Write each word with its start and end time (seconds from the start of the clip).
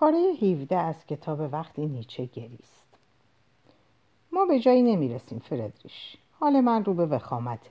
پاره 0.00 0.18
17 0.18 0.76
از 0.76 1.06
کتاب 1.06 1.52
وقتی 1.52 1.86
نیچه 1.86 2.24
گریست. 2.24 2.86
ما 4.32 4.44
به 4.44 4.60
جایی 4.60 4.82
نمی‌رسیم 4.82 5.38
فردریش. 5.38 6.16
حال 6.40 6.60
من 6.60 6.84
رو 6.84 6.94
به 6.94 7.06
وخامته. 7.06 7.70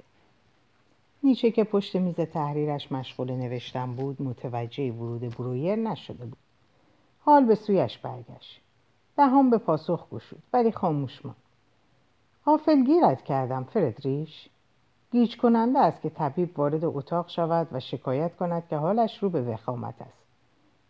نیچه 1.23 1.51
که 1.51 1.63
پشت 1.63 1.95
میز 1.95 2.15
تحریرش 2.15 2.91
مشغول 2.91 3.31
نوشتن 3.31 3.95
بود 3.95 4.21
متوجه 4.21 4.91
ورود 4.91 5.35
برویر 5.35 5.75
نشده 5.75 6.25
بود. 6.25 6.37
حال 7.20 7.45
به 7.45 7.55
سویش 7.55 7.98
برگشت. 7.98 8.62
دهان 9.18 9.50
به 9.50 9.57
پاسخ 9.57 10.09
گشود 10.09 10.44
ولی 10.54 10.71
خاموش 10.71 11.25
ماند. 11.25 11.38
غافل 12.46 12.84
گیرت 12.84 13.23
کردم 13.23 13.64
فردریش. 13.64 14.50
گیج 15.12 15.38
کننده 15.38 15.80
است 15.80 16.02
که 16.02 16.09
طبیب 16.09 16.59
وارد 16.59 16.86
اتاق 16.86 17.30
شود 17.30 17.68
و 17.71 17.80
شکایت 17.80 18.36
کند 18.36 18.68
که 18.70 18.78
حالش 18.78 19.23
رو 19.23 19.30
به 19.30 19.41
وخامت 19.41 20.02
است. 20.02 20.27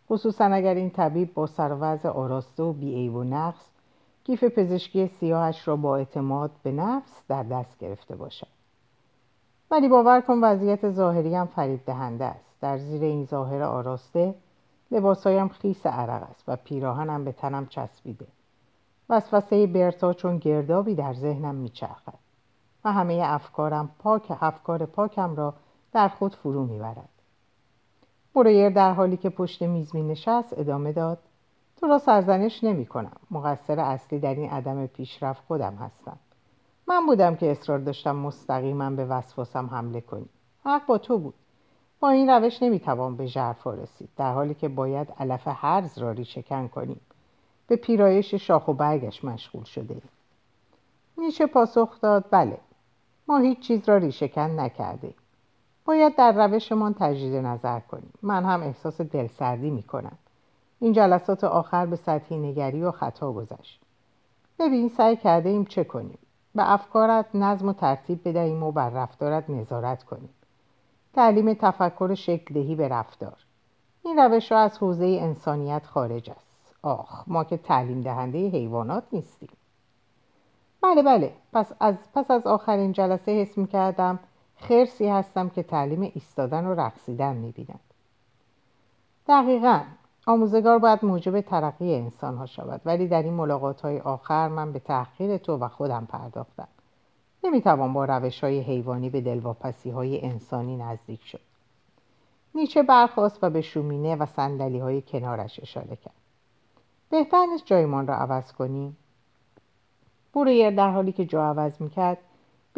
خصوصا 0.08 0.44
اگر 0.44 0.74
این 0.74 0.90
طبیب 0.90 1.34
با 1.34 1.46
سر 1.46 1.72
آراسته 2.08 2.62
و 2.62 2.72
بیعیب 2.72 3.14
و 3.14 3.24
نقص 3.24 3.70
کیف 4.24 4.44
پزشکی 4.44 5.06
سیاهش 5.06 5.68
را 5.68 5.76
با 5.76 5.96
اعتماد 5.96 6.50
به 6.62 6.72
نفس 6.72 7.24
در 7.28 7.42
دست 7.42 7.78
گرفته 7.78 8.16
باشد. 8.16 8.46
ولی 9.70 9.88
باور 9.88 10.20
کن 10.20 10.44
وضعیت 10.44 10.90
ظاهری 10.90 11.34
هم 11.34 11.46
فریب 11.46 11.80
دهنده 11.86 12.24
است. 12.24 12.60
در 12.60 12.78
زیر 12.78 13.02
این 13.02 13.24
ظاهر 13.24 13.62
آراسته 13.62 14.34
لباسهایم 14.90 15.48
خیس 15.48 15.86
عرق 15.86 16.22
است 16.30 16.44
و 16.48 16.56
پیراهنم 16.56 17.24
به 17.24 17.32
تنم 17.32 17.66
چسبیده. 17.66 18.26
وسوسه 19.08 19.66
برتا 19.66 20.12
چون 20.12 20.38
گردابی 20.38 20.94
در 20.94 21.14
ذهنم 21.14 21.54
میچرخد 21.54 22.18
و 22.84 22.92
همه 22.92 23.22
افکارم 23.24 23.90
پاک 23.98 24.36
افکار 24.40 24.86
پاکم 24.86 25.36
را 25.36 25.54
در 25.92 26.08
خود 26.08 26.34
فرو 26.34 26.66
می‌برد. 26.66 27.08
برویر 28.34 28.70
در 28.70 28.92
حالی 28.92 29.16
که 29.16 29.30
پشت 29.30 29.62
میز 29.62 29.94
می 29.94 30.02
نشست 30.02 30.58
ادامه 30.58 30.92
داد. 30.92 31.18
تو 31.76 31.86
را 31.86 31.98
سرزنش 31.98 32.64
نمی 32.64 32.86
کنم. 32.86 33.16
مقصر 33.30 33.80
اصلی 33.80 34.18
در 34.18 34.34
این 34.34 34.50
عدم 34.50 34.86
پیشرفت 34.86 35.42
خودم 35.46 35.74
هستم. 35.74 36.18
من 36.86 37.06
بودم 37.06 37.36
که 37.36 37.50
اصرار 37.50 37.78
داشتم 37.78 38.16
مستقیما 38.16 38.90
به 38.90 39.04
وسواسم 39.04 39.66
حمله 39.66 40.00
کنی. 40.00 40.28
حق 40.64 40.86
با 40.86 40.98
تو 40.98 41.18
بود. 41.18 41.34
با 42.00 42.10
این 42.10 42.30
روش 42.30 42.62
نمی‌توان 42.62 43.16
به 43.16 43.26
ژرفا 43.26 43.74
رسید. 43.74 44.08
در 44.16 44.32
حالی 44.32 44.54
که 44.54 44.68
باید 44.68 45.12
علف 45.18 45.42
هرز 45.46 45.98
را 45.98 46.10
ریشهکن 46.10 46.68
کنیم. 46.68 47.00
به 47.66 47.76
پیرایش 47.76 48.34
شاخ 48.34 48.68
و 48.68 48.72
برگش 48.72 49.24
مشغول 49.24 49.64
شده 49.64 49.94
ایم. 49.94 50.02
نیچه 51.18 51.46
پاسخ 51.46 52.00
داد 52.00 52.24
بله. 52.30 52.58
ما 53.28 53.38
هیچ 53.38 53.60
چیز 53.60 53.88
را 53.88 53.96
ریشهکن 53.96 54.60
نکرده 54.60 55.14
باید 55.88 56.16
در 56.16 56.46
روشمان 56.46 56.94
تجدید 56.94 57.34
نظر 57.34 57.80
کنیم. 57.80 58.12
من 58.22 58.44
هم 58.44 58.62
احساس 58.62 59.00
دلسردی 59.00 59.70
می‌کنم. 59.70 60.18
این 60.80 60.92
جلسات 60.92 61.44
آخر 61.44 61.86
به 61.86 61.96
سطحی 61.96 62.36
نگری 62.36 62.82
و 62.82 62.90
خطا 62.90 63.32
گذشت. 63.32 63.80
ببین 64.58 64.88
سعی 64.88 65.16
کرده 65.16 65.48
ایم 65.48 65.64
چه 65.64 65.84
کنیم. 65.84 66.18
به 66.54 66.72
افکارت 66.72 67.26
نظم 67.34 67.68
و 67.68 67.72
ترتیب 67.72 68.28
بدهیم 68.28 68.62
و 68.62 68.72
بر 68.72 68.90
رفتارت 68.90 69.50
نظارت 69.50 70.02
کنیم. 70.04 70.34
تعلیم 71.14 71.54
تفکر 71.54 72.14
شکل 72.14 72.54
دهی 72.54 72.74
به 72.74 72.88
رفتار. 72.88 73.36
این 74.04 74.18
روش 74.18 74.52
را 74.52 74.58
از 74.58 74.78
حوزه 74.78 75.18
انسانیت 75.20 75.86
خارج 75.86 76.30
است. 76.30 76.74
آخ 76.82 77.24
ما 77.26 77.44
که 77.44 77.56
تعلیم 77.56 78.00
دهنده 78.00 78.38
حیوانات 78.38 79.04
نیستیم. 79.12 79.50
بله 80.82 81.02
بله. 81.02 81.32
پس 81.52 81.72
از, 81.80 81.96
پس 82.14 82.30
از 82.30 82.46
آخرین 82.46 82.92
جلسه 82.92 83.32
حس 83.32 83.58
می 83.58 83.66
کردم 83.66 84.18
خرسی 84.58 85.08
هستم 85.08 85.48
که 85.48 85.62
تعلیم 85.62 86.02
ایستادن 86.02 86.66
و 86.66 86.74
رقصیدن 86.74 87.36
می 87.36 87.52
بیند. 87.52 87.80
دقیقا 89.28 89.80
آموزگار 90.26 90.78
باید 90.78 91.04
موجب 91.04 91.40
ترقی 91.40 91.94
انسان 91.94 92.36
ها 92.36 92.46
شود 92.46 92.80
ولی 92.84 93.08
در 93.08 93.22
این 93.22 93.34
ملاقات 93.34 93.80
های 93.80 94.00
آخر 94.00 94.48
من 94.48 94.72
به 94.72 94.78
تحقیر 94.78 95.36
تو 95.36 95.56
و 95.56 95.68
خودم 95.68 96.06
پرداختم. 96.06 96.68
نمی‌توان 97.44 97.92
با 97.92 98.04
روش 98.04 98.44
های 98.44 98.60
حیوانی 98.60 99.10
به 99.10 99.20
دلواپسی 99.20 99.90
های 99.90 100.24
انسانی 100.24 100.76
نزدیک 100.76 101.24
شد. 101.24 101.40
نیچه 102.54 102.82
برخواست 102.82 103.44
و 103.44 103.50
به 103.50 103.60
شومینه 103.60 104.16
و 104.16 104.26
سندلی 104.26 104.78
های 104.78 105.02
کنارش 105.02 105.60
اشاره 105.60 105.96
کرد. 105.96 106.14
بهتر 107.10 107.46
نیست 107.46 107.66
جایمان 107.66 108.06
را 108.06 108.14
عوض 108.14 108.52
کنیم 108.52 108.96
برویر 110.34 110.70
در 110.70 110.90
حالی 110.90 111.12
که 111.12 111.24
جا 111.24 111.44
عوض 111.44 111.80
می‌کرد 111.80 112.18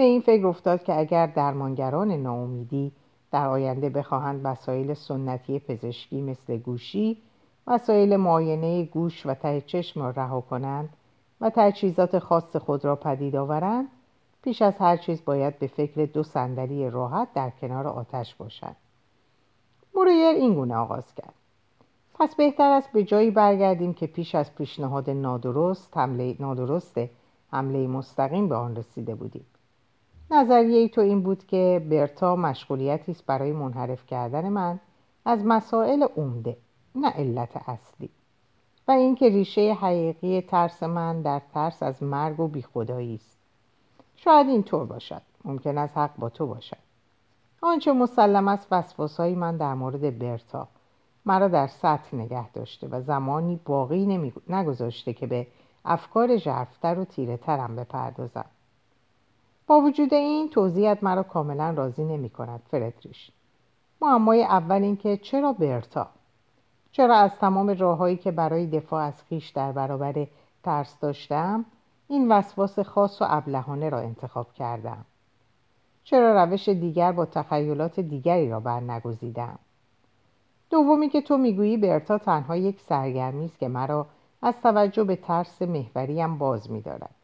به 0.00 0.06
این 0.06 0.20
فکر 0.20 0.46
افتاد 0.46 0.82
که 0.82 0.98
اگر 0.98 1.26
درمانگران 1.26 2.12
ناامیدی 2.12 2.92
در 3.32 3.46
آینده 3.46 3.88
بخواهند 3.88 4.40
وسایل 4.44 4.94
سنتی 4.94 5.58
پزشکی 5.58 6.20
مثل 6.20 6.56
گوشی 6.56 7.22
وسایل 7.66 8.16
معاینه 8.16 8.84
گوش 8.84 9.26
و 9.26 9.34
ته 9.34 9.60
چشم 9.60 10.02
را 10.02 10.10
رها 10.10 10.40
کنند 10.40 10.88
و 11.40 11.50
تجهیزات 11.54 12.18
خاص 12.18 12.56
خود 12.56 12.84
را 12.84 12.96
پدید 12.96 13.36
آورند 13.36 13.88
پیش 14.42 14.62
از 14.62 14.78
هر 14.78 14.96
چیز 14.96 15.24
باید 15.24 15.58
به 15.58 15.66
فکر 15.66 16.04
دو 16.04 16.22
صندلی 16.22 16.90
راحت 16.90 17.28
در 17.34 17.50
کنار 17.50 17.86
آتش 17.86 18.34
باشند 18.34 18.76
موریر 19.94 20.26
این 20.26 20.54
گونه 20.54 20.76
آغاز 20.76 21.14
کرد. 21.14 21.34
پس 22.14 22.34
بهتر 22.34 22.70
است 22.70 22.92
به 22.92 23.04
جایی 23.04 23.30
برگردیم 23.30 23.94
که 23.94 24.06
پیش 24.06 24.34
از 24.34 24.54
پیشنهاد 24.54 25.10
نادرست 25.10 25.96
حمله 25.96 26.36
نادرست 26.40 26.98
حمله 27.52 27.86
مستقیم 27.86 28.48
به 28.48 28.54
آن 28.54 28.76
رسیده 28.76 29.14
بودیم. 29.14 29.44
نظریه 30.30 30.88
تو 30.88 31.00
این 31.00 31.22
بود 31.22 31.46
که 31.46 31.86
برتا 31.90 32.36
مشغولیتی 32.36 33.12
است 33.12 33.26
برای 33.26 33.52
منحرف 33.52 34.06
کردن 34.06 34.48
من 34.48 34.80
از 35.24 35.44
مسائل 35.44 36.02
عمده 36.16 36.56
نه 36.94 37.10
علت 37.10 37.68
اصلی. 37.68 38.10
و 38.88 38.92
اینکه 38.92 39.28
ریشه 39.28 39.76
حقیقی 39.80 40.40
ترس 40.40 40.82
من 40.82 41.22
در 41.22 41.40
ترس 41.54 41.82
از 41.82 42.02
مرگ 42.02 42.40
و 42.40 42.48
بیخدایی 42.48 43.14
است. 43.14 43.38
شاید 44.16 44.48
اینطور 44.48 44.84
باشد 44.84 45.22
ممکن 45.44 45.78
است 45.78 45.98
حق 45.98 46.16
با 46.18 46.28
تو 46.28 46.46
باشد. 46.46 46.76
آنچه 47.62 47.92
مسلم 47.92 48.48
است 48.48 48.66
وسواسهای 48.70 49.34
من 49.34 49.56
در 49.56 49.74
مورد 49.74 50.18
برتا. 50.18 50.68
مرا 51.26 51.48
در 51.48 51.66
سطح 51.66 52.16
نگه 52.16 52.50
داشته 52.50 52.88
و 52.88 53.00
زمانی 53.00 53.60
باقی 53.64 54.06
نمی... 54.06 54.32
نگذاشته 54.48 55.12
که 55.12 55.26
به 55.26 55.46
افکار 55.84 56.36
ژرفتر 56.36 56.98
و 56.98 57.04
تیره 57.04 57.36
ترم 57.36 57.76
بپردازم. 57.76 58.44
با 59.70 59.80
وجود 59.80 60.14
این 60.14 60.48
توضیحت 60.48 61.02
مرا 61.02 61.22
کاملا 61.22 61.70
راضی 61.70 62.04
نمی 62.04 62.30
کند 62.30 62.62
فردریش. 62.70 63.30
معمای 64.02 64.42
اول 64.44 64.82
اینکه 64.82 65.16
چرا 65.16 65.52
برتا؟ 65.52 66.08
چرا 66.92 67.16
از 67.16 67.38
تمام 67.38 67.70
راههایی 67.70 68.16
که 68.16 68.30
برای 68.30 68.66
دفاع 68.66 69.04
از 69.04 69.22
خیش 69.22 69.48
در 69.48 69.72
برابر 69.72 70.26
ترس 70.62 70.98
داشتم 71.00 71.64
این 72.08 72.32
وسواس 72.32 72.78
خاص 72.78 73.22
و 73.22 73.24
ابلهانه 73.28 73.88
را 73.88 73.98
انتخاب 73.98 74.52
کردم؟ 74.52 75.04
چرا 76.04 76.44
روش 76.44 76.68
دیگر 76.68 77.12
با 77.12 77.26
تخیلات 77.26 78.00
دیگری 78.00 78.50
را 78.50 78.60
برنگزیدم 78.60 79.58
دومی 80.70 81.08
که 81.08 81.20
تو 81.20 81.38
می‌گویی 81.38 81.76
برتا 81.76 82.18
تنها 82.18 82.56
یک 82.56 82.80
سرگرمی 82.80 83.44
است 83.44 83.58
که 83.58 83.68
مرا 83.68 84.06
از 84.42 84.60
توجه 84.62 85.04
به 85.04 85.16
ترس 85.16 85.62
محوریم 85.62 86.38
باز 86.38 86.70
میدارد. 86.70 87.19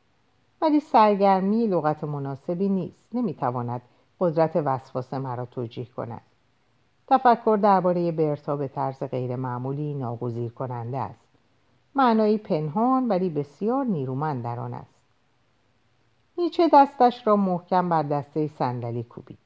ولی 0.63 0.81
سرگرمی 0.81 1.67
لغت 1.67 2.05
مناسبی 2.05 2.69
نیست. 2.69 3.09
نمی‌تواند 3.13 3.83
قدرت 4.21 4.57
وسواس 4.57 5.15
مرا 5.15 5.47
توجیه 5.47 5.85
کند. 5.85 6.23
تفکر 7.09 7.59
درباره 7.63 8.13
برتا 8.13 8.57
به 8.57 8.69
طرز 8.69 9.03
غیرمعمولی 9.03 9.95
ناگزیر 9.95 10.53
کننده 10.53 10.99
است. 10.99 11.29
معنایی 11.95 12.39
پنهان 12.39 13.09
ولی 13.09 13.31
بسیار 13.31 13.85
نیرومند 13.85 14.45
در 14.45 14.61
آن 14.61 14.75
است. 14.75 14.95
نیچه 16.39 16.71
دستش 16.73 17.27
را 17.27 17.37
محکم 17.37 17.89
بر 17.89 18.03
دسته 18.03 18.49
صندلی 18.49 19.03
کوبید. 19.03 19.39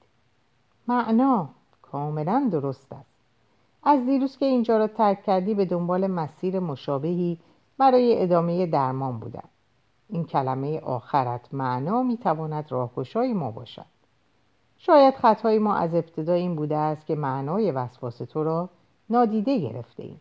معنا 0.88 1.48
کاملا 1.82 2.48
درست 2.52 2.92
است. 2.92 3.10
از 3.82 4.06
دیروز 4.06 4.38
که 4.38 4.46
اینجا 4.46 4.78
را 4.78 4.86
ترک 4.86 5.22
کردی 5.22 5.54
به 5.54 5.64
دنبال 5.64 6.06
مسیر 6.06 6.60
مشابهی 6.60 7.38
برای 7.78 8.22
ادامه 8.22 8.66
درمان 8.66 9.18
بودم. 9.18 9.48
این 10.12 10.24
کلمه 10.24 10.80
آخرت 10.80 11.54
معنا 11.54 12.02
می‌تواند 12.02 12.72
راهگشای 12.72 13.32
ما 13.32 13.50
باشد. 13.50 13.84
شاید 14.78 15.14
خطای 15.14 15.58
ما 15.58 15.74
از 15.74 15.94
ابتدا 15.94 16.32
این 16.32 16.56
بوده 16.56 16.76
است 16.76 17.06
که 17.06 17.14
معنای 17.14 17.70
وسواس 17.70 18.18
تو 18.18 18.44
را 18.44 18.68
نادیده 19.10 19.58
گرفته 19.58 20.02
ایم. 20.02 20.20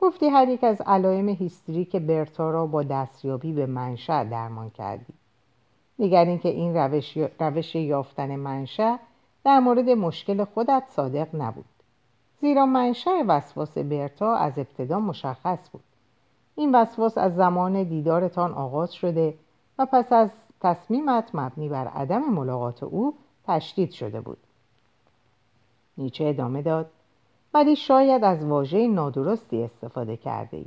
گفتی 0.00 0.26
هر 0.26 0.48
یک 0.48 0.64
از 0.64 0.80
علائم 0.80 1.28
هیستریک 1.28 1.96
برتا 1.96 2.50
را 2.50 2.66
با 2.66 2.82
دستیابی 2.82 3.52
به 3.52 3.66
منشأ 3.66 4.24
درمان 4.24 4.70
کردی. 4.70 5.14
نگر 5.98 6.36
که 6.36 6.48
این 6.48 6.76
روش, 6.76 7.18
روش 7.40 7.74
یافتن 7.74 8.36
منشأ 8.36 8.96
در 9.44 9.60
مورد 9.60 9.90
مشکل 9.90 10.44
خودت 10.44 10.82
صادق 10.96 11.28
نبود. 11.34 11.64
زیرا 12.40 12.66
منشأ 12.66 13.22
وسواس 13.28 13.78
برتا 13.78 14.34
از 14.34 14.58
ابتدا 14.58 15.00
مشخص 15.00 15.70
بود. 15.72 15.84
این 16.54 16.74
وسواس 16.74 17.18
از 17.18 17.34
زمان 17.34 17.82
دیدارتان 17.82 18.52
آغاز 18.52 18.94
شده 18.94 19.34
و 19.78 19.86
پس 19.86 20.12
از 20.12 20.30
تصمیمت 20.60 21.30
مبنی 21.34 21.68
بر 21.68 21.86
عدم 21.88 22.22
ملاقات 22.22 22.82
او 22.82 23.14
تشدید 23.46 23.90
شده 23.90 24.20
بود. 24.20 24.38
نیچه 25.98 26.24
ادامه 26.24 26.62
داد 26.62 26.90
ولی 27.54 27.76
شاید 27.76 28.24
از 28.24 28.44
واژه 28.44 28.88
نادرستی 28.88 29.62
استفاده 29.62 30.16
کرده 30.16 30.56
ای. 30.56 30.66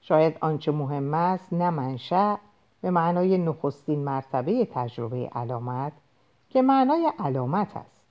شاید 0.00 0.36
آنچه 0.40 0.72
مهم 0.72 1.14
است 1.14 1.52
نه 1.52 1.70
منشأ 1.70 2.36
به 2.82 2.90
معنای 2.90 3.38
نخستین 3.38 4.04
مرتبه 4.04 4.68
تجربه 4.72 5.30
علامت 5.34 5.92
که 6.48 6.62
معنای 6.62 7.12
علامت 7.18 7.76
است. 7.76 8.04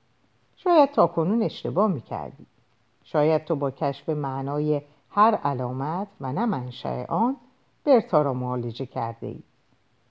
شاید 0.55 0.91
تا 0.91 1.07
کنون 1.07 1.43
اشتباه 1.43 1.91
می‌کردی. 1.91 2.45
شاید 3.03 3.45
تو 3.45 3.55
با 3.55 3.71
کشف 3.71 4.09
معنای 4.09 4.81
هر 5.09 5.35
علامت 5.35 6.07
و 6.21 6.33
نه 6.33 6.45
منشأ 6.45 7.05
آن 7.05 7.37
برتا 7.85 8.21
را 8.21 8.33
معالجه 8.33 8.85
کرده 8.85 9.27
ای 9.27 9.43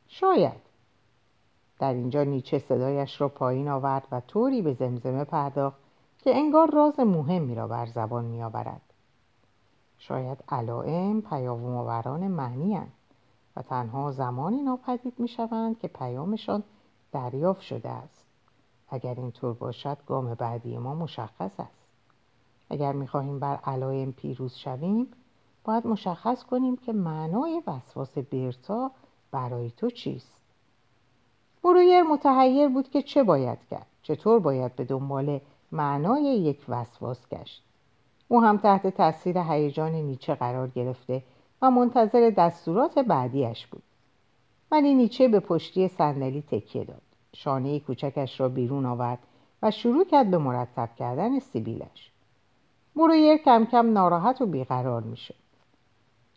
شاید. 0.08 0.68
در 1.78 1.94
اینجا 1.94 2.24
نیچه 2.24 2.58
صدایش 2.58 3.20
را 3.20 3.28
پایین 3.28 3.68
آورد 3.68 4.08
و 4.12 4.20
طوری 4.20 4.62
به 4.62 4.72
زمزمه 4.72 5.24
پرداخت 5.24 5.78
که 6.18 6.36
انگار 6.36 6.70
راز 6.70 7.00
مهمی 7.00 7.54
را 7.54 7.68
بر 7.68 7.86
زبان 7.86 8.24
میآورد. 8.24 8.80
شاید 9.98 10.44
علائم 10.48 11.20
پیام 11.20 11.64
آوران 11.64 12.28
معنی 12.28 12.80
و 13.56 13.62
تنها 13.62 14.12
زمانی 14.12 14.62
ناپدید 14.62 15.20
می 15.20 15.28
شوند 15.28 15.78
که 15.78 15.88
پیامشان 15.88 16.62
دریافت 17.12 17.60
شده 17.60 17.88
است. 17.88 18.24
اگر 18.88 19.14
اینطور 19.14 19.54
باشد 19.54 19.98
گام 20.06 20.34
بعدی 20.34 20.78
ما 20.78 20.94
مشخص 20.94 21.60
است. 21.60 21.77
اگر 22.70 22.92
می‌خواهیم 22.92 23.38
بر 23.38 23.56
علائم 23.64 24.12
پیروز 24.12 24.54
شویم 24.54 25.06
باید 25.64 25.86
مشخص 25.86 26.44
کنیم 26.44 26.76
که 26.76 26.92
معنای 26.92 27.62
وسواس 27.66 28.18
برتا 28.18 28.90
برای 29.30 29.70
تو 29.70 29.90
چیست. 29.90 30.40
برویر 31.64 32.02
متحیر 32.02 32.68
بود 32.68 32.90
که 32.90 33.02
چه 33.02 33.22
باید 33.22 33.58
کرد 33.70 33.86
چطور 34.02 34.38
باید 34.40 34.76
به 34.76 34.84
دنبال 34.84 35.40
معنای 35.72 36.22
یک 36.22 36.64
وسواس 36.68 37.28
گشت. 37.28 37.62
او 38.28 38.42
هم 38.42 38.58
تحت 38.58 38.86
تاثیر 38.86 39.38
هیجان 39.38 39.92
نیچه 39.92 40.34
قرار 40.34 40.68
گرفته 40.68 41.22
و 41.62 41.70
منتظر 41.70 42.30
دستورات 42.30 42.98
بعدیش 42.98 43.66
بود. 43.66 43.82
ولی 44.70 44.94
نیچه 44.94 45.28
به 45.28 45.40
پشتی 45.40 45.88
صندلی 45.88 46.42
تکیه 46.42 46.84
داد. 46.84 47.02
شانه 47.34 47.80
کوچکش 47.80 48.40
را 48.40 48.48
بیرون 48.48 48.86
آورد 48.86 49.18
و 49.62 49.70
شروع 49.70 50.04
کرد 50.04 50.30
به 50.30 50.38
مرتب 50.38 50.88
کردن 50.96 51.38
سیبیلش. 51.38 52.12
برویر 52.98 53.36
کم 53.36 53.64
کم 53.64 53.92
ناراحت 53.92 54.40
و 54.40 54.46
بیقرار 54.46 55.02
می‌شد 55.02 55.34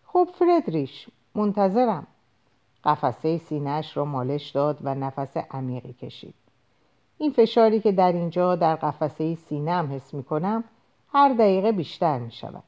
خب 0.06 0.28
فردریش 0.34 1.08
منتظرم. 1.36 2.08
قفسه 2.84 3.38
سینهش 3.38 3.98
را 3.98 4.06
مالش 4.06 4.50
داد 4.50 4.78
و 4.82 4.96
نفس 4.96 5.38
عمیقی 5.38 5.94
کشید. 5.94 6.34
این 7.18 7.32
فشاری 7.32 7.80
که 7.80 7.92
در 7.92 8.12
اینجا 8.12 8.56
در 8.56 8.76
قفسه 8.76 9.36
سینم 9.36 9.92
حس 9.92 10.14
می 10.14 10.24
کنم 10.24 10.64
هر 11.14 11.34
دقیقه 11.34 11.72
بیشتر 11.72 12.20
می 12.20 12.32
شود 12.32 12.64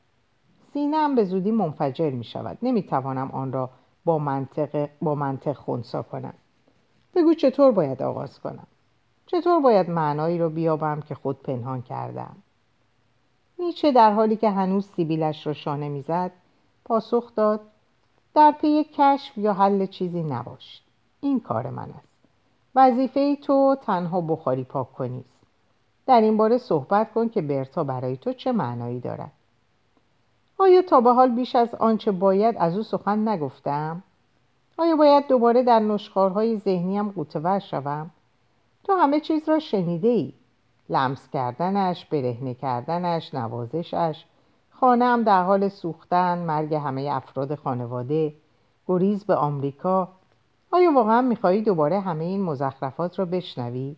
سینم 0.73 1.15
به 1.15 1.23
زودی 1.23 1.51
منفجر 1.51 2.09
می 2.09 2.23
شود 2.23 2.57
نمی 2.61 2.83
توانم 2.83 3.31
آن 3.31 3.51
را 3.51 3.69
با 4.05 4.17
منطق, 4.19 4.89
با 5.01 5.15
منطق 5.15 5.53
خونسا 5.53 6.01
کنم. 6.01 6.33
بگو 7.15 7.33
چطور 7.33 7.71
باید 7.71 8.03
آغاز 8.03 8.39
کنم؟ 8.39 8.67
چطور 9.25 9.59
باید 9.59 9.89
معنایی 9.89 10.37
رو 10.37 10.49
بیابم 10.49 11.01
که 11.01 11.15
خود 11.15 11.43
پنهان 11.43 11.81
کردم؟ 11.81 12.35
نیچه 13.59 13.91
در 13.91 14.11
حالی 14.11 14.35
که 14.35 14.49
هنوز 14.49 14.87
سیبیلش 14.87 15.47
را 15.47 15.53
شانه 15.53 15.89
می‌زد 15.89 16.31
پاسخ 16.85 17.35
داد 17.35 17.61
در 18.35 18.51
پی 18.51 18.83
کشف 18.83 19.37
یا 19.37 19.53
حل 19.53 19.85
چیزی 19.85 20.23
نباش. 20.23 20.81
این 21.21 21.39
کار 21.39 21.69
من 21.69 21.89
است. 21.89 22.07
وظیفه 22.75 23.35
تو 23.35 23.77
تنها 23.81 24.21
بخاری 24.21 24.63
پاک 24.63 24.93
کنی 24.93 25.23
در 26.05 26.21
این 26.21 26.37
باره 26.37 26.57
صحبت 26.57 27.13
کن 27.13 27.29
که 27.29 27.41
برتا 27.41 27.83
برای 27.83 28.17
تو 28.17 28.33
چه 28.33 28.51
معنایی 28.51 28.99
دارد. 28.99 29.31
آیا 30.57 30.81
تا 30.81 31.01
به 31.01 31.13
حال 31.13 31.31
بیش 31.31 31.55
از 31.55 31.75
آنچه 31.75 32.11
باید 32.11 32.55
از 32.57 32.77
او 32.77 32.83
سخن 32.83 33.27
نگفتم؟ 33.27 34.03
آیا 34.77 34.95
باید 34.95 35.27
دوباره 35.27 35.63
در 35.63 35.79
نشخارهای 35.79 36.57
ذهنیم 36.57 37.09
قوتور 37.09 37.59
شوم؟ 37.59 38.11
تو 38.83 38.93
همه 38.93 39.19
چیز 39.19 39.49
را 39.49 39.59
شنیده 39.59 40.07
ای 40.07 40.33
لمس 40.89 41.29
کردنش 41.29 42.05
برهنه 42.05 42.53
کردنش 42.53 43.33
نوازشش. 43.33 44.25
خانه 44.69 45.23
در 45.23 45.43
حال 45.43 45.69
سوختن 45.69 46.37
مرگ 46.37 46.73
همه 46.73 47.09
افراد 47.11 47.55
خانواده. 47.55 48.33
گریز 48.87 49.25
به 49.25 49.35
آمریکا. 49.35 50.07
آیا 50.71 50.93
واقعا 50.93 51.21
می‌خواهی 51.21 51.61
دوباره 51.61 51.99
همه 51.99 52.23
این 52.23 52.41
مزخرفات 52.41 53.19
را 53.19 53.25
بشنوی؟ 53.25 53.95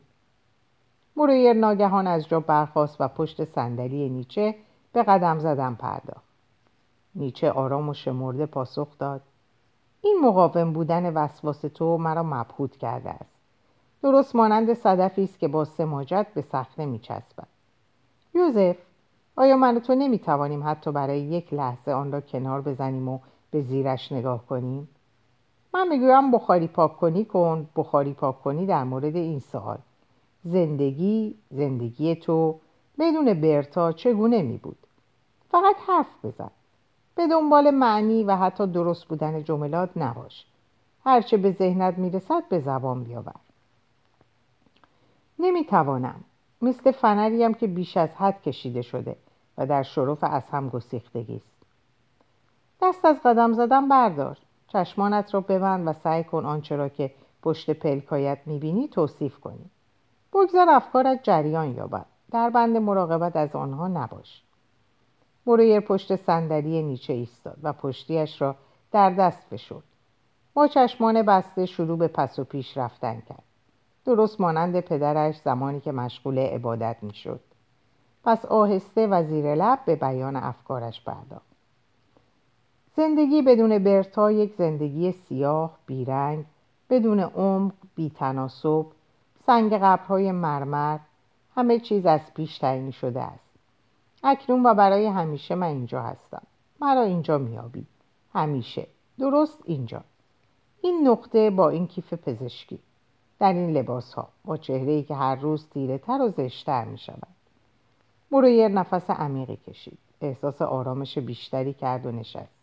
مرویر 1.17 1.53
ناگهان 1.53 2.07
از 2.07 2.27
جا 2.27 2.39
برخاست 2.39 3.01
و 3.01 3.07
پشت 3.07 3.43
صندلی 3.43 4.09
نیچه 4.09 4.55
به 4.93 5.03
قدم 5.03 5.39
زدن 5.39 5.73
پرداخت. 5.75 6.25
نیچه 7.15 7.51
آرام 7.51 7.89
و 7.89 7.93
شمرده 7.93 8.45
پاسخ 8.45 8.87
داد. 8.99 9.21
این 10.01 10.19
مقاوم 10.23 10.73
بودن 10.73 11.13
وسواس 11.13 11.61
تو 11.61 11.97
مرا 11.97 12.23
مبهوت 12.23 12.77
کرده 12.77 13.09
است. 13.09 13.34
درست 14.05 14.35
مانند 14.35 14.73
صدفی 14.73 15.23
است 15.23 15.39
که 15.39 15.47
با 15.47 15.65
سماجت 15.65 16.27
به 16.35 16.41
صخره 16.41 16.85
میچسبد. 16.85 17.47
یوزف 18.33 18.75
آیا 19.35 19.57
من 19.57 19.79
تو 19.79 19.95
نمی‌توانیم 19.95 20.63
حتی 20.67 20.91
برای 20.91 21.19
یک 21.19 21.53
لحظه 21.53 21.91
آن 21.91 22.11
را 22.11 22.21
کنار 22.21 22.61
بزنیم 22.61 23.09
و 23.09 23.19
به 23.51 23.61
زیرش 23.61 24.11
نگاه 24.11 24.45
کنیم؟ 24.45 24.89
من 25.73 25.87
می‌گویم 25.87 26.31
بخاری 26.31 26.67
پاک 26.67 26.97
کنی 26.97 27.25
کن 27.25 27.69
بخاری 27.75 28.13
پاک 28.13 28.41
کنی 28.41 28.65
در 28.65 28.83
مورد 28.83 29.15
این 29.15 29.39
سوال. 29.39 29.77
زندگی 30.43 31.35
زندگی 31.51 32.15
تو 32.15 32.59
بدون 32.99 33.33
برتا 33.33 33.91
چگونه 33.91 34.41
می 34.41 34.57
بود 34.57 34.77
فقط 35.51 35.75
حرف 35.87 36.25
بزن. 36.25 36.51
به 37.15 37.27
دنبال 37.27 37.71
معنی 37.71 38.23
و 38.23 38.35
حتی 38.35 38.67
درست 38.67 39.05
بودن 39.05 39.43
جملات 39.43 39.89
نباش. 39.95 40.45
هرچه 41.05 41.37
به 41.37 41.51
ذهنت 41.51 41.97
می‌رسد 41.97 42.43
به 42.49 42.59
زبان 42.59 43.03
بیاور. 43.03 43.44
نمی‌توانم. 45.39 46.23
مثل 46.61 46.91
فنریم 46.91 47.53
که 47.53 47.67
بیش 47.67 47.97
از 47.97 48.15
حد 48.15 48.41
کشیده 48.41 48.81
شده 48.81 49.15
و 49.57 49.65
در 49.65 49.83
شرف 49.83 50.23
از 50.23 50.49
هم 50.49 50.69
گسیختگی 50.69 51.35
است. 51.35 51.55
دست 52.81 53.05
از 53.05 53.19
قدم 53.25 53.53
زدن 53.53 53.89
بردار. 53.89 54.37
چشمانت 54.67 55.33
را 55.33 55.41
ببند 55.41 55.87
و 55.87 55.93
سعی 55.93 56.23
کن 56.23 56.45
آنچه 56.45 56.75
را 56.75 56.89
که 56.89 57.11
پشت 57.41 57.69
پلکایت 57.69 58.39
می‌بینی 58.45 58.87
توصیف 58.87 59.39
کنی. 59.39 59.69
بگذار 60.33 60.69
افکارت 60.69 61.23
جریان 61.23 61.75
یابد. 61.75 62.05
در 62.31 62.49
بند 62.49 62.77
مراقبت 62.77 63.35
از 63.35 63.55
آنها 63.55 63.87
نباش. 63.87 64.41
مرویر 65.45 65.79
پشت 65.79 66.15
صندلی 66.15 66.81
نیچه 66.81 67.13
ایستاد 67.13 67.57
و 67.63 67.73
پشتیش 67.73 68.41
را 68.41 68.55
در 68.91 69.09
دست 69.09 69.47
فشرد. 69.49 69.83
با 70.53 70.67
چشمان 70.67 71.21
بسته 71.21 71.65
شروع 71.65 71.97
به 71.97 72.07
پس 72.07 72.39
و 72.39 72.43
پیش 72.43 72.77
رفتن 72.77 73.21
کرد. 73.29 73.43
درست 74.05 74.41
مانند 74.41 74.79
پدرش 74.79 75.37
زمانی 75.37 75.79
که 75.79 75.91
مشغول 75.91 76.39
عبادت 76.39 76.97
می‌شد. 77.01 77.39
پس 78.23 78.45
آهسته 78.45 79.07
و 79.07 79.23
زیر 79.23 79.55
لب 79.55 79.79
به 79.85 79.95
بیان 79.95 80.35
افکارش 80.35 81.03
پرداخت. 81.03 81.55
زندگی 82.95 83.41
بدون 83.41 83.83
برتا 83.83 84.31
یک 84.31 84.53
زندگی 84.57 85.11
سیاه 85.11 85.77
بیرنگ 85.85 86.45
بدون 86.89 87.19
عمق 87.19 87.71
بیتناسب 87.95 88.85
سنگ 89.45 89.73
قبرهای 89.73 90.31
مرمر 90.31 90.99
همه 91.55 91.79
چیز 91.79 92.05
از 92.05 92.33
پیش 92.33 92.57
تعیین 92.57 92.91
شده 92.91 93.21
است. 93.21 93.49
اکنون 94.23 94.65
و 94.65 94.73
برای 94.73 95.05
همیشه 95.05 95.55
من 95.55 95.67
اینجا 95.67 96.01
هستم. 96.01 96.41
مرا 96.81 97.01
اینجا 97.01 97.37
میابی 97.37 97.85
همیشه. 98.33 98.87
درست 99.19 99.61
اینجا. 99.65 100.01
این 100.81 101.07
نقطه 101.07 101.49
با 101.49 101.69
این 101.69 101.87
کیف 101.87 102.13
پزشکی. 102.13 102.79
در 103.39 103.53
این 103.53 103.69
لباس 103.69 104.13
ها 104.13 104.27
با 104.45 104.57
چهره 104.57 104.91
ای 104.91 105.03
که 105.03 105.15
هر 105.15 105.35
روز 105.35 105.69
تیره 105.69 105.97
تر 105.97 106.21
و 106.21 106.29
زشتر 106.29 106.85
می 106.85 106.97
شود 106.97 107.27
مرویر 108.31 108.67
نفس 108.67 109.09
عمیقی 109.09 109.55
کشید. 109.55 109.97
احساس 110.21 110.61
آرامش 110.61 111.17
بیشتری 111.17 111.73
کرد 111.73 112.05
و 112.05 112.11
نشست. 112.11 112.55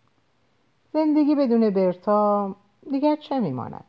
زندگی 0.93 1.35
بدون 1.35 1.71
برتا 1.71 2.55
دیگر 2.91 3.17
چه 3.17 3.41
میماند؟ 3.41 3.85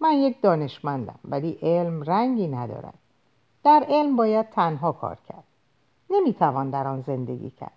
من 0.00 0.12
یک 0.12 0.40
دانشمندم 0.40 1.18
ولی 1.24 1.58
علم 1.62 2.02
رنگی 2.02 2.48
ندارد. 2.48 2.94
در 3.64 3.86
علم 3.88 4.16
باید 4.16 4.50
تنها 4.50 4.92
کار 4.92 5.18
کرد. 5.28 5.44
نمی‌توان 6.10 6.70
در 6.70 6.88
آن 6.88 7.00
زندگی 7.00 7.50
کرد. 7.50 7.72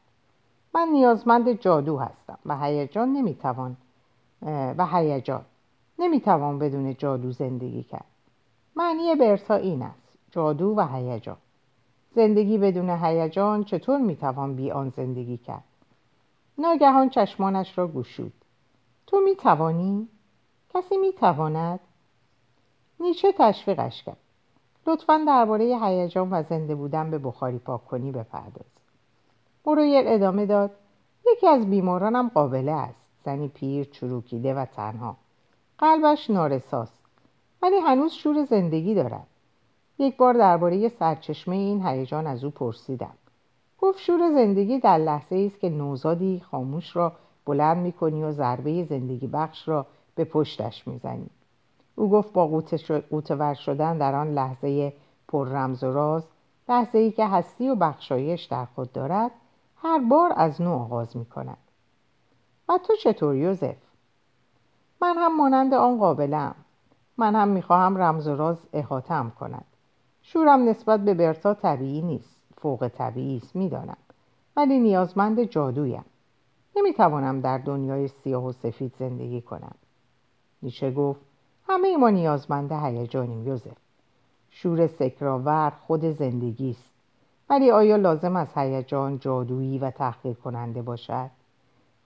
من 0.75 0.88
نیازمند 0.91 1.51
جادو 1.51 1.98
هستم 1.98 2.39
و 2.45 2.57
هیجان 2.57 3.13
نمی‌توان 3.13 3.77
و 4.77 4.88
هیجان 4.91 5.45
نمی‌توان 6.00 6.60
بدون 6.60 6.95
جادو 6.95 7.31
زندگی 7.31 7.83
کرد. 7.83 8.10
معنی 8.75 9.15
برتا 9.15 9.55
این 9.55 9.81
است. 9.81 10.17
جادو 10.31 10.73
و 10.77 10.87
هیجان. 10.87 11.37
زندگی 12.15 12.57
بدون 12.57 12.89
هیجان 12.89 13.63
چطور 13.63 13.99
می‌توان 13.99 14.55
بی 14.55 14.71
آن 14.71 14.89
زندگی 14.89 15.37
کرد؟ 15.37 15.63
ناگهان 16.57 17.09
چشمانش 17.09 17.77
را 17.77 17.87
گشود. 17.87 18.33
تو 19.07 19.19
می‌توانی؟ 19.19 20.07
کسی 20.73 20.97
می‌تواند؟ 20.97 21.79
نیچه 22.99 23.31
تشویقش 23.31 24.03
کرد. 24.03 24.17
لطفا 24.87 25.23
درباره 25.27 25.79
هیجان 25.81 26.29
و 26.31 26.43
زنده 26.43 26.75
بودن 26.75 27.11
به 27.11 27.17
بخاری 27.17 27.57
پاک 27.57 27.85
کنی 27.85 28.11
بپرداز. 28.11 28.71
برویر 29.65 30.03
ادامه 30.07 30.45
داد. 30.45 30.71
یکی 31.31 31.47
از 31.47 31.69
بیمارانم 31.69 32.31
قابله 32.33 32.71
است. 32.71 33.09
زنی 33.25 33.47
پیر 33.47 33.83
چروکیده 33.83 34.53
و 34.53 34.65
تنها. 34.65 35.17
قلبش 35.77 36.29
نارساست. 36.29 37.00
ولی 37.61 37.75
هنوز 37.75 38.11
شور 38.11 38.45
زندگی 38.45 38.95
دارد 38.95 39.27
یک 39.99 40.17
بار 40.17 40.33
درباره 40.33 40.89
سرچشمه 40.89 41.55
این 41.55 41.85
هیجان 41.85 42.27
از 42.27 42.43
او 42.43 42.49
پرسیدم. 42.49 43.13
گفت 43.79 43.99
شور 43.99 44.31
زندگی 44.31 44.79
در 44.79 44.97
لحظه 44.97 45.35
است 45.35 45.59
که 45.59 45.69
نوزادی 45.69 46.41
خاموش 46.51 46.95
را 46.95 47.13
بلند 47.45 47.77
می‌کنی 47.77 48.23
و 48.23 48.31
ضربه 48.31 48.83
زندگی 48.83 49.27
بخش 49.27 49.67
را 49.67 49.85
به 50.15 50.23
پشتش 50.23 50.87
می‌زنی. 50.87 51.29
او 51.95 52.09
گفت 52.09 52.33
با 52.33 52.47
قوتور 53.09 53.53
شدن 53.53 53.97
در 53.97 54.15
آن 54.15 54.33
لحظه 54.33 54.93
پر 55.27 55.47
رمز 55.47 55.83
و 55.83 55.93
راز 55.93 56.23
لحظه 56.69 56.97
ای 56.97 57.11
که 57.11 57.27
هستی 57.27 57.69
و 57.69 57.75
بخشایش 57.75 58.43
در 58.43 58.65
خود 58.65 58.91
دارد 58.91 59.31
هر 59.75 59.99
بار 59.99 60.33
از 60.35 60.61
نو 60.61 60.73
آغاز 60.73 61.17
می 61.17 61.25
کند 61.25 61.57
و 62.69 62.77
تو 62.77 62.95
چطور 62.95 63.35
یوزف؟ 63.35 63.75
من 65.01 65.15
هم 65.17 65.37
مانند 65.37 65.73
آن 65.73 65.97
قابلم 65.97 66.55
من 67.21 67.35
هم 67.35 67.47
می‌خواهم 67.47 67.97
رمز 67.97 68.27
و 68.27 68.35
راز 68.35 68.57
احاتم 68.73 69.31
کند. 69.39 69.65
شورم 70.21 70.69
نسبت 70.69 70.99
به 70.99 71.13
برتا 71.13 71.53
طبیعی 71.53 72.01
نیست 72.01 72.35
فوق 72.57 72.87
طبیعی 72.87 73.37
است 73.37 73.55
می‌دانم. 73.55 73.97
ولی 74.57 74.79
نیازمند 74.79 75.43
جادویم. 75.43 76.05
نمی‌توانم 76.75 77.41
در 77.41 77.57
دنیای 77.57 78.07
سیاه 78.07 78.45
و 78.45 78.51
سفید 78.51 78.93
زندگی 78.99 79.41
کنم. 79.41 79.75
نیچه 80.63 80.91
گفت 80.91 81.19
همه 81.67 81.97
ما 81.97 82.09
نیازمند 82.09 82.71
هیجانیم 82.71 83.47
یوزف. 83.47 83.77
شور 84.49 84.87
سکراور 84.87 85.73
خود 85.87 86.05
زندگی 86.05 86.69
است. 86.71 86.93
ولی 87.49 87.71
آیا 87.71 87.95
لازم 87.95 88.35
است 88.35 88.57
هیجان 88.57 89.19
جادویی 89.19 89.79
و 89.79 89.91
تحقیر 89.91 90.33
کننده 90.33 90.81
باشد؟ 90.81 91.29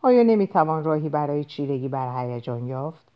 آیا 0.01 0.23
نمی‌توان 0.23 0.83
راهی 0.83 1.09
برای 1.09 1.43
چیرگی 1.43 1.87
بر 1.87 2.23
هیجان 2.23 2.67
یافت؟ 2.67 3.14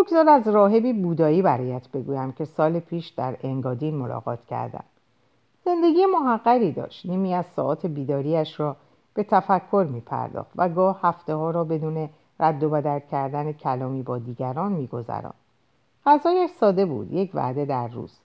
بگذار 0.00 0.28
از 0.28 0.48
راهبی 0.48 0.92
بودایی 0.92 1.42
برایت 1.42 1.88
بگویم 1.88 2.32
که 2.32 2.44
سال 2.44 2.80
پیش 2.80 3.08
در 3.08 3.36
انگادین 3.42 3.94
ملاقات 3.94 4.46
کردم. 4.46 4.84
زندگی 5.64 6.06
محقری 6.06 6.72
داشت. 6.72 7.06
نیمی 7.06 7.34
از 7.34 7.46
ساعات 7.46 7.86
بیداریش 7.86 8.60
را 8.60 8.76
به 9.14 9.22
تفکر 9.22 9.86
می 9.90 10.00
پرداخت 10.00 10.50
و 10.56 10.68
گاه 10.68 11.00
هفته 11.02 11.34
ها 11.34 11.50
را 11.50 11.64
بدون 11.64 12.08
رد 12.40 12.62
و 12.62 12.70
بدل 12.70 12.98
کردن 12.98 13.52
کلامی 13.52 14.02
با 14.02 14.18
دیگران 14.18 14.72
می 14.72 14.86
گذران. 14.86 15.34
غذایش 16.06 16.50
ساده 16.50 16.86
بود 16.86 17.12
یک 17.12 17.30
وعده 17.34 17.64
در 17.64 17.88
روز. 17.88 18.18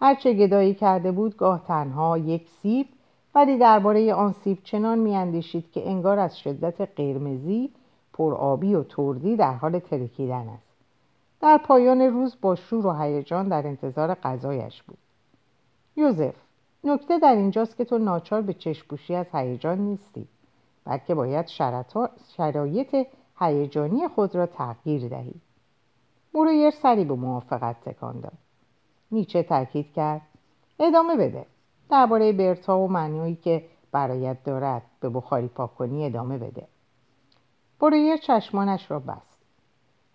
هرچه 0.00 0.32
گدایی 0.32 0.74
کرده 0.74 1.12
بود 1.12 1.36
گاه 1.36 1.64
تنها 1.66 2.18
یک 2.18 2.48
سیب 2.48 2.86
ولی 3.34 3.58
درباره 3.58 4.14
آن 4.14 4.32
سیب 4.32 4.58
چنان 4.64 4.98
میاندیشید 4.98 5.72
که 5.72 5.88
انگار 5.88 6.18
از 6.18 6.38
شدت 6.38 6.80
قرمزی 6.96 7.70
پرآبی 8.12 8.74
و 8.74 8.82
تردی 8.82 9.36
در 9.36 9.54
حال 9.54 9.78
ترکیدن 9.78 10.48
است. 10.48 10.69
در 11.40 11.58
پایان 11.58 12.00
روز 12.00 12.36
با 12.40 12.54
شور 12.54 12.86
و 12.86 12.92
هیجان 12.92 13.48
در 13.48 13.66
انتظار 13.66 14.14
غذایش 14.14 14.82
بود. 14.82 14.98
یوزف 15.96 16.34
نکته 16.84 17.18
در 17.18 17.34
اینجاست 17.34 17.76
که 17.76 17.84
تو 17.84 17.98
ناچار 17.98 18.42
به 18.42 18.54
چشپوشی 18.54 19.14
از 19.14 19.26
هیجان 19.32 19.78
نیستی 19.78 20.28
بلکه 20.84 21.14
باید 21.14 21.46
شرایط 22.36 23.06
هیجانی 23.38 24.08
خود 24.08 24.34
را 24.34 24.46
تغییر 24.46 25.08
دهی. 25.08 25.34
برویر 26.34 26.70
سری 26.70 27.04
به 27.04 27.14
موافقت 27.14 27.80
تکان 27.80 28.20
داد. 28.20 28.38
نیچه 29.12 29.42
تاکید 29.42 29.92
کرد. 29.92 30.20
ادامه 30.78 31.16
بده. 31.16 31.46
درباره 31.90 32.32
برتا 32.32 32.78
و 32.78 32.88
معنایی 32.88 33.34
که 33.34 33.64
برایت 33.92 34.44
دارد 34.44 34.82
به 35.00 35.08
بخاری 35.08 35.48
پاک 35.48 35.74
کنی 35.74 36.06
ادامه 36.06 36.38
بده. 36.38 36.66
برویر 37.80 38.16
چشمانش 38.16 38.90
را 38.90 38.98
بست. 38.98 39.29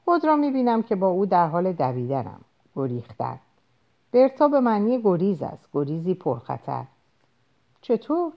خود 0.06 0.26
را 0.26 0.36
می‌بینم 0.36 0.84
که 0.84 0.96
با 0.96 1.08
او 1.08 1.26
در 1.26 1.48
حال 1.48 1.74
دویدنم. 1.74 2.42
گریختن. 2.76 3.40
برتا 4.12 4.48
به 4.48 4.60
معنی 4.60 5.02
گریز 5.02 5.42
است. 5.42 5.70
گریزی 5.74 6.14
پرخطر. 6.14 6.86
چطور؟ 7.82 8.32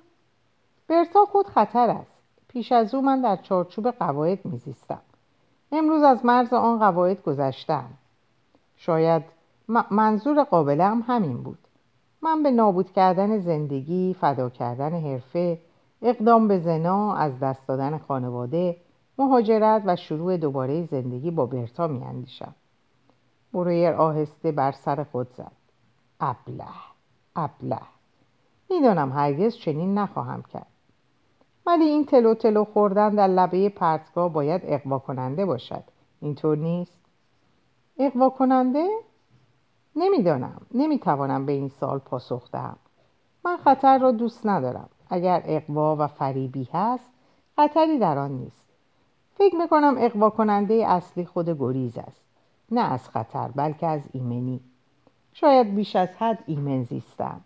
برتا 0.89 1.25
خود 1.25 1.47
خطر 1.47 1.91
است. 1.91 2.19
پیش 2.49 2.73
از 2.73 2.95
او 2.95 3.03
من 3.03 3.21
در 3.21 3.37
چارچوب 3.37 3.91
قواعد 3.91 4.45
میزیستم. 4.45 5.01
امروز 5.73 6.03
از 6.03 6.27
مرز 6.27 6.53
آن 6.53 6.79
قواعد 6.79 7.23
گذشتم 7.23 7.91
شاید 8.77 9.23
منظور 9.91 10.45
قابله 10.45 10.85
هم 10.85 11.05
همین 11.07 11.43
بود. 11.43 11.59
من 12.23 12.43
به 12.43 12.51
نابود 12.51 12.93
کردن 12.93 13.39
زندگی 13.39 14.17
فدا 14.21 14.51
کردن 14.51 15.01
حرفه 15.01 15.59
اقدام 16.03 16.49
به 16.49 16.59
زنا 16.59 17.15
از 17.15 17.41
دست 17.41 17.67
دادن 17.67 17.99
خانواده 17.99 18.77
مهاجرت 19.19 19.83
و 19.87 19.97
شروع 19.97 20.37
دوباره 20.37 20.87
زندگی 20.87 21.31
با 21.31 21.47
برتا 21.47 21.87
میاندیشم. 21.87 22.55
برویر 23.53 23.93
آهسته 23.93 24.53
بر 24.53 24.73
سر 24.73 25.05
خود 25.05 25.29
زد. 25.35 25.53
ابله 26.21 26.65
ابله. 27.37 27.81
می‌دانم 28.71 29.13
هرگز 29.13 29.57
چنین 29.57 29.99
نخواهم 29.99 30.43
کرد. 30.43 30.67
ولی 31.67 31.85
این 31.85 32.07
تلو 32.07 32.35
تلو 32.35 32.65
خوردن 32.65 33.15
در 33.15 33.27
لبه 33.27 33.69
پرتگاه 33.69 34.33
باید 34.33 34.61
اقوا 34.65 34.99
کننده 34.99 35.47
باشد. 35.47 35.85
اینطور 36.21 36.57
نیست؟ 36.57 36.99
اقوا 37.99 38.31
کننده؟ 38.31 38.89
نمی‌دانم. 39.97 40.61
نمی‌توانم 40.75 41.47
به 41.47 41.53
این 41.53 41.69
سال 41.69 41.99
پاسخ 41.99 42.51
دهم. 42.51 42.77
من 43.45 43.57
خطر 43.57 43.99
را 43.99 44.11
دوست 44.11 44.47
ندارم. 44.47 44.89
اگر 45.11 45.43
اقوا 45.45 45.97
و 45.97 46.07
فریبی 46.07 46.69
هست 46.73 47.11
خطری 47.57 47.99
در 47.99 48.19
آن 48.19 48.31
نیست. 48.31 48.68
فکر 49.39 49.57
می‌کنم 49.57 49.95
اقوا 49.99 50.31
کننده 50.31 50.75
اصلی 50.75 51.25
خود 51.25 51.49
گریز 51.59 51.99
است. 51.99 52.23
نه 52.71 52.81
از 52.81 53.09
خطر 53.09 53.49
بلکه 53.49 53.87
از 53.87 54.03
ایمنی. 54.13 54.61
شاید 55.33 55.75
بیش 55.75 55.97
از 55.97 56.09
حد 56.19 56.45
ایمن 56.47 56.83
زیستم 56.85 57.41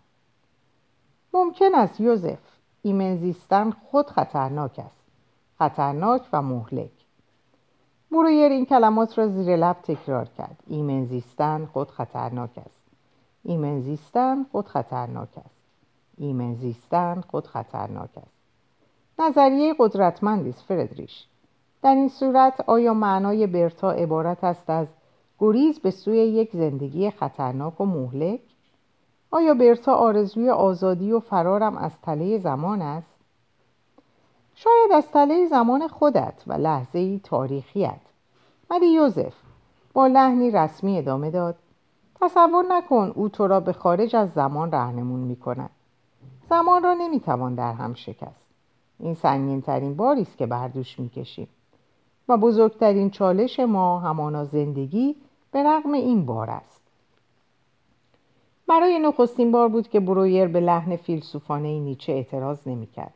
ممکن 1.33 1.75
است 1.75 1.99
یوزف 1.99 2.39
ایمن 2.81 3.17
زیستن 3.17 3.71
خود 3.71 4.09
خطرناک 4.09 4.79
است. 4.79 5.03
خطرناک 5.59 6.21
و 6.33 6.41
مهلک. 6.41 6.91
برویر 8.11 8.51
این 8.51 8.65
کلمات 8.65 9.17
را 9.17 9.27
زیر 9.27 9.55
لب 9.55 9.77
تکرار 9.83 10.25
کرد. 10.37 10.63
ایمن 10.67 11.05
زیستن 11.05 11.65
خود 11.65 11.91
خطرناک 11.91 12.57
است. 12.57 12.81
ایمن 13.43 13.81
زیستن 13.81 14.45
خود 14.51 14.67
خطرناک 14.67 15.37
است. 15.37 15.55
ایمن 16.17 16.55
زیستن 16.55 17.21
خود 17.21 17.47
خطرناک 17.47 18.17
است. 18.17 18.33
نظریه 19.19 19.75
قدرتمندی 19.79 20.49
است 20.49 20.61
فردریش. 20.61 21.25
در 21.83 21.95
این 21.95 22.09
صورت 22.09 22.69
آیا 22.69 22.93
معنای 22.93 23.47
برتا 23.47 23.91
عبارت 23.91 24.43
است 24.43 24.69
از 24.69 24.87
گریز 25.39 25.79
به 25.79 25.91
سوی 25.91 26.17
یک 26.17 26.49
زندگی 26.53 27.11
خطرناک 27.11 27.81
و 27.81 27.85
مهلک؟ 27.85 28.39
آیا 29.31 29.53
برتا 29.53 29.93
آرزوی 29.93 30.49
آزادی 30.49 31.11
و 31.11 31.19
فرارم 31.19 31.77
از 31.77 31.91
تله 32.01 32.37
زمان 32.37 32.81
است؟ 32.81 33.07
شاید 34.55 34.91
از 34.93 35.11
تله 35.11 35.47
زمان 35.47 35.87
خودت 35.87 36.43
و 36.47 36.53
لحظه 36.53 36.99
ای 36.99 37.21
تاریخیت 37.23 38.01
ولی 38.69 38.87
یوزف 38.87 39.33
با 39.93 40.07
لحنی 40.07 40.51
رسمی 40.51 40.97
ادامه 40.97 41.31
داد. 41.31 41.55
تصور 42.21 42.65
نکن 42.69 43.11
او 43.15 43.29
تو 43.29 43.47
را 43.47 43.59
به 43.59 43.73
خارج 43.73 44.15
از 44.15 44.29
زمان 44.31 44.71
رهنمون 44.71 45.19
می 45.19 45.35
کند 45.35 45.69
زمان 46.49 46.83
را 46.83 46.93
نمی‌توان 46.93 47.55
در 47.55 47.73
هم 47.73 47.93
شکست. 47.93 48.45
این 48.99 49.13
سنگین 49.13 49.61
ترین 49.61 49.95
باری 49.95 50.21
است 50.21 50.37
که 50.37 50.45
بردوش 50.45 50.99
می‌کشیم. 50.99 51.47
و 52.29 52.37
بزرگترین 52.37 53.09
چالش 53.09 53.59
ما 53.59 53.99
همانا 53.99 54.45
زندگی 54.45 55.15
به 55.51 55.63
رغم 55.63 55.93
این 55.93 56.25
بار 56.25 56.49
است. 56.49 56.81
برای 58.67 58.99
نخستین 58.99 59.51
بار 59.51 59.69
بود 59.69 59.87
که 59.87 59.99
برویر 59.99 60.47
به 60.47 60.59
لحن 60.59 60.95
فیلسوفانه 60.95 61.79
نیچه 61.79 62.13
اعتراض 62.13 62.67
نمی‌کرد 62.67 63.13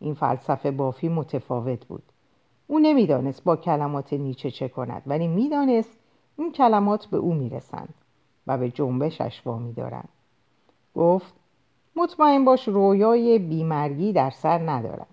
این 0.00 0.14
فلسفه 0.14 0.70
بافی 0.70 1.08
متفاوت 1.08 1.86
بود. 1.86 2.02
او 2.66 2.78
نمی‌دانست 2.78 3.44
با 3.44 3.56
کلمات 3.56 4.12
نیچه 4.12 4.50
چه 4.50 4.68
کند 4.68 5.02
ولی 5.06 5.28
می‌دانست 5.28 5.98
این 6.38 6.52
کلمات 6.52 7.06
به 7.06 7.16
او 7.16 7.34
می‌رسند 7.34 7.94
و 8.46 8.58
به 8.58 8.70
جنبشش 8.70 9.42
وامی 9.44 9.72
دارند. 9.72 10.08
گفت 10.96 11.34
مطمئن 11.96 12.44
باش 12.44 12.68
رویای 12.68 13.38
بیمرگی 13.38 14.12
در 14.12 14.30
سر 14.30 14.58
ندارم 14.58 15.06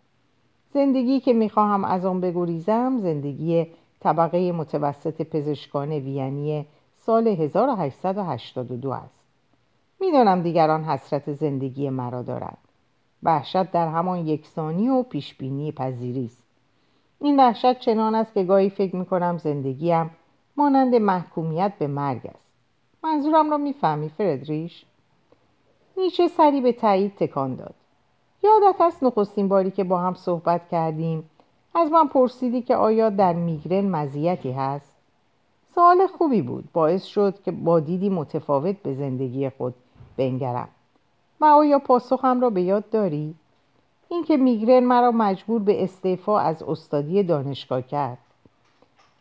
زندگی 0.74 1.20
که 1.20 1.34
می‌خواهم 1.34 1.86
از 1.86 2.06
آن 2.06 2.22
بگریزم 2.22 2.98
زندگی 2.98 3.68
طبقه 4.00 4.52
متوسط 4.52 5.22
پزشکان 5.22 5.92
وینی 5.92 6.66
سال 6.98 7.28
1882 7.28 8.92
است. 8.92 9.26
می‌دانم 10.00 10.42
دیگران 10.42 10.84
حسرت 10.84 11.34
زندگی 11.34 11.90
مرا 11.90 12.22
دارند. 12.22 12.58
وحشت 13.24 13.72
در 13.72 13.88
همان 13.88 14.28
یکسانی 14.28 14.90
و 14.90 15.04
پیشبینی 15.04 15.72
پذیری 15.72 16.26
است. 16.26 16.44
این 17.20 17.40
وحشت 17.40 17.80
چنان 17.80 18.16
است 18.16 18.34
که 18.34 18.44
گاهی 18.44 18.70
فکر 18.70 18.96
می‌کنم 18.96 19.38
زندگیم 19.38 20.10
مانند 20.58 20.96
محکومیت 20.96 21.74
به 21.80 21.88
مرگ 21.88 22.22
است. 22.26 22.50
منظورم 23.04 23.52
را 23.52 23.58
می‌فهمی 23.58 24.10
فردریش؟ 24.10 24.86
نیچه 25.98 26.28
سری 26.28 26.62
به 26.62 26.72
تایید 26.72 27.16
تکان 27.16 27.56
داد. 27.56 27.76
یادت 28.44 28.82
است 28.82 29.04
نخستین 29.04 29.48
باری 29.48 29.72
که 29.72 29.84
با 29.84 29.98
هم 29.98 30.14
صحبت 30.14 30.70
کردیم؟ 30.70 31.30
از 31.76 31.92
من 31.92 32.08
پرسیدی 32.08 32.62
که 32.62 32.76
آیا 32.76 33.10
در 33.10 33.34
میگرن 33.34 33.86
مزیتی 33.86 34.52
هست؟ 34.52 34.96
سوال 35.76 36.08
خوبی 36.08 36.42
بود. 36.42 36.70
باعث 36.74 37.04
شد 37.04 37.42
که 37.46 37.52
با 37.52 37.80
دیدی 37.80 38.10
متفاوت 38.10 38.76
به 38.76 38.94
زندگی 38.94 39.50
خود 39.50 39.76
بنگرم. 40.18 40.68
و 41.42 41.46
آیا 41.46 41.80
پاسخم 41.80 42.42
را 42.42 42.50
به 42.50 42.62
یاد 42.62 42.90
داری؟ 42.90 43.36
اینکه 44.10 44.38
میگرن 44.38 44.84
مرا 44.84 45.12
مجبور 45.12 45.62
به 45.62 45.84
استعفا 45.84 46.40
از 46.40 46.64
استادی 46.64 47.24
دانشگاه 47.24 47.82
کرد. 47.82 48.18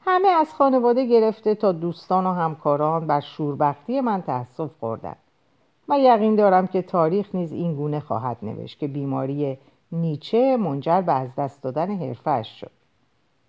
همه 0.04 0.28
از 0.28 0.54
خانواده 0.54 1.06
گرفته 1.06 1.54
تا 1.54 1.72
دوستان 1.72 2.26
و 2.26 2.32
همکاران 2.32 3.06
بر 3.06 3.20
شوربختی 3.20 4.00
من 4.00 4.22
تأسف 4.22 4.70
خوردند. 4.80 5.16
و 5.88 5.98
یقین 5.98 6.36
دارم 6.36 6.66
که 6.66 6.82
تاریخ 6.82 7.34
نیز 7.34 7.52
این 7.52 7.74
گونه 7.74 8.00
خواهد 8.00 8.36
نوشت 8.42 8.78
که 8.78 8.88
بیماری 8.88 9.58
نیچه 9.92 10.56
منجر 10.56 11.00
به 11.00 11.12
از 11.12 11.34
دست 11.34 11.62
دادن 11.62 11.90
حرفش 11.90 12.60
شد. 12.60 12.70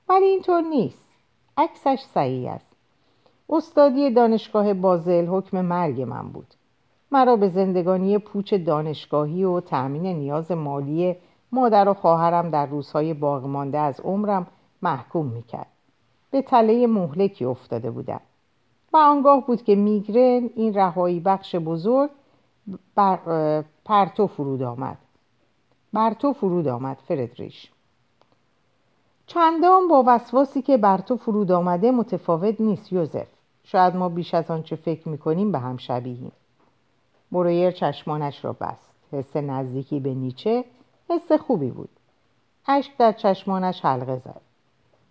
ولی 0.10 0.26
اینطور 0.26 0.62
نیست. 0.62 1.12
عکسش 1.58 2.00
صحیح 2.00 2.52
است. 2.52 2.76
استادی 3.50 4.12
دانشگاه 4.12 4.74
بازل 4.74 5.26
حکم 5.28 5.62
مرگ 5.62 6.02
من 6.02 6.30
بود. 6.30 6.48
مرا 7.12 7.36
به 7.36 7.50
زندگانی 7.50 8.18
پوچ 8.18 8.54
دانشگاهی 8.54 9.44
و 9.44 9.60
تأمین 9.60 10.06
نیاز 10.06 10.52
مالی 10.52 11.16
مادر 11.52 11.90
و 11.90 11.94
خواهرم 11.94 12.50
در 12.50 12.66
روزهای 12.66 13.14
باقی 13.14 13.78
از 13.78 14.00
عمرم 14.00 14.48
محکوم 14.82 15.26
می‌کرد. 15.26 15.68
به 16.32 16.42
تله 16.42 16.88
مهلکی 16.88 17.46
افتاده 17.46 17.92
بودم. 17.92 18.22
و 18.94 18.98
آنگاه 18.98 19.46
بود 19.46 19.64
که 19.64 19.76
میگرن 19.76 20.50
این 20.56 20.74
رهایی 20.74 21.20
بخش 21.20 21.56
بزرگ 21.56 22.10
بر 22.96 23.64
پرتو 23.86 24.28
فرود 24.28 24.64
آمد. 24.64 24.98
بر 25.94 26.14
تو 26.14 26.34
فرود 26.34 26.68
آمد 26.68 26.98
فردریش. 27.08 27.72
چندان 29.28 29.88
با 29.88 30.04
وسواسی 30.08 30.62
که 30.62 30.78
بر 30.78 30.98
تو 30.98 31.18
فرود 31.18 31.52
آمده 31.52 31.92
متفاوت 31.92 32.62
نیست 32.62 32.94
یوزف. 32.94 33.28
شاید 33.64 33.96
ما 33.96 34.10
بیش 34.10 34.34
از 34.34 34.52
آنچه 34.52 34.76
فکر 34.76 35.10
می‌کنیم 35.10 35.52
به 35.52 35.60
هم 35.60 35.78
شبیهیم. 35.78 36.32
برویر 37.32 37.72
چشمانش 37.72 38.46
را 38.46 38.54
بست. 38.54 38.90
حس 39.12 39.36
نزدیکی 39.36 40.00
به 40.00 40.14
نیچه 40.14 40.66
حس 41.10 41.32
خوبی 41.32 41.72
بود. 41.72 41.90
اشک 42.68 42.98
در 42.98 43.12
چشمانش 43.12 43.86
حلقه 43.86 44.16
زد. 44.26 44.42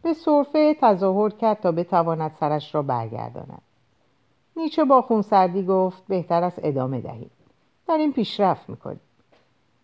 به 0.03 0.15
صرفه 0.15 0.77
تظاهر 0.81 1.31
کرد 1.31 1.61
تا 1.61 1.73
بتواند 1.73 2.37
سرش 2.41 2.75
را 2.75 2.83
برگرداند. 2.83 3.63
نیچه 4.57 4.85
با 4.85 5.03
خونسردی 5.03 5.63
گفت 5.63 6.07
بهتر 6.09 6.43
است 6.43 6.59
ادامه 6.63 7.01
دهید 7.01 7.31
داریم 7.89 8.13
پیشرفت 8.13 8.69
می‌کنیم. 8.69 9.01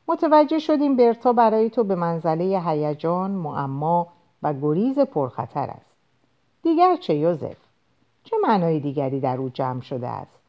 متوجه 0.08 0.58
شدیم 0.58 0.96
برتا 0.96 1.32
برای 1.32 1.70
تو 1.70 1.84
به 1.84 1.94
منزله 1.94 2.62
هیجان 2.66 3.30
معما 3.30 4.06
و 4.42 4.54
گریز 4.54 4.98
پرخطر 4.98 5.70
است. 5.70 5.90
دیگر 6.62 6.96
چه 6.96 7.14
یوزف 7.14 7.56
چه 8.24 8.36
معنای 8.42 8.80
دیگری 8.80 9.20
در 9.20 9.36
او 9.36 9.48
جمع 9.48 9.80
شده 9.80 10.08
است؟ 10.08 10.40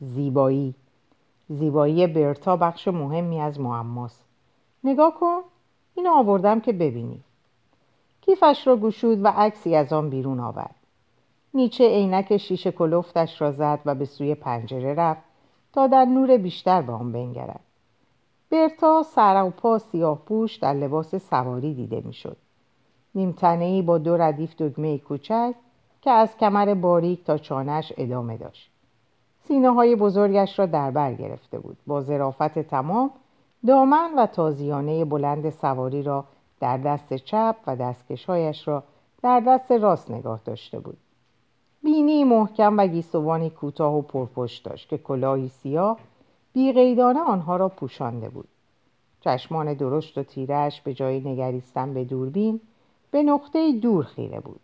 زیبایی. 0.00 0.74
زیبایی 1.48 2.06
برتا 2.06 2.56
بخش 2.56 2.88
مهمی 2.88 3.40
از 3.40 3.60
معماست. 3.60 4.24
نگاه 4.84 5.14
کن 5.20 5.40
اینو 5.94 6.10
آوردم 6.10 6.60
که 6.60 6.72
ببینی. 6.72 7.20
کیفش 8.20 8.66
را 8.66 8.76
گشود 8.76 9.24
و 9.24 9.28
عکسی 9.28 9.76
از 9.76 9.92
آن 9.92 10.10
بیرون 10.10 10.40
آورد. 10.40 10.74
نیچه 11.54 11.88
عینک 11.88 12.36
شیشه 12.36 12.72
کلفتش 12.72 13.40
را 13.40 13.52
زد 13.52 13.80
و 13.84 13.94
به 13.94 14.04
سوی 14.04 14.34
پنجره 14.34 14.94
رفت. 14.94 15.27
تا 15.78 15.86
در 15.86 16.04
نور 16.04 16.36
بیشتر 16.36 16.82
به 16.82 16.92
آن 16.92 17.12
بنگرد 17.12 17.60
برتا 18.50 19.02
سر 19.02 19.42
و 19.42 19.50
پا 19.50 19.78
سیاه 19.78 20.18
پوش 20.18 20.56
در 20.56 20.74
لباس 20.74 21.14
سواری 21.14 21.74
دیده 21.74 22.02
می‌شد. 22.04 22.36
نیمتنه 23.14 23.82
با 23.82 23.98
دو 23.98 24.16
ردیف 24.16 24.56
دگمه 24.56 24.98
کوچک 24.98 25.54
که 26.02 26.10
از 26.10 26.36
کمر 26.36 26.74
باریک 26.74 27.24
تا 27.24 27.38
چانش 27.38 27.92
ادامه 27.96 28.36
داشت. 28.36 28.70
سینه 29.42 29.70
های 29.70 29.96
بزرگش 29.96 30.58
را 30.58 30.66
در 30.66 30.90
بر 30.90 31.14
گرفته 31.14 31.58
بود. 31.58 31.76
با 31.86 32.02
ظرافت 32.02 32.58
تمام 32.58 33.10
دامن 33.66 34.10
و 34.16 34.26
تازیانه 34.26 35.04
بلند 35.04 35.50
سواری 35.50 36.02
را 36.02 36.24
در 36.60 36.76
دست 36.76 37.14
چپ 37.14 37.56
و 37.66 37.76
دستکشهایش 37.76 38.68
را 38.68 38.82
در 39.22 39.40
دست 39.40 39.72
راست 39.72 40.10
نگاه 40.10 40.40
داشته 40.44 40.80
بود. 40.80 40.96
بینی 41.82 42.24
محکم 42.24 42.78
و 42.78 42.86
گیسوانی 42.86 43.50
کوتاه 43.50 43.94
و 43.94 44.02
پرپشت 44.02 44.64
داشت 44.64 44.88
که 44.88 44.98
کلاهی 44.98 45.48
سیاه 45.48 45.98
بیقیدانه 46.52 47.20
آنها 47.20 47.56
را 47.56 47.68
پوشانده 47.68 48.28
بود. 48.28 48.48
چشمان 49.20 49.74
درشت 49.74 50.18
و 50.18 50.22
تیرش 50.22 50.80
به 50.80 50.94
جای 50.94 51.20
نگریستن 51.20 51.94
به 51.94 52.04
دوربین 52.04 52.60
به 53.10 53.22
نقطه 53.22 53.72
دور 53.72 54.04
خیره 54.04 54.40
بود. 54.40 54.60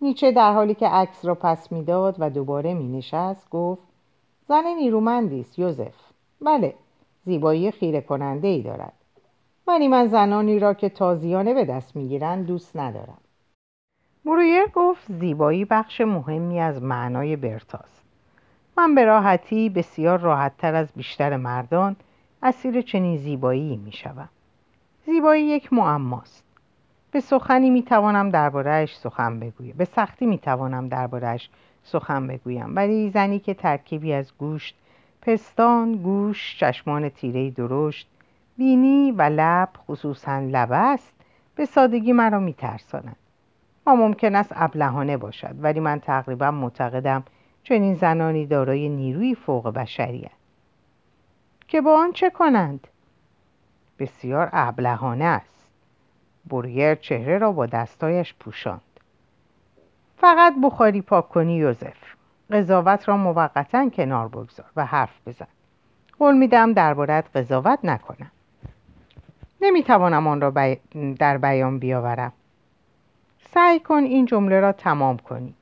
نیچه 0.00 0.32
در 0.32 0.52
حالی 0.52 0.74
که 0.74 0.88
عکس 0.88 1.24
را 1.24 1.34
پس 1.34 1.72
می‌داد 1.72 2.16
و 2.18 2.30
دوباره 2.30 2.74
می 2.74 2.88
نشست 2.88 3.50
گفت 3.50 3.82
زن 4.48 4.64
نیرومندی 4.66 5.40
است 5.40 5.58
یوزف. 5.58 5.94
بله 6.40 6.74
زیبایی 7.24 7.70
خیره 7.70 8.00
کننده 8.00 8.48
ای 8.48 8.62
دارد. 8.62 8.92
ولی 9.66 9.88
من 9.88 10.06
زنانی 10.06 10.58
را 10.58 10.74
که 10.74 10.88
تازیانه 10.88 11.54
به 11.54 11.64
دست 11.64 11.96
می‌گیرند 11.96 12.46
دوست 12.46 12.76
ندارم. 12.76 13.18
مرویر 14.24 14.66
گفت 14.74 15.12
زیبایی 15.12 15.64
بخش 15.64 16.00
مهمی 16.00 16.60
از 16.60 16.82
معنای 16.82 17.36
برتاست 17.36 18.02
من 18.76 18.94
به 18.94 19.04
راحتی 19.04 19.68
بسیار 19.68 20.18
راحتتر 20.18 20.74
از 20.74 20.88
بیشتر 20.96 21.36
مردان 21.36 21.96
اسیر 22.42 22.80
چنین 22.80 23.16
زیبایی 23.16 23.76
می 23.76 23.92
شوم. 23.92 24.28
زیبایی 25.06 25.44
یک 25.44 25.72
معماست. 25.72 26.44
به 27.10 27.20
سخنی 27.20 27.70
می 27.70 27.82
توانم 27.82 28.30
دربارهش 28.30 28.96
سخن 28.96 29.40
بگویم. 29.40 29.74
به 29.78 29.84
سختی 29.84 30.26
می 30.26 30.38
توانم 30.38 30.88
دربارهش 30.88 31.50
سخن 31.82 32.26
بگویم. 32.26 32.76
ولی 32.76 33.10
زنی 33.10 33.38
که 33.38 33.54
ترکیبی 33.54 34.12
از 34.12 34.32
گوشت، 34.38 34.74
پستان، 35.22 35.92
گوش، 35.92 36.56
چشمان 36.60 37.08
تیره 37.08 37.50
درشت، 37.50 38.08
بینی 38.56 39.12
و 39.12 39.22
لب 39.22 39.68
خصوصا 39.88 40.38
لب 40.38 40.68
است 40.72 41.12
به 41.54 41.66
سادگی 41.66 42.12
مرا 42.12 42.40
می 42.40 42.52
ما 43.86 43.94
ممکن 43.94 44.34
است 44.34 44.52
ابلهانه 44.54 45.16
باشد 45.16 45.54
ولی 45.58 45.80
من 45.80 46.00
تقریبا 46.00 46.50
معتقدم 46.50 47.24
چنین 47.62 47.94
زنانی 47.94 48.46
دارای 48.46 48.88
نیروی 48.88 49.34
فوق 49.34 49.68
بشری 49.68 50.30
که 51.68 51.80
با 51.80 51.98
آن 51.98 52.12
چه 52.12 52.30
کنند؟ 52.30 52.86
بسیار 53.98 54.48
ابلهانه 54.52 55.24
است. 55.24 55.70
برگر 56.50 56.94
چهره 56.94 57.38
را 57.38 57.52
با 57.52 57.66
دستایش 57.66 58.34
پوشاند. 58.34 58.80
فقط 60.16 60.54
بخاری 60.62 61.02
پاک 61.02 61.28
کنی 61.28 61.56
یوزف. 61.56 62.14
قضاوت 62.50 63.08
را 63.08 63.16
موقتا 63.16 63.88
کنار 63.88 64.28
بگذار 64.28 64.66
و 64.76 64.86
حرف 64.86 65.28
بزن. 65.28 65.46
قول 66.18 66.36
میدم 66.36 66.72
دربارت 66.72 67.36
قضاوت 67.36 67.78
نکنم. 67.84 68.30
نمی‌توانم 69.60 70.26
آن 70.26 70.40
را 70.40 70.76
در 71.18 71.38
بیان 71.38 71.78
بیاورم. 71.78 72.32
سعی 73.50 73.80
کن 73.80 74.02
این 74.02 74.26
جمله 74.26 74.60
را 74.60 74.72
تمام 74.72 75.16
کنی. 75.16 75.54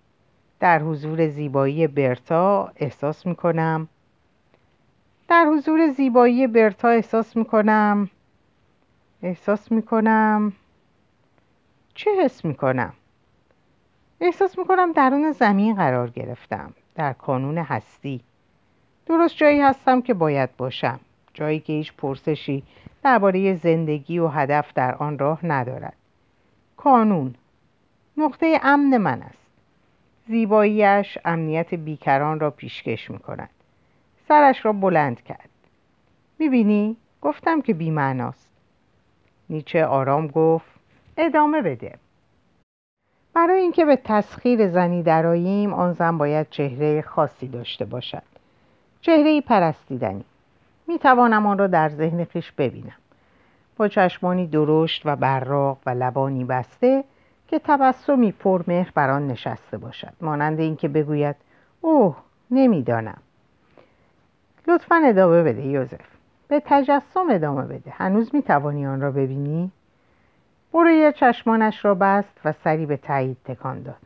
در 0.60 0.78
حضور 0.78 1.28
زیبایی 1.28 1.86
برتا 1.86 2.72
احساس 2.76 3.26
می 3.26 3.34
کنم 3.34 3.88
در 5.28 5.44
حضور 5.44 5.88
زیبایی 5.88 6.46
برتا 6.46 6.88
احساس 6.88 7.36
می 7.36 7.44
کنم 7.44 8.10
احساس 9.22 9.72
می 9.72 9.82
کنم 9.82 10.52
چه 11.94 12.10
حس 12.24 12.44
می 12.44 12.54
کنم 12.54 12.92
احساس 14.20 14.58
می 14.58 14.64
کنم 14.64 14.92
درون 14.92 15.32
زمین 15.32 15.74
قرار 15.74 16.10
گرفتم. 16.10 16.74
در 16.94 17.12
کانون 17.12 17.58
هستی. 17.58 18.20
درست 19.06 19.36
جایی 19.36 19.60
هستم 19.60 20.00
که 20.02 20.14
باید 20.14 20.56
باشم. 20.56 21.00
جایی 21.34 21.60
که 21.60 21.72
هیچ 21.72 21.92
پرسشی 21.92 22.62
درباره 23.02 23.54
زندگی 23.54 24.18
و 24.18 24.28
هدف 24.28 24.72
در 24.74 24.94
آن 24.94 25.18
راه 25.18 25.46
ندارد. 25.46 25.96
کانون. 26.76 27.34
نقطه 28.16 28.60
امن 28.62 28.96
من 28.96 29.22
است 29.22 29.42
زیباییش 30.28 31.18
امنیت 31.24 31.74
بیکران 31.74 32.40
را 32.40 32.50
پیشکش 32.50 33.10
می 33.10 33.18
کند. 33.18 33.50
سرش 34.28 34.64
را 34.64 34.72
بلند 34.72 35.22
کرد. 35.22 35.48
می‌بینی؟ 36.38 36.96
گفتم 37.22 37.60
که 37.60 37.74
بیمعناست. 37.74 38.48
نیچه 39.50 39.86
آرام 39.86 40.26
گفت 40.26 40.70
ادامه 41.16 41.62
بده. 41.62 41.98
برای 43.34 43.60
اینکه 43.60 43.84
به 43.84 43.96
تسخیر 43.96 44.68
زنی 44.68 45.02
دراییم 45.02 45.74
آن 45.74 45.92
زن 45.92 46.18
باید 46.18 46.50
چهره 46.50 47.02
خاصی 47.02 47.48
داشته 47.48 47.84
باشد. 47.84 48.22
چهره 49.00 49.40
پرستیدنی. 49.40 50.24
می 50.86 50.98
توانم 50.98 51.46
آن 51.46 51.58
را 51.58 51.66
در 51.66 51.88
ذهن 51.88 52.24
خیش 52.24 52.52
ببینم. 52.52 52.96
با 53.76 53.88
چشمانی 53.88 54.46
درشت 54.46 55.02
و 55.04 55.16
براق 55.16 55.78
و 55.86 55.90
لبانی 55.90 56.44
بسته 56.44 57.04
که 57.52 57.58
تبسمی 57.64 58.32
پرمهر 58.32 58.90
بر 58.94 59.10
آن 59.10 59.26
نشسته 59.26 59.78
باشد. 59.78 60.12
مانند 60.20 60.60
اینکه 60.60 60.88
بگوید 60.88 61.36
اوه 61.80 62.16
نمی‌دانم. 62.50 63.18
لطفا 64.68 65.02
ادامه 65.04 65.42
بده 65.42 65.62
یوزف. 65.62 66.00
به 66.48 66.62
تجسم 66.66 67.26
ادامه 67.30 67.62
بده. 67.62 67.90
هنوز 67.90 68.34
می‌توانی 68.34 68.86
آن 68.86 69.00
را 69.00 69.10
ببینی؟ 69.10 69.70
برویر 70.72 71.10
چشمانش 71.10 71.84
را 71.84 71.94
بست 71.94 72.40
و 72.44 72.52
سری 72.64 72.86
به 72.86 72.96
تایید 72.96 73.36
تکان 73.44 73.82
داد. 73.82 74.02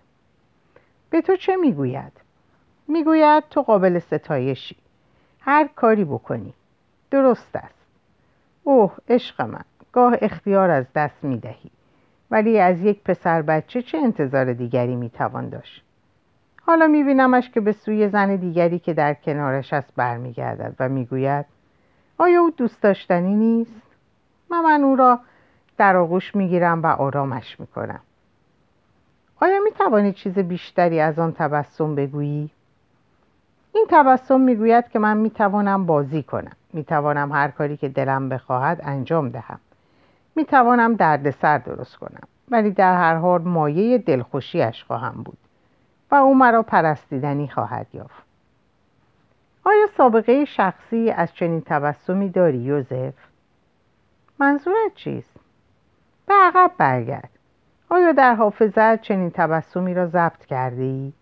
به 1.11 1.21
تو 1.21 1.37
چه 1.37 1.57
می‌گوید؟ 1.57 2.13
می‌گوید 2.89 3.45
تو 3.51 3.63
قابل 3.63 3.99
ستایشی. 3.99 4.77
هر 5.41 5.69
کاری 5.77 6.05
بکنی. 6.05 6.55
درست 7.11 7.57
است. 7.57 7.87
اوه 8.65 8.97
عشق 9.09 9.43
من. 9.43 9.65
گاه 9.93 10.15
اختیار 10.21 10.71
از 10.71 10.85
دست 10.95 11.25
می‌دهی. 11.25 11.71
ولی 12.37 12.61
از 12.61 12.81
یک 12.81 13.03
پسر 13.03 13.43
بچه 13.43 13.83
چه 13.83 13.99
انتظار 13.99 14.53
دیگری 14.53 14.97
می‌توان 14.97 15.49
داشت؟ 15.49 15.85
حالا 16.63 16.87
میبینمش 16.87 17.51
که 17.51 17.61
به 17.61 17.73
سوی 17.73 18.09
زن 18.09 18.37
دیگری 18.37 18.79
که 18.79 18.95
در 18.95 19.15
کنارش 19.15 19.73
است 19.73 19.93
برمیگردد 19.97 20.75
و 20.81 20.89
می‌گوید 20.89 21.47
آیا 22.19 22.41
او 22.41 22.51
دوست 22.51 22.83
داشتنی 22.83 23.35
نیست؟ 23.35 23.83
و 24.51 24.55
من 24.55 24.85
او 24.85 24.97
را 24.97 25.21
در 25.79 25.97
آغوش 25.97 26.35
می‌گیرم 26.35 26.83
و 26.83 26.87
آرامش 26.87 27.61
می‌کنم. 27.61 28.01
آیا 29.41 29.61
می‌توانی 29.65 30.13
چیز 30.13 30.39
بیشتری 30.39 31.01
از 31.01 31.19
آن 31.19 31.33
تبسم 31.33 31.95
بگویی؟ 31.95 32.51
این 33.75 33.87
تبسم 33.91 34.41
می‌گوید 34.41 34.89
که 34.89 34.99
من 34.99 35.17
می‌توانم 35.17 35.87
بازی 35.87 36.23
کنم. 36.23 36.57
می‌توانم 36.73 37.33
هر 37.33 37.49
کاری 37.49 37.77
که 37.77 37.89
دلم 37.89 38.29
بخواهد 38.29 38.81
انجام 38.83 39.29
دهم. 39.29 39.61
می‌توانم 40.37 40.95
دردسر 40.95 41.59
درست 41.59 41.97
کنم 41.97 42.29
ولی 42.51 42.71
در 42.71 42.97
هر 42.97 43.15
حال 43.15 43.43
مایه 43.43 43.99
دلخوشیش 43.99 44.85
خواهم 44.85 45.23
بود 45.23 45.39
و 46.11 46.15
او 46.15 46.35
مرا 46.35 46.63
پرستیدنی 46.63 47.49
خواهد 47.49 47.87
یافت 47.93 48.27
آیا 49.65 49.87
سابقه 49.97 50.45
شخصی 50.45 51.11
از 51.11 51.35
چنین 51.35 51.61
تبسمی 51.61 52.29
داری 52.29 52.59
یوزف؟ 52.59 53.15
منظورت 54.39 54.95
چیست؟ 54.95 55.37
به 56.27 56.35
عقب 56.35 56.71
برگرد 56.79 57.31
آیا 57.89 58.13
در 58.13 58.35
حافظت 58.35 59.01
چنین 59.01 59.31
تبسمی 59.31 59.95
را 59.95 60.07
ضبط 60.07 60.47
کرده 60.47 60.83
ای؟ 60.83 61.13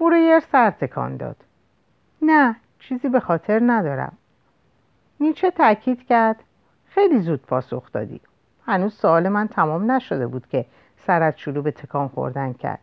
برویر 0.00 0.40
سر 0.40 0.70
تکان 0.70 1.16
داد 1.16 1.36
نه 2.22 2.56
چیزی 2.78 3.08
به 3.08 3.20
خاطر 3.20 3.60
ندارم 3.66 4.12
نیچه 5.20 5.50
تاکید 5.50 6.06
کرد 6.06 6.36
خیلی 6.90 7.20
زود 7.20 7.42
پاسخ 7.42 7.92
دادی. 7.92 8.20
هنوز 8.66 8.94
سوال 8.94 9.28
من 9.28 9.48
تمام 9.48 9.90
نشده 9.92 10.26
بود 10.26 10.46
که 10.46 10.66
سرت 11.06 11.36
شروع 11.36 11.64
به 11.64 11.70
تکان 11.70 12.08
خوردن 12.08 12.52
کرد. 12.52 12.80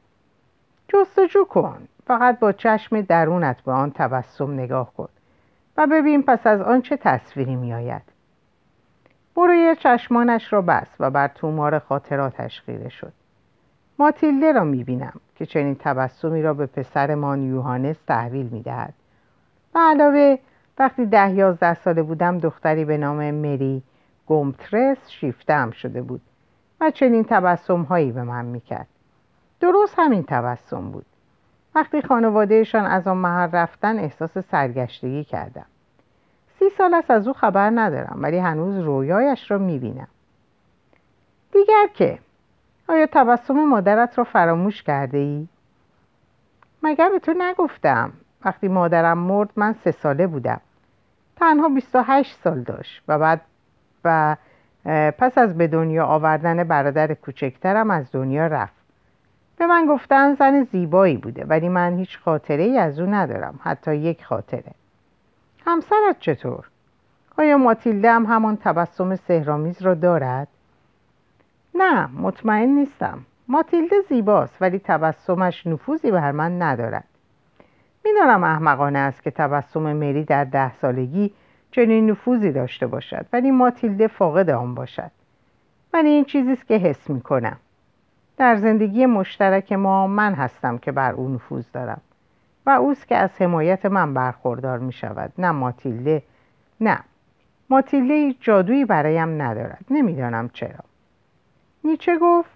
جستجو 0.88 1.46
کن. 1.46 1.88
فقط 2.08 2.40
با 2.40 2.52
چشم 2.52 3.02
درونت 3.02 3.62
به 3.62 3.72
آن 3.72 3.92
تبسم 3.92 4.54
نگاه 4.54 4.94
کن 4.94 5.10
و 5.78 5.88
ببین 5.88 6.24
پس 6.24 6.48
از 6.48 6.62
آن 6.62 6.82
چه 6.82 6.98
تصویری 6.98 7.56
میآید. 7.56 8.02
بروی 9.36 9.76
چشمانش 9.80 10.54
را 10.54 10.62
بست 10.62 10.96
و 11.00 11.10
بر 11.10 11.28
تومار 11.28 11.80
خاطراتش 11.80 12.62
خیره 12.62 12.90
شد. 12.90 13.14
ماتیلده 14.00 14.52
را 14.52 14.64
می‌بینم 14.64 15.14
که 15.36 15.46
چنین 15.46 15.76
تبسمی 15.76 16.42
را 16.42 16.54
به 16.54 16.66
پسرمان 16.66 17.44
یوهانس 17.44 17.98
تحویل 18.08 18.46
می‌دهد. 18.46 18.94
و 19.76 19.80
علاوه 19.80 20.38
وقتی 20.80 21.06
ده 21.06 21.32
یازده 21.32 21.74
ساله 21.74 22.04
بودم 22.04 22.40
دختری 22.40 22.86
به 22.86 22.98
نام 22.98 23.32
مری 23.32 23.84
گمترس 24.28 25.10
شیفتم 25.10 25.72
شده 25.72 26.02
بود 26.02 26.22
و 26.82 26.92
چنین 26.92 27.24
تبسم 27.24 27.82
هایی 27.82 28.12
به 28.12 28.24
من 28.24 28.46
می‌کرد. 28.46 28.88
درست 29.60 29.94
همین 29.98 30.24
تبسم 30.24 30.92
بود. 30.92 31.06
وقتی 31.76 32.02
خانوادهشان 32.02 32.86
از 32.86 33.08
آن 33.08 33.18
محل 33.18 33.52
رفتن 33.52 34.00
احساس 34.00 34.38
سرگشتگی 34.38 35.24
کردم. 35.24 35.66
سی 36.60 36.66
سال 36.78 36.94
است 36.94 37.12
از 37.12 37.28
او 37.28 37.34
خبر 37.34 37.72
ندارم 37.76 38.20
ولی 38.22 38.38
هنوز 38.38 38.78
رویایش 38.78 39.52
را 39.52 39.58
می‌بینم. 39.58 40.08
دیگر 41.52 41.88
که؟ 41.94 42.20
آیا 42.90 43.06
تبسم 43.06 43.66
مادرت 43.66 44.18
را 44.18 44.24
فراموش 44.24 44.84
کرده 44.84 45.18
ای؟ 45.18 45.48
مگر 46.84 47.10
به 47.10 47.20
تو 47.20 47.34
نگفتم 47.38 48.14
وقتی 48.46 48.68
مادرم 48.68 49.18
مرد 49.18 49.50
من 49.56 49.76
سه 49.84 49.92
ساله 49.92 50.28
بودم. 50.28 50.62
تنها 51.36 51.70
28 51.70 52.40
سال 52.44 52.62
داشت 52.62 53.04
و 53.08 53.20
بعد 53.20 53.42
و 54.08 54.36
پس 55.12 55.38
از 55.38 55.58
به 55.58 55.68
دنیا 55.68 56.06
آوردن 56.06 56.64
برادر 56.64 57.14
کوچکترم 57.14 57.92
از 57.92 58.12
دنیا 58.12 58.48
رفت 58.48 58.74
به 59.58 59.66
من 59.66 59.86
گفتن 59.86 60.36
زن 60.36 60.64
زیبایی 60.64 61.18
بوده 61.18 61.46
ولی 61.46 61.70
من 61.70 61.98
هیچ 61.98 62.20
خاطره 62.20 62.64
ای 62.64 62.78
از 62.78 63.00
او 63.00 63.06
ندارم 63.06 63.60
حتی 63.64 63.96
یک 63.96 64.26
خاطره 64.26 64.72
همسرت 65.66 66.20
چطور؟ 66.20 66.66
آیا 67.38 67.58
ماتیلده 67.58 68.12
هم 68.12 68.26
همان 68.26 68.58
تبسم 68.58 69.16
سهرامیز 69.16 69.82
را 69.82 69.94
دارد؟ 69.94 70.48
نه 71.76 72.08
مطمئن 72.08 72.70
نیستم 72.70 73.20
ماتیلده 73.48 73.96
زیباست 74.10 74.62
ولی 74.62 74.80
تبسمش 74.80 75.68
نفوذی 75.68 76.12
بر 76.12 76.32
من 76.32 76.62
ندارد 76.62 77.04
می‌دانم 78.06 78.44
احمقانه 78.44 79.00
است 79.00 79.24
که 79.24 79.32
تبسم 79.32 79.94
مری 79.94 80.24
در 80.24 80.44
ده 80.44 80.74
سالگی 80.74 81.34
چنین 81.78 82.12
نفوذی 82.12 82.52
داشته 82.52 82.88
باشد 82.88 83.26
ولی 83.34 83.52
ماتیلده 83.52 84.08
فاقد 84.08 84.50
آن 84.50 84.76
باشد. 84.76 85.12
ولی 85.94 86.10
این 86.10 86.26
چیزی 86.26 86.52
است 86.52 86.68
که 86.68 86.74
حس 86.74 87.10
می‌کنم. 87.10 87.58
در 88.38 88.56
زندگی 88.56 89.06
مشترک 89.06 89.74
ما 89.74 90.08
من 90.08 90.34
هستم 90.34 90.78
که 90.78 90.92
بر 90.92 91.12
او 91.12 91.30
نفوذ 91.30 91.66
دارم 91.74 92.02
و 92.66 92.70
اوست 92.70 93.08
که 93.08 93.16
از 93.16 93.42
حمایت 93.42 93.86
من 93.86 94.14
برخوردار 94.14 94.80
می 94.80 94.92
شود 94.94 95.34
نه 95.38 95.52
ماتیلده 95.52 96.24
نه. 96.82 97.00
ماتیلده 97.70 98.36
جادویی 98.40 98.86
برایم 98.86 99.42
ندارد 99.42 99.86
نمی‌دانم 99.90 100.50
چرا. 100.54 100.84
نیچه 101.84 102.18
گفت 102.18 102.50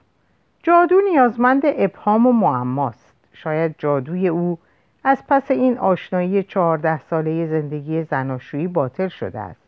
جادو 0.64 1.02
نیازمند 1.12 1.62
ابهام 1.66 2.28
و 2.28 2.32
معماست. 2.32 3.16
شاید 3.34 3.76
جادوی 3.78 4.28
او 4.28 4.58
از 5.04 5.24
پس 5.28 5.52
این 5.52 5.78
آشنایی 5.78 6.44
چهارده 6.44 7.02
ساله 7.02 7.48
زندگی 7.48 8.04
زناشویی 8.04 8.68
باطل 8.68 9.08
شده 9.08 9.40
است. 9.40 9.62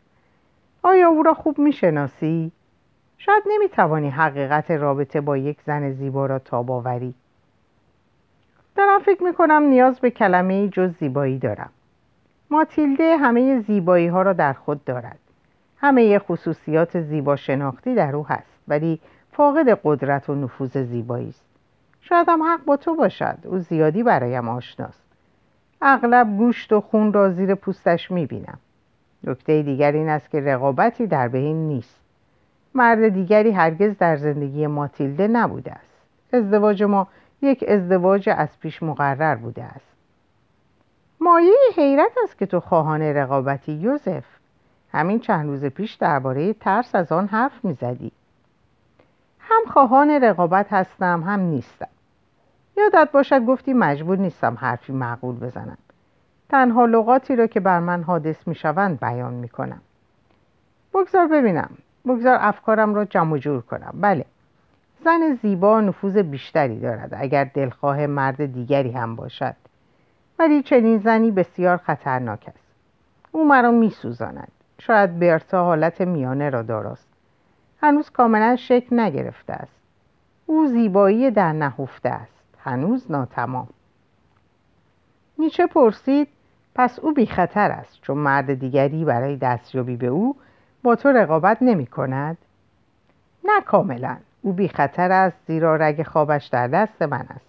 آیا 0.82 1.08
او 1.08 1.22
را 1.22 1.34
خوب 1.34 1.58
می‌شناسی؟ 1.58 2.52
شاید 3.18 3.42
نمی‌توانی 3.46 4.10
حقیقت 4.10 4.70
رابطه 4.70 5.20
با 5.20 5.36
یک 5.36 5.58
زن 5.66 5.92
زیبا 5.92 6.26
را 6.26 6.38
تاب 6.38 6.70
آوری. 6.70 7.14
دارم 8.76 8.98
فکر 8.98 9.22
می‌کنم 9.22 9.62
نیاز 9.62 10.00
به 10.00 10.10
کلمه 10.10 10.68
جز 10.68 10.90
زیبایی 10.90 11.38
دارم. 11.38 11.70
ماتیلده 12.50 13.16
همه 13.16 13.60
زیبایی 13.60 14.06
ها 14.06 14.22
را 14.22 14.32
در 14.32 14.52
خود 14.52 14.84
دارد. 14.84 15.18
همه 15.76 16.18
خصوصیات 16.18 17.00
زیبا 17.00 17.36
شناختی 17.36 17.94
در 17.94 18.16
او 18.16 18.26
هست 18.26 18.58
ولی 18.68 19.00
فاقد 19.32 19.80
قدرت 19.84 20.30
و 20.30 20.34
نفوذ 20.34 20.78
زیبایی 20.78 21.28
است. 21.28 21.44
شاید 22.00 22.28
هم 22.28 22.42
حق 22.42 22.64
با 22.64 22.76
تو 22.76 22.94
باشد. 22.94 23.38
او 23.44 23.58
زیادی 23.58 24.02
برایم 24.02 24.48
آشناست. 24.48 25.03
اغلب 25.86 26.36
گوشت 26.36 26.72
و 26.72 26.80
خون 26.80 27.12
را 27.12 27.30
زیر 27.30 27.54
پوستش 27.54 28.10
می‌بینم. 28.10 28.58
نکته 29.24 29.62
دیگر 29.62 29.92
این 29.92 30.08
است 30.08 30.30
که 30.30 30.40
رقابتی 30.40 31.06
در 31.06 31.28
بین 31.28 31.68
نیست. 31.68 32.00
مرد 32.74 33.08
دیگری 33.08 33.50
هرگز 33.50 33.98
در 33.98 34.16
زندگی 34.16 34.66
ماتیلده 34.66 35.28
نبوده 35.28 35.72
است. 35.72 36.02
ازدواج 36.32 36.82
ما 36.82 37.08
یک 37.42 37.64
ازدواج 37.68 38.28
از 38.36 38.60
پیش 38.60 38.82
مقرر 38.82 39.34
بوده 39.34 39.64
است. 39.64 39.92
مایه 41.20 41.56
حیرت 41.76 42.12
است 42.24 42.38
که 42.38 42.46
تو 42.46 42.60
خواهان 42.60 43.02
رقابتی 43.02 43.72
یوزف 43.72 44.24
همین 44.92 45.20
چند 45.20 45.46
روز 45.46 45.64
پیش 45.64 45.94
درباره 45.94 46.52
ترس 46.52 46.94
از 46.94 47.12
آن 47.12 47.26
حرف 47.26 47.64
می‌زدی. 47.64 48.12
هم 49.40 49.62
خواهان 49.72 50.10
رقابت 50.10 50.72
هستم 50.72 51.22
هم 51.22 51.40
نیستم. 51.40 51.88
یادت 52.76 53.12
باشد 53.12 53.44
گفتی 53.44 53.72
مجبور 53.72 54.18
نیستم 54.18 54.54
حرفی 54.60 54.92
معقول 54.92 55.36
بزنم. 55.36 55.78
تنها 56.48 56.86
لغاتی 56.86 57.36
را 57.36 57.46
که 57.46 57.60
بر 57.60 57.80
من 57.80 58.02
حادث 58.02 58.48
می‌شوند 58.48 59.00
بیان 59.00 59.34
می‌کنم. 59.34 59.80
بگذار 60.94 61.26
ببینم. 61.26 61.70
بگذار 62.06 62.38
افکارم 62.40 62.94
را 62.94 63.04
جمع 63.04 63.38
جور 63.38 63.60
کنم. 63.60 63.94
بله. 64.00 64.24
زن 65.04 65.38
زیبا 65.42 65.80
نفوذ 65.80 66.16
بیشتری 66.16 66.80
دارد 66.80 67.14
اگر 67.16 67.44
دلخواه 67.44 68.06
مرد 68.06 68.46
دیگری 68.46 68.90
هم 68.90 69.16
باشد. 69.16 69.54
ولی 70.38 70.62
چنین 70.62 70.98
زنی 70.98 71.30
بسیار 71.30 71.76
خطرناک 71.76 72.44
است. 72.48 72.64
او 73.32 73.48
مرا 73.48 73.70
میسوزاند. 73.70 74.52
شاید 74.78 75.18
برتا 75.18 75.64
حالت 75.64 76.00
میانه 76.00 76.50
را 76.50 76.62
داراست. 76.62 77.08
هنوز 77.82 78.10
کاملا 78.10 78.56
شکل 78.56 79.00
نگرفته 79.00 79.52
است. 79.52 79.80
او 80.46 80.66
زیبایی 80.66 81.30
در 81.30 81.52
نهفته 81.52 82.08
است. 82.08 82.33
هنوز 82.64 83.10
ناتمام. 83.10 83.68
نیچه 85.38 85.66
پرسید 85.66 86.28
پس 86.74 86.98
او 86.98 87.12
بی 87.12 87.26
خطر 87.26 87.70
است 87.70 87.98
چون 88.02 88.18
مرد 88.18 88.54
دیگری 88.54 89.04
برای 89.04 89.36
دستیابی 89.36 89.96
به 89.96 90.06
او 90.06 90.36
با 90.82 90.96
تو 90.96 91.08
رقابت 91.08 91.58
نمی 91.60 91.86
کند؟ 91.86 92.38
نه 93.44 93.60
کاملا. 93.60 94.16
او 94.42 94.52
بی 94.52 94.68
خطر 94.68 95.12
است 95.12 95.36
زیرا 95.46 95.76
رگ 95.76 96.02
خوابش 96.02 96.46
در 96.46 96.68
دست 96.68 97.02
من 97.02 97.26
است. 97.30 97.46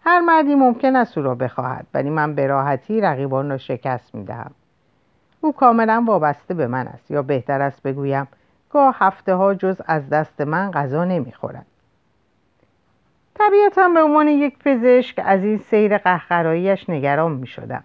هر 0.00 0.20
مردی 0.20 0.54
ممکن 0.54 0.96
است 0.96 1.18
او 1.18 1.24
را 1.24 1.34
بخواهد 1.34 1.86
ولی 1.94 2.10
من 2.10 2.34
به 2.34 2.46
راحتی 2.46 3.00
رقیبان 3.00 3.50
را 3.50 3.58
شکست 3.58 4.14
می 4.14 4.24
دهم. 4.24 4.50
او 5.40 5.52
کاملا 5.52 6.04
وابسته 6.06 6.54
به 6.54 6.66
من 6.66 6.86
است 6.88 7.10
یا 7.10 7.22
بهتر 7.22 7.62
است 7.62 7.82
بگویم 7.82 8.28
گاه 8.70 8.96
هفته 8.98 9.34
ها 9.34 9.54
جز 9.54 9.80
از 9.86 10.08
دست 10.08 10.40
من 10.40 10.70
غذا 10.70 11.04
نمی‌خورد 11.04 11.66
طبیعتا 13.34 13.88
به 13.88 14.02
عنوان 14.02 14.28
یک 14.28 14.58
پزشک 14.58 15.20
از 15.24 15.44
این 15.44 15.58
سیر 15.58 15.98
قهقراییش 15.98 16.90
نگران 16.90 17.32
می 17.32 17.46
شدم. 17.46 17.84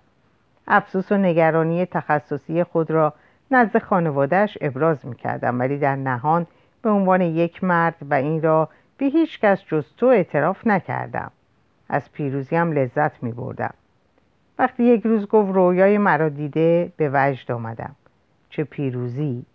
افسوس 0.67 1.11
و 1.11 1.17
نگرانی 1.17 1.85
تخصصی 1.85 2.63
خود 2.63 2.91
را 2.91 3.13
نزد 3.51 3.77
خانوادهش 3.77 4.57
ابراز 4.61 5.05
می 5.05 5.15
کردم 5.15 5.59
ولی 5.59 5.77
در 5.77 5.95
نهان 5.95 6.47
به 6.81 6.89
عنوان 6.89 7.21
یک 7.21 7.63
مرد 7.63 7.95
و 8.01 8.13
این 8.13 8.41
را 8.41 8.69
به 8.97 9.05
هیچ 9.05 9.39
کس 9.39 9.63
جز 9.65 9.85
تو 9.97 10.05
اعتراف 10.05 10.67
نکردم. 10.67 11.31
از 11.89 12.11
پیروزیم 12.11 12.71
لذت 12.71 13.23
می 13.23 13.31
بردم 13.31 13.73
وقتی 14.59 14.83
یک 14.83 15.05
روز 15.05 15.27
گفت 15.27 15.55
رویای 15.55 15.97
مرا 15.97 16.29
دیده 16.29 16.91
به 16.97 17.09
وجد 17.13 17.51
آمدم. 17.51 17.95
چه 18.49 18.63
پیروزی! 18.63 19.45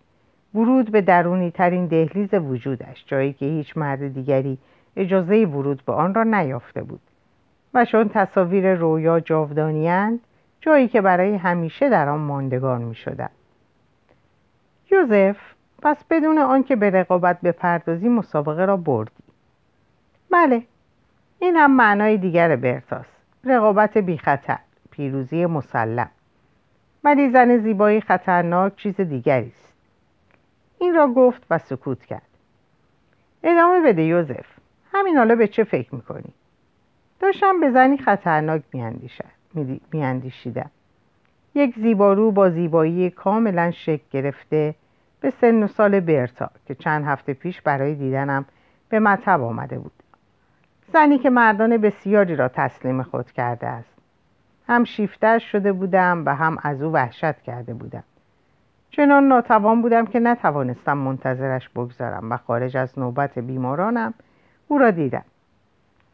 ورود 0.55 0.91
به 0.91 1.01
درونی 1.01 1.51
ترین 1.51 1.85
دهلیز 1.85 2.33
وجودش 2.33 3.05
جایی 3.07 3.33
که 3.33 3.45
هیچ 3.45 3.77
مرد 3.77 4.13
دیگری 4.13 4.57
اجازه 4.95 5.45
ورود 5.45 5.85
به 5.85 5.93
آن 5.93 6.13
را 6.13 6.23
نیافته 6.23 6.83
بود 6.83 7.01
و 7.73 7.85
چون 7.85 8.09
تصاویر 8.09 8.75
رویا 8.75 9.19
جاودانیاند 9.19 10.19
جایی 10.61 10.87
که 10.87 11.01
برای 11.01 11.35
همیشه 11.35 11.89
در 11.89 12.09
آن 12.09 12.19
ماندگار 12.19 12.77
می 12.77 12.95
شدن. 12.95 13.29
یوزف 14.91 15.37
پس 15.81 16.03
بدون 16.09 16.37
آنکه 16.37 16.75
به 16.75 16.89
رقابت 16.89 17.41
بپردازی 17.41 18.09
مسابقه 18.09 18.65
را 18.65 18.77
بردی. 18.77 19.23
بله 20.31 20.63
این 21.39 21.55
هم 21.55 21.75
معنای 21.75 22.17
دیگر 22.17 22.55
برتاس 22.55 23.05
رقابت 23.43 23.97
بی 23.97 24.17
خطر 24.17 24.57
پیروزی 24.91 25.45
مسلم. 25.45 26.09
ولی 27.03 27.29
زن 27.29 27.57
زیبایی 27.57 28.01
خطرناک 28.01 28.75
چیز 28.75 29.01
دیگری 29.01 29.47
است. 29.47 29.73
این 30.79 30.95
را 30.95 31.07
گفت 31.07 31.45
و 31.49 31.57
سکوت 31.57 32.05
کرد. 32.05 32.21
ادامه 33.43 33.81
بده 33.81 34.03
یوزف. 34.03 34.54
همین 34.95 35.17
حالا 35.17 35.35
به 35.35 35.47
چه 35.47 35.63
فکر 35.63 35.95
می‌کنی؟ 35.95 36.33
داشتم 37.19 37.59
به 37.59 37.71
زنی 37.71 37.97
خطرناک 37.97 38.61
میاندیشیدم. 39.91 40.69
یک 41.55 41.75
زیبارو 41.75 42.31
با 42.31 42.49
زیبایی 42.49 43.09
کاملا 43.09 43.71
شکل 43.71 44.03
گرفته 44.11 44.75
به 45.21 45.29
سن 45.29 45.63
و 45.63 45.67
سال 45.67 45.99
برتا 45.99 46.49
که 46.67 46.75
چند 46.75 47.05
هفته 47.05 47.33
پیش 47.33 47.61
برای 47.61 47.95
دیدنم 47.95 48.45
به 48.89 48.99
مطب 48.99 49.41
آمده 49.41 49.79
بود. 49.79 49.91
زنی 50.93 51.17
که 51.17 51.29
مردان 51.29 51.77
بسیاری 51.77 52.35
را 52.35 52.47
تسلیم 52.47 53.03
خود 53.03 53.31
کرده 53.31 53.67
است. 53.67 53.95
هم 54.67 54.83
شیفتش 54.83 55.51
شده 55.51 55.73
بودم 55.73 56.23
و 56.25 56.35
هم 56.35 56.57
از 56.63 56.81
او 56.81 56.93
وحشت 56.93 57.41
کرده 57.41 57.73
بودم. 57.73 58.03
چنان 58.89 59.27
ناتوان 59.27 59.81
بودم 59.81 60.05
که 60.05 60.19
نتوانستم 60.19 60.97
منتظرش 60.97 61.69
بگذارم 61.69 62.31
و 62.31 62.37
خارج 62.37 62.77
از 62.77 62.99
نوبت 62.99 63.39
بیمارانم 63.39 64.13
او 64.67 64.77
را 64.77 64.91
دیدم. 64.91 65.25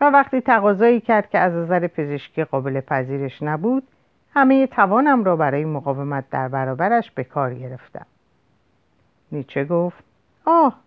و 0.01 0.05
وقتی 0.05 0.41
تقاضایی 0.41 0.99
کرد 1.01 1.29
که 1.29 1.39
از 1.39 1.53
نظر 1.53 1.87
پزشکی 1.87 2.43
قابل 2.43 2.81
پذیرش 2.81 3.43
نبود 3.43 3.83
همه 4.33 4.67
توانم 4.67 5.23
را 5.23 5.35
برای 5.35 5.65
مقاومت 5.65 6.29
در 6.29 6.47
برابرش 6.47 7.11
به 7.11 7.23
کار 7.23 7.53
گرفتم. 7.53 8.05
نیچه 9.31 9.65
گفت 9.65 10.03
آه 10.45 10.79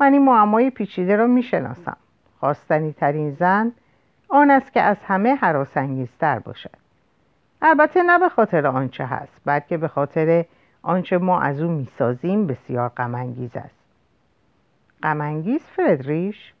من 0.00 0.12
این 0.12 0.24
معمای 0.24 0.70
پیچیده 0.70 1.16
را 1.16 1.26
می‌شناسم 1.26 1.96
خواستنی 2.40 2.92
ترین 2.92 3.30
زن 3.30 3.72
آن 4.28 4.50
است 4.50 4.72
که 4.72 4.80
از 4.80 4.96
همه 5.06 5.34
حراسانگیزتر 5.34 6.38
باشد. 6.38 6.76
البته 7.62 8.02
نه 8.02 8.18
به 8.18 8.28
خاطر 8.28 8.66
آنچه 8.66 9.06
هست 9.06 9.40
بلکه 9.44 9.76
به 9.76 9.88
خاطر 9.88 10.44
آنچه 10.82 11.18
ما 11.18 11.40
از 11.40 11.60
او 11.60 11.70
می‌سازیم 11.70 12.46
بسیار 12.46 12.88
غمانگیز 12.88 13.56
است. 13.56 13.78
غمانگیز 15.02 15.62
فردریش 15.62 16.51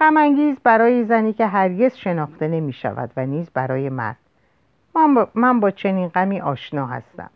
غمانگیز 0.00 0.56
برای 0.64 1.04
زنی 1.04 1.32
که 1.32 1.46
هرگز 1.46 1.96
شناخته 1.96 2.48
نمی 2.48 2.72
شود 2.72 3.10
و 3.16 3.26
نیز 3.26 3.50
برای 3.50 3.88
مرد. 3.88 4.16
من 4.94 5.14
با, 5.14 5.28
من 5.34 5.60
با 5.60 5.70
چنین 5.70 6.08
غمی 6.08 6.40
آشنا 6.40 6.86
هستم. 6.86 7.30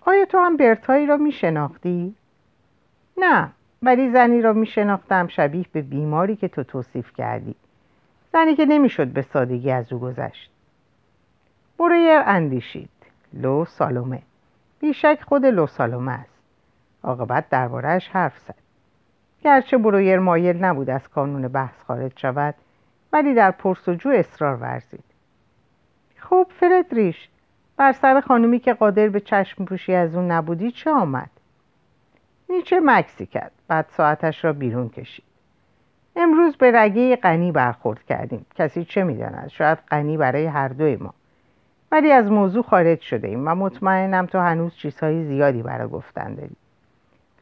آیا 0.00 0.24
تو 0.24 0.38
هم 0.38 0.56
برتایی 0.56 1.06
را 1.06 1.16
می 1.16 1.32
شناختی؟ 1.32 2.14
نه 3.16 3.50
ولی 3.82 4.10
زنی 4.10 4.42
را 4.42 4.52
می 4.52 4.66
شناختم 4.66 5.26
شبیه 5.26 5.66
به 5.72 5.82
بیماری 5.82 6.36
که 6.36 6.48
تو 6.48 6.62
توصیف 6.62 7.12
کردی. 7.12 7.54
زنی 8.32 8.54
که 8.54 8.64
نمی‌شد 8.64 9.08
به 9.08 9.22
سادگی 9.22 9.70
از 9.70 9.92
او 9.92 9.98
گذشت. 9.98 10.50
برویر 11.78 12.22
اندیشید. 12.26 12.90
لو 13.32 13.64
سالومه. 13.64 14.22
بیشک 14.80 15.22
خود 15.28 15.46
لو 15.46 15.66
سالومه 15.66 16.12
است. 16.12 16.38
عاقبت 17.02 17.48
دربارهش 17.48 18.08
حرف 18.08 18.38
زد. 18.38 18.61
گرچه 19.42 19.78
برویر 19.78 20.18
مایل 20.18 20.64
نبود 20.64 20.90
از 20.90 21.08
کانون 21.08 21.48
بحث 21.48 21.82
خارج 21.86 22.12
شود 22.16 22.54
ولی 23.12 23.34
در 23.34 23.50
پرسجو 23.50 24.10
اصرار 24.10 24.56
ورزید. 24.56 25.04
خب 26.16 26.46
فردریش 26.60 27.28
بر 27.76 27.92
سر 27.92 28.20
خانومی 28.20 28.58
که 28.58 28.74
قادر 28.74 29.08
به 29.08 29.20
چشم 29.20 29.64
پوشی 29.64 29.94
از 29.94 30.14
اون 30.14 30.30
نبودی 30.30 30.70
چه 30.70 30.90
آمد؟ 30.90 31.30
نیچه 32.48 32.80
مکسی 32.84 33.26
کرد 33.26 33.52
بعد 33.68 33.86
ساعتش 33.88 34.44
را 34.44 34.52
بیرون 34.52 34.88
کشید. 34.88 35.24
امروز 36.16 36.56
به 36.56 36.70
رگه 36.74 37.16
غنی 37.16 37.52
برخورد 37.52 38.04
کردیم. 38.04 38.46
کسی 38.54 38.84
چه 38.84 39.04
می‌داند؟ 39.04 39.48
شاید 39.48 39.78
غنی 39.90 40.16
برای 40.16 40.46
هر 40.46 40.68
دوی 40.68 40.96
ما. 40.96 41.14
ولی 41.92 42.12
از 42.12 42.30
موضوع 42.30 42.62
خارج 42.62 43.00
شده 43.00 43.28
ایم 43.28 43.48
و 43.48 43.54
مطمئنم 43.54 44.26
تو 44.26 44.38
هنوز 44.38 44.74
چیزهای 44.74 45.24
زیادی 45.24 45.62
برای 45.62 45.88
گفتن 45.88 46.34
داری. 46.34 46.56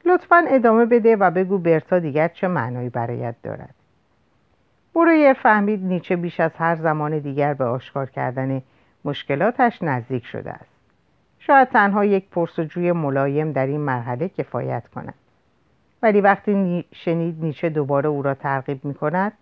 لطفا 0.05 0.45
ادامه 0.49 0.87
بده 0.87 1.17
و 1.17 1.31
بگو 1.31 1.59
برتا 1.59 1.99
دیگر 1.99 2.29
چه 2.29 2.49
معنایی 2.49 2.89
برایت 2.89 3.35
دارد. 3.43 3.75
برویر 4.95 5.33
فهمید 5.33 5.85
نیچه 5.85 6.17
بیش 6.17 6.41
از 6.41 6.51
هر 6.59 6.77
زمان 6.77 7.19
دیگر 7.19 7.55
به 7.55 7.65
آشکار 7.65 8.11
کردن 8.11 8.63
مشکلاتش 9.05 9.83
نزدیک 9.83 10.27
شده 10.27 10.51
است. 10.51 10.71
شاید 11.39 11.69
تنها 11.69 12.05
یک 12.05 12.29
پرسجوی 12.29 12.93
ملایم 12.93 13.53
در 13.53 13.67
این 13.67 13.81
مرحله 13.81 14.29
کفایت 14.29 14.89
کند. 14.89 15.15
ولی 16.03 16.21
وقتی 16.21 16.85
شنید 16.93 17.45
نیچه 17.45 17.69
دوباره 17.69 18.09
او 18.09 18.23
را 18.23 18.35
ترغیب 18.35 18.85
می 18.85 18.95
کند 18.95 19.33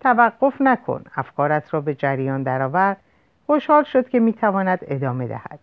توقف 0.00 0.60
نکن 0.60 1.04
افکارت 1.16 1.74
را 1.74 1.80
به 1.80 1.94
جریان 1.94 2.42
درآور 2.42 2.96
خوشحال 3.46 3.84
شد 3.84 4.08
که 4.08 4.20
می 4.20 4.32
تواند 4.32 4.78
ادامه 4.82 5.26
دهد. 5.26 5.58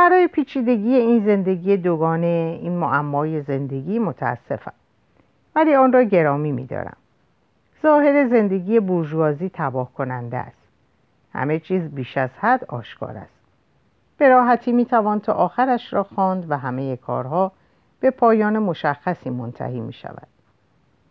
برای 0.00 0.26
پیچیدگی 0.26 0.94
این 0.94 1.24
زندگی 1.24 1.76
دوگانه 1.76 2.58
این 2.62 2.72
معمای 2.72 3.42
زندگی 3.42 3.98
متاسفم. 3.98 4.72
ولی 5.56 5.74
آن 5.74 5.92
را 5.92 6.02
گرامی 6.02 6.52
می 6.52 6.66
دارم. 6.66 6.96
ظاهر 7.82 8.28
زندگی 8.28 8.80
بورژوازی 8.80 9.50
تباه 9.54 9.92
کننده 9.94 10.36
است. 10.36 10.68
همه 11.32 11.58
چیز 11.58 11.82
بیش 11.88 12.16
از 12.18 12.30
حد 12.38 12.64
آشکار 12.64 13.16
است. 13.16 13.40
به 14.18 14.28
راحتی 14.28 14.72
می 14.72 14.84
توان 14.84 15.20
تا 15.20 15.32
آخرش 15.32 15.92
را 15.92 16.02
خواند 16.02 16.50
و 16.50 16.58
همه 16.58 16.96
کارها 16.96 17.52
به 18.00 18.10
پایان 18.10 18.58
مشخصی 18.58 19.30
منتهی 19.30 19.80
می 19.80 19.92
شود 19.92 20.28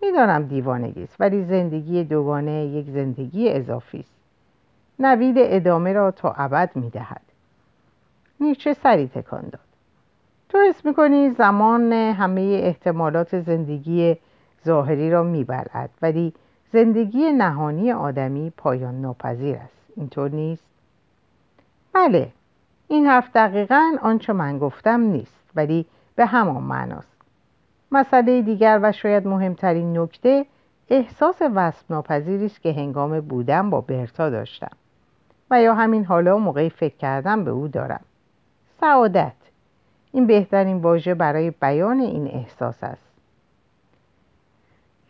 می‌دانم 0.02 0.44
دیوانگی 0.44 1.04
است 1.04 1.16
ولی 1.20 1.44
زندگی 1.44 2.04
دوگانه 2.04 2.66
یک 2.66 2.86
زندگی 2.86 3.50
اضافی 3.50 4.00
است. 4.00 4.14
نوید 5.00 5.36
ادامه 5.40 5.94
را 5.94 6.12
تا 6.12 6.32
ابد 6.38 6.72
می 6.76 6.90
دهد 6.90 7.29
نیچه 8.40 8.74
سری 8.74 9.08
تکان 9.08 9.42
داد. 9.42 9.62
تو 10.50 10.58
حس 10.70 10.86
می‌کنی 10.86 11.30
زمان 11.30 11.94
همه 11.94 12.42
احتمالات 12.64 13.40
زندگی 13.40 14.18
ظاهری 14.66 15.12
را 15.12 15.24
می‌برد 15.24 15.90
ولی 16.02 16.34
زندگی 16.74 17.32
نهانی 17.32 17.92
آدمی 17.92 18.54
پایان 18.58 19.02
ناپذیر 19.02 19.56
است. 19.56 19.86
اینطور 19.96 20.30
نیست؟ 20.30 20.64
بله 21.94 22.30
این 22.88 23.06
حرف 23.06 23.30
دقیقا 23.36 23.96
آنچه 24.02 24.34
من 24.34 24.60
گفتم 24.60 25.00
نیست 25.00 25.44
ولی 25.56 25.86
به 26.16 26.26
همان 26.26 26.64
معناست. 26.64 27.18
مسئله 27.92 28.42
دیگر 28.42 28.80
و 28.84 28.92
شاید 28.92 29.28
مهمترین 29.28 29.98
نکته 29.98 30.46
احساس 30.90 31.42
وصف 31.56 31.92
ناپذیری 31.92 32.46
است 32.46 32.62
که 32.62 32.74
هنگام 32.74 33.20
بودن 33.20 33.70
با 33.70 33.82
برتا 33.82 34.30
داشتم 34.30 34.72
و 35.52 35.62
یا 35.62 35.74
همین 35.74 36.06
حالا 36.06 36.38
موقعی 36.38 36.70
فکر 36.70 36.98
کردم 36.98 37.44
به 37.44 37.52
او 37.52 37.68
دارم. 37.68 38.02
سعادت. 38.80 39.34
این 40.12 40.28
بهترین 40.28 40.78
واژه 40.78 41.14
برای 41.14 41.52
بیان 41.52 42.00
این 42.00 42.28
احساس 42.28 42.84
است. 42.84 43.10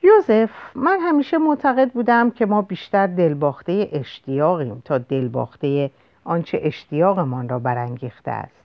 یوزف 0.03 0.49
من 0.75 0.99
همیشه 0.99 1.37
معتقد 1.37 1.91
بودم 1.91 2.31
که 2.31 2.45
ما 2.45 2.61
بیشتر 2.61 3.07
دلباخته 3.07 3.89
اشتیاقیم 3.91 4.81
تا 4.85 4.97
دلباخته 4.97 5.91
آنچه 6.23 6.59
اشتیاقمان 6.63 7.49
را 7.49 7.59
برانگیخته 7.59 8.31
است. 8.31 8.63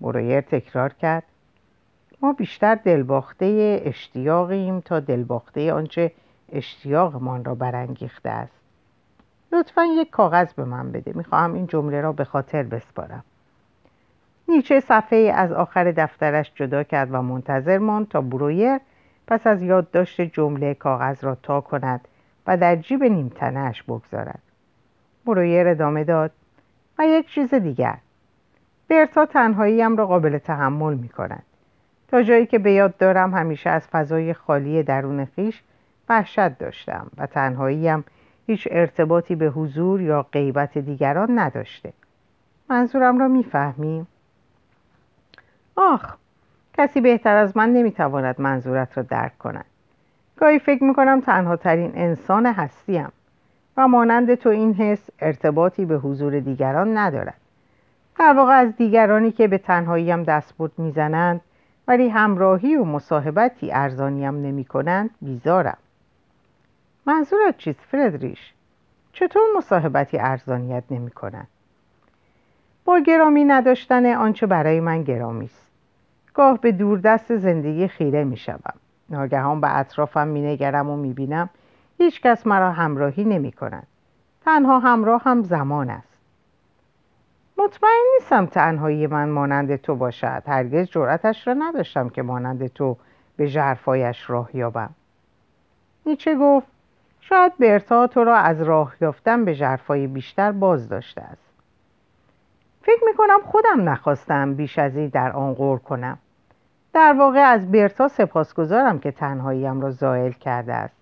برویر 0.00 0.40
تکرار 0.40 0.92
کرد. 0.92 1.22
ما 2.22 2.32
بیشتر 2.32 2.74
دلباخته 2.74 3.80
اشتیاقیم 3.84 4.80
تا 4.80 5.00
دلباخته 5.00 5.72
آنچه 5.72 6.12
اشتیاقمان 6.52 7.44
را 7.44 7.54
برانگیخته 7.54 8.28
است. 8.28 8.52
لطفا 9.52 9.84
یک 9.84 10.10
کاغذ 10.10 10.52
به 10.52 10.64
من 10.64 10.92
بده. 10.92 11.12
می‌خواهم 11.14 11.54
این 11.54 11.66
جمله 11.66 12.00
را 12.00 12.12
به 12.12 12.24
خاطر 12.24 12.62
بسپارم. 12.62 13.24
نیچه 14.48 14.80
صفحه 14.80 15.32
از 15.34 15.52
آخر 15.52 15.92
دفترش 15.92 16.52
جدا 16.54 16.82
کرد 16.82 17.08
و 17.14 17.22
منتظر 17.22 17.78
ماند 17.78 18.08
تا 18.08 18.20
برویر 18.20 18.78
پس 19.26 19.46
از 19.46 19.62
یادداشت 19.62 20.20
جمله 20.20 20.74
کاغذ 20.74 21.24
را 21.24 21.34
تا 21.34 21.60
کند 21.60 22.08
و 22.46 22.56
در 22.56 22.76
جیب 22.76 23.04
نیمتنهاش 23.04 23.82
بگذارد. 23.82 24.42
برویر 25.26 25.68
ادامه 25.68 26.04
داد 26.04 26.30
و 26.98 27.06
یک 27.06 27.28
چیز 27.28 27.54
دیگر. 27.54 27.98
برتا 28.88 29.26
تنهاییم 29.26 29.96
را 29.96 30.06
قابل 30.06 30.38
تحمل 30.38 30.94
می 30.94 31.08
کند 31.08 31.42
تا 32.08 32.22
جایی 32.22 32.46
که 32.46 32.58
به 32.58 32.72
یاد 32.72 32.96
دارم 32.96 33.34
همیشه 33.34 33.70
از 33.70 33.88
فضای 33.88 34.34
خالی 34.34 34.82
درون 34.82 35.24
خیش 35.24 35.62
وحشت 36.08 36.58
داشتم 36.58 37.06
و 37.18 37.26
تنهاییم 37.26 38.04
هیچ 38.46 38.68
ارتباطی 38.70 39.34
به 39.34 39.46
حضور 39.46 40.00
یا 40.00 40.22
غیبت 40.22 40.78
دیگران 40.78 41.38
نداشته. 41.38 41.92
منظورم 42.70 43.18
را 43.18 43.28
می‌فهمی؟ 43.28 44.06
آخ 45.76 46.14
کسی 46.78 47.00
بهتر 47.00 47.36
از 47.36 47.56
من 47.56 47.72
نمی‌تواند 47.72 48.40
منظورت 48.40 48.96
را 48.96 49.02
درک 49.02 49.38
کند 49.38 49.64
گاهی 50.36 50.58
فکر 50.58 50.84
می‌کنم 50.84 51.20
تنها 51.20 51.56
ترین 51.56 51.92
انسان 51.94 52.46
هستیم 52.46 53.12
و 53.76 53.88
مانند 53.88 54.34
تو 54.34 54.48
این 54.48 54.74
حس 54.74 55.10
ارتباطی 55.20 55.84
به 55.84 55.96
حضور 55.96 56.40
دیگران 56.40 56.98
ندارد 56.98 57.40
در 58.18 58.32
واقع 58.32 58.52
از 58.52 58.76
دیگرانی 58.76 59.32
که 59.32 59.48
به 59.48 59.58
تنهاییم 59.58 60.22
دستبرد 60.22 60.72
می‌زنند 60.78 61.40
ولی 61.88 62.08
همراهی 62.08 62.76
و 62.76 62.84
مصاحبتی 62.84 63.72
ارزانیم 63.72 64.34
نمی 64.34 64.64
کنند 64.64 65.10
بیزارم 65.22 65.78
منظورت 67.06 67.56
چیست 67.58 67.80
فردریش؟ 67.80 68.52
چطور 69.12 69.42
مصاحبتی 69.56 70.18
ارزانیت 70.18 70.84
نمی 70.90 71.10
کنند؟ 71.10 71.48
با 72.84 72.98
گرامی 72.98 73.44
نداشتن 73.44 74.06
آنچه 74.14 74.46
برای 74.46 74.80
من 74.80 75.02
گرامی 75.02 75.44
است 75.44 75.63
گاه 76.34 76.58
به 76.58 76.72
دوردست 76.72 77.36
زندگی 77.36 77.88
خیره 77.88 78.24
می 78.24 78.36
شدم. 78.36 78.74
ناگهان 79.10 79.60
به 79.60 79.78
اطرافم 79.78 80.28
می 80.28 80.42
نگرم 80.42 80.90
و 80.90 80.96
می 80.96 81.12
بینم 81.12 81.50
هیچ 81.98 82.20
کس 82.20 82.46
مرا 82.46 82.72
همراهی 82.72 83.24
نمی 83.24 83.52
کند. 83.52 83.86
تنها 84.44 84.78
همراه 84.78 85.22
هم 85.22 85.42
زمان 85.42 85.90
است. 85.90 86.18
مطمئن 87.58 88.04
نیستم 88.14 88.46
تنهایی 88.46 89.06
من 89.06 89.28
مانند 89.28 89.76
تو 89.76 89.94
باشد. 89.94 90.42
هرگز 90.46 90.86
جرأتش 90.86 91.46
را 91.46 91.54
نداشتم 91.54 92.08
که 92.08 92.22
مانند 92.22 92.66
تو 92.66 92.96
به 93.36 93.48
جرفایش 93.48 94.30
راه 94.30 94.56
یابم. 94.56 94.90
نیچه 96.06 96.36
گفت 96.36 96.66
شاید 97.20 97.58
برتا 97.58 98.06
تو 98.06 98.24
را 98.24 98.36
از 98.36 98.62
راه 98.62 98.94
یافتن 99.00 99.44
به 99.44 99.54
جرفای 99.54 100.06
بیشتر 100.06 100.52
باز 100.52 100.88
داشته 100.88 101.20
است. 101.20 101.50
فکر 102.82 103.04
می 103.06 103.14
کنم 103.14 103.40
خودم 103.44 103.88
نخواستم 103.88 104.54
بیش 104.54 104.78
از 104.78 104.96
این 104.96 105.08
در 105.08 105.32
آن 105.32 105.54
غور 105.54 105.78
کنم. 105.78 106.18
در 106.94 107.14
واقع 107.18 107.40
از 107.40 107.70
برتا 107.72 108.08
سپاسگزارم 108.08 108.98
که 108.98 109.10
تنهاییم 109.10 109.80
را 109.80 109.90
زائل 109.90 110.32
کرده 110.32 110.74
است. 110.74 110.96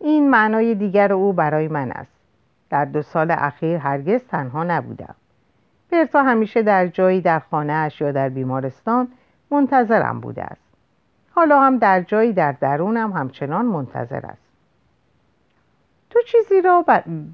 این 0.00 0.30
معنای 0.30 0.74
دیگر 0.74 1.12
او 1.12 1.32
برای 1.32 1.68
من 1.68 1.92
است. 1.92 2.12
در 2.70 2.84
دو 2.84 3.02
سال 3.02 3.30
اخیر 3.30 3.76
هرگز 3.76 4.24
تنها 4.24 4.64
نبودم. 4.64 5.14
برتا 5.90 6.22
همیشه 6.22 6.62
در 6.62 6.86
جایی 6.86 7.20
در 7.20 7.38
خانهاش 7.38 8.00
یا 8.00 8.12
در 8.12 8.28
بیمارستان 8.28 9.08
منتظرم 9.50 10.20
بوده 10.20 10.42
است. 10.42 10.64
حالا 11.30 11.60
هم 11.60 11.78
در 11.78 12.02
جایی 12.02 12.32
در 12.32 12.52
درونم 12.52 13.12
همچنان 13.12 13.66
منتظر 13.66 14.26
است. 14.26 14.48
تو 16.10 16.20
چیزی 16.26 16.62
را 16.62 16.84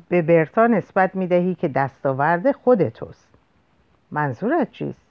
به 0.08 0.22
برتا 0.22 0.66
نسبت 0.66 1.14
می 1.14 1.26
دهی 1.26 1.54
که 1.54 1.68
دستاورد 1.68 2.52
خود 2.52 2.88
توست. 2.88 3.28
منظورت 4.10 4.70
چیست؟ 4.70 5.09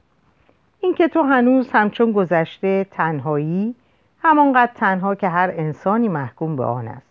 اینکه 0.81 1.07
تو 1.07 1.21
هنوز 1.21 1.69
همچون 1.71 2.11
گذشته 2.11 2.83
تنهایی 2.91 3.75
همانقدر 4.21 4.71
تنها 4.75 5.15
که 5.15 5.27
هر 5.27 5.51
انسانی 5.53 6.07
محکوم 6.07 6.55
به 6.55 6.63
آن 6.63 6.87
است. 6.87 7.09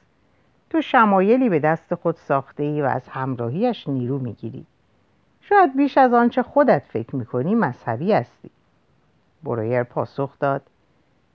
تو 0.70 0.80
شمایلی 0.80 1.48
به 1.48 1.58
دست 1.58 1.94
خود 1.94 2.16
ساخته 2.16 2.62
ای 2.62 2.82
و 2.82 2.84
از 2.84 3.08
همراهیش 3.08 3.88
نیرو 3.88 4.18
می‌گیری. 4.18 4.66
شاید 5.40 5.76
بیش 5.76 5.98
از 5.98 6.12
آنچه 6.12 6.42
خودت 6.42 6.82
فکر 6.88 7.16
می‌کنی 7.16 7.54
مذهبی 7.54 8.12
هستی. 8.12 8.50
برویر 9.42 9.82
پاسخ 9.82 10.38
داد. 10.40 10.62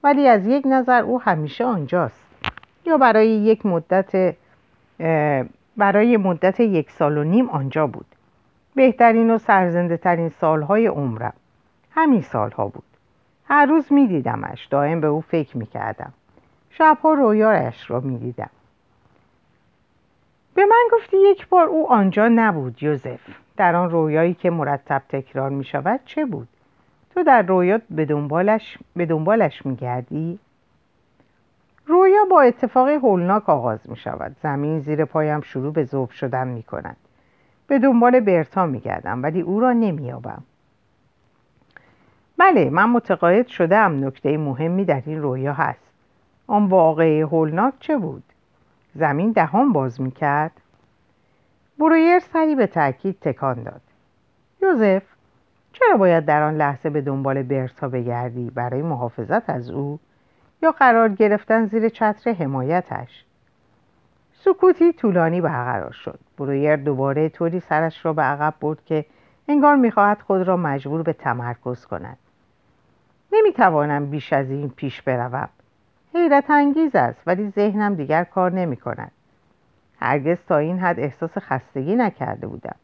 ولی 0.03 0.27
از 0.27 0.47
یک 0.47 0.63
نظر 0.67 1.01
او 1.01 1.21
همیشه 1.21 1.65
آنجاست. 1.65 2.23
یا 2.85 2.97
برای 2.97 3.29
یک 3.29 3.65
مدت 3.65 4.35
برای 5.77 6.17
مدت 6.17 6.59
یک 6.59 6.91
سال 6.91 7.17
و 7.17 7.23
نیم 7.23 7.49
آنجا 7.49 7.87
بود. 7.87 8.05
بهترین 8.75 9.29
و 9.29 9.37
سرزنده 9.37 9.97
ترین 9.97 10.29
سالهای 10.29 10.87
عمرم. 10.87 11.33
همین 11.95 12.21
سالها 12.21 12.67
بود. 12.67 12.83
هر 13.45 13.65
روز 13.65 13.93
می 13.93 14.07
دیدمش 14.07 14.65
دائم 14.65 15.01
به 15.01 15.07
او 15.07 15.21
فکر 15.21 15.57
می 15.57 15.65
کردم 15.65 16.13
شبها 16.69 17.13
رویارش 17.13 17.91
را 17.91 17.99
می 17.99 18.17
دیدم 18.17 18.49
به 20.53 20.65
من 20.65 20.87
گفتی 20.93 21.17
یک 21.17 21.47
بار 21.47 21.67
او 21.67 21.91
آنجا 21.91 22.27
نبود 22.27 22.83
یوزف. 22.83 23.19
در 23.57 23.75
آن 23.75 23.89
رویایی 23.89 24.33
که 24.33 24.49
مرتب 24.49 25.01
تکرار 25.09 25.49
می 25.49 25.63
شود 25.63 25.99
چه 26.05 26.25
بود؟ 26.25 26.47
تو 27.13 27.23
در 27.23 27.41
رویات 27.41 27.81
به 27.89 28.05
دنبالش, 28.05 28.77
به 28.95 29.05
دنبالش 29.05 29.65
می 29.65 29.75
گردی؟ 29.75 30.39
رویا 31.87 32.25
با 32.31 32.41
اتفاق 32.41 32.89
هولناک 32.89 33.49
آغاز 33.49 33.89
می 33.89 33.97
شود 33.97 34.35
زمین 34.43 34.79
زیر 34.79 35.05
پایم 35.05 35.41
شروع 35.41 35.73
به 35.73 35.83
ذوب 35.83 36.09
شدن 36.09 36.47
می 36.47 36.63
کند 36.63 36.97
به 37.67 37.79
دنبال 37.79 38.19
برتا 38.19 38.65
می 38.65 38.79
گردم 38.79 39.23
ولی 39.23 39.41
او 39.41 39.59
را 39.59 39.73
نمی 39.73 40.11
آبم. 40.11 40.43
بله 42.37 42.69
من 42.69 42.89
متقاعد 42.89 43.47
شدم. 43.47 44.05
نکته 44.05 44.37
مهمی 44.37 44.85
در 44.85 45.03
این 45.05 45.21
رویا 45.21 45.53
هست. 45.53 45.79
آن 46.47 46.65
واقعه 46.65 47.25
هولناک 47.25 47.73
چه 47.79 47.97
بود؟ 47.97 48.23
زمین 48.95 49.31
دهان 49.31 49.73
باز 49.73 50.01
می‌کرد. 50.01 50.51
برویر 51.79 52.19
سری 52.19 52.55
به 52.55 52.67
تاکید 52.67 53.19
تکان 53.21 53.63
داد. 53.63 53.81
یوزف 54.61 55.03
چرا 55.73 55.97
باید 55.97 56.25
در 56.25 56.43
آن 56.43 56.57
لحظه 56.57 56.89
به 56.89 57.01
دنبال 57.01 57.43
برتا 57.43 57.89
بگردی؟ 57.89 58.49
برای 58.49 58.81
محافظت 58.81 59.49
از 59.49 59.69
او 59.69 59.99
یا 60.61 60.71
قرار 60.71 61.09
گرفتن 61.09 61.65
زیر 61.65 61.89
چتر 61.89 62.33
حمایتش؟ 62.33 63.25
سکوتی 64.33 64.93
طولانی 64.93 65.41
برقرار 65.41 65.91
شد. 65.91 66.19
برویر 66.37 66.75
دوباره 66.75 67.29
طوری 67.29 67.59
سرش 67.59 68.05
را 68.05 68.13
به 68.13 68.21
عقب 68.21 68.53
برد 68.61 68.85
که 68.85 69.05
انگار 69.47 69.75
می‌خواهد 69.75 70.21
خود 70.21 70.41
را 70.41 70.57
مجبور 70.57 71.03
به 71.03 71.13
تمرکز 71.13 71.85
کند. 71.85 72.17
نمی‌توانم 73.33 74.09
بیش 74.09 74.33
از 74.33 74.49
این 74.51 74.69
پیش 74.69 75.01
بروم. 75.01 75.49
حیرت 76.13 76.49
انگیز 76.49 76.95
است 76.95 77.21
ولی 77.27 77.49
ذهنم 77.49 77.95
دیگر 77.95 78.23
کار 78.23 78.51
نمی 78.51 78.77
کند 78.77 79.11
هرگز 79.99 80.37
تا 80.47 80.57
این 80.57 80.79
حد 80.79 80.99
احساس 80.99 81.37
خستگی 81.37 81.95
نکرده 81.95 82.47
بودم. 82.47 82.75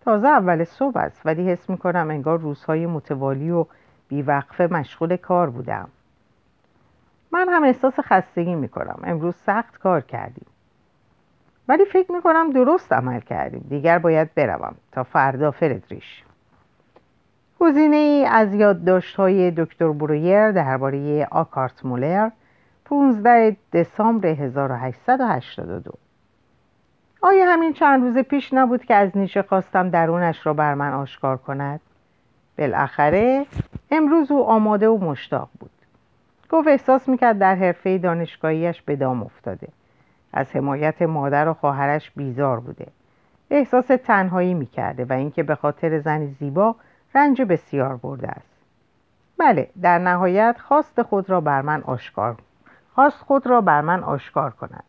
تازه 0.00 0.28
اول 0.28 0.64
صبح 0.64 0.96
است 0.98 1.20
ولی 1.24 1.50
حس 1.50 1.70
می 1.70 1.78
کنم 1.78 2.10
انگار 2.10 2.38
روزهای 2.38 2.86
متوالی 2.86 3.50
و 3.50 3.66
بیوقفه 4.08 4.66
مشغول 4.66 5.16
کار 5.16 5.50
بودم. 5.50 5.88
من 7.32 7.48
هم 7.48 7.64
احساس 7.64 8.00
خستگی 8.00 8.54
می 8.54 8.68
کنم 8.68 9.00
امروز 9.04 9.34
سخت 9.36 9.78
کار 9.78 10.00
کردیم. 10.00 10.46
ولی 11.68 11.84
فکر 11.84 12.12
می 12.12 12.22
کنم 12.22 12.50
درست 12.50 12.92
عمل 12.92 13.20
کردیم. 13.20 13.66
دیگر 13.68 13.98
باید 13.98 14.34
بروم 14.34 14.74
تا 14.92 15.02
فردا 15.02 15.50
فردریش. 15.50 16.24
گزینه 17.60 17.96
ای 17.96 18.24
از 18.24 18.54
یادداشت 18.54 19.16
های 19.16 19.50
دکتر 19.50 19.88
برویر 19.92 20.52
درباره 20.52 21.28
آکارت 21.30 21.84
مولر 21.84 22.30
15 22.84 23.56
دسامبر 23.72 24.28
1882 24.28 25.92
آیا 27.22 27.52
همین 27.52 27.72
چند 27.72 28.02
روز 28.02 28.18
پیش 28.18 28.52
نبود 28.52 28.84
که 28.84 28.94
از 28.94 29.16
نیچه 29.16 29.42
خواستم 29.42 29.90
درونش 29.90 30.46
را 30.46 30.54
بر 30.54 30.74
من 30.74 30.92
آشکار 30.92 31.36
کند؟ 31.36 31.80
بالاخره 32.58 33.46
امروز 33.90 34.30
او 34.30 34.44
آماده 34.44 34.88
و 34.88 35.04
مشتاق 35.04 35.48
بود. 35.60 35.70
گفت 36.50 36.68
احساس 36.68 37.08
می‌کرد 37.08 37.38
در 37.38 37.54
حرفه 37.54 37.98
دانشگاهیش 37.98 38.82
به 38.82 38.96
دام 38.96 39.22
افتاده. 39.22 39.68
از 40.32 40.56
حمایت 40.56 41.02
مادر 41.02 41.48
و 41.48 41.54
خواهرش 41.54 42.10
بیزار 42.10 42.60
بوده. 42.60 42.86
احساس 43.50 43.86
تنهایی 43.86 44.54
می‌کرده 44.54 45.04
و 45.04 45.12
اینکه 45.12 45.42
به 45.42 45.54
خاطر 45.54 45.98
زنی 45.98 46.36
زیبا 46.40 46.76
رنج 47.18 47.42
بسیار 47.42 47.96
برده 47.96 48.28
است. 48.28 48.54
بله 49.38 49.70
در 49.82 49.98
نهایت 49.98 50.56
خواست 50.58 51.02
خود 51.02 51.30
را 51.30 51.40
بر 51.40 51.62
من 51.62 51.82
آشکار 51.82 52.36
خواست 52.94 53.18
خود 53.18 53.46
را 53.46 53.60
بر 53.60 53.80
من 53.80 54.04
آشکار 54.04 54.50
کند. 54.50 54.84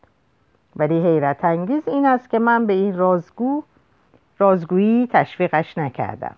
ولی 0.75 1.03
حیرت 1.03 1.45
انگیز 1.45 1.87
این 1.87 2.05
است 2.05 2.29
که 2.29 2.39
من 2.39 2.65
به 2.65 2.73
این 2.73 2.97
رازگو 2.97 3.63
رازگویی 4.39 5.07
تشویقش 5.13 5.77
نکردم. 5.77 6.35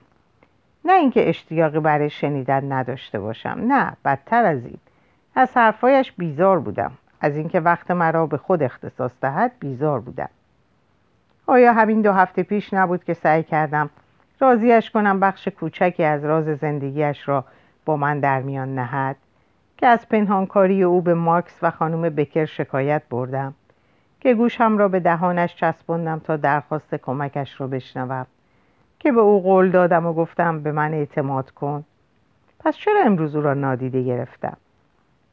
نه 0.86 0.94
اینکه 0.94 1.30
اشتیاقی 1.30 1.80
برای 1.80 2.10
شنیدن 2.10 2.72
نداشته 2.72 3.20
باشم. 3.20 3.56
نه 3.68 3.94
بدتر 4.06 4.46
از 4.46 4.66
این. 4.66 4.78
از 5.36 5.58
حرفایش 5.58 6.12
بیزار 6.12 6.60
بودم. 6.60 6.92
از 7.22 7.38
اینکه 7.38 7.60
وقت 7.60 7.92
مرا 7.92 8.26
به 8.26 8.38
خود 8.38 8.64
اختصاص 8.64 9.12
دهد 9.22 9.52
بیزار 9.60 10.00
بودم. 10.00 10.30
آیا 11.48 11.74
همین 11.74 12.02
دو 12.02 12.12
هفته 12.12 12.44
پیش 12.44 12.74
نبود 12.74 13.04
که 13.04 13.14
سعی 13.14 13.44
کردم 13.44 13.90
راضیش 14.42 14.92
کنم 14.92 15.20
بخش 15.20 15.48
کوچکی 15.48 16.04
از 16.04 16.26
راز 16.26 16.46
زندگیش 16.46 17.28
را 17.30 17.46
با 17.86 17.98
من 17.98 18.20
در 18.20 18.42
میان 18.42 18.76
نهد 18.76 19.16
که 19.78 19.88
از 19.88 20.10
پنهانکاری 20.10 20.84
او 20.84 21.02
به 21.02 21.14
مارکس 21.14 21.60
و 21.62 21.72
خانم 21.72 22.02
بکر 22.02 22.46
شکایت 22.46 23.02
بردم 23.10 23.54
که 24.20 24.34
گوشم 24.34 24.78
را 24.78 24.88
به 24.88 25.00
دهانش 25.00 25.56
چسباندم 25.56 26.20
تا 26.20 26.38
درخواست 26.38 26.96
کمکش 26.96 27.62
را 27.62 27.68
بشنوم 27.68 28.26
که 29.00 29.12
به 29.12 29.20
او 29.20 29.42
قول 29.42 29.72
دادم 29.72 30.06
و 30.06 30.14
گفتم 30.14 30.60
به 30.60 30.72
من 30.72 30.94
اعتماد 30.94 31.52
کن. 31.52 31.84
پس 32.60 32.76
چرا 32.76 33.02
امروز 33.06 33.36
او 33.36 33.42
را 33.42 33.54
نادیده 33.54 34.04
گرفتم؟ 34.04 34.58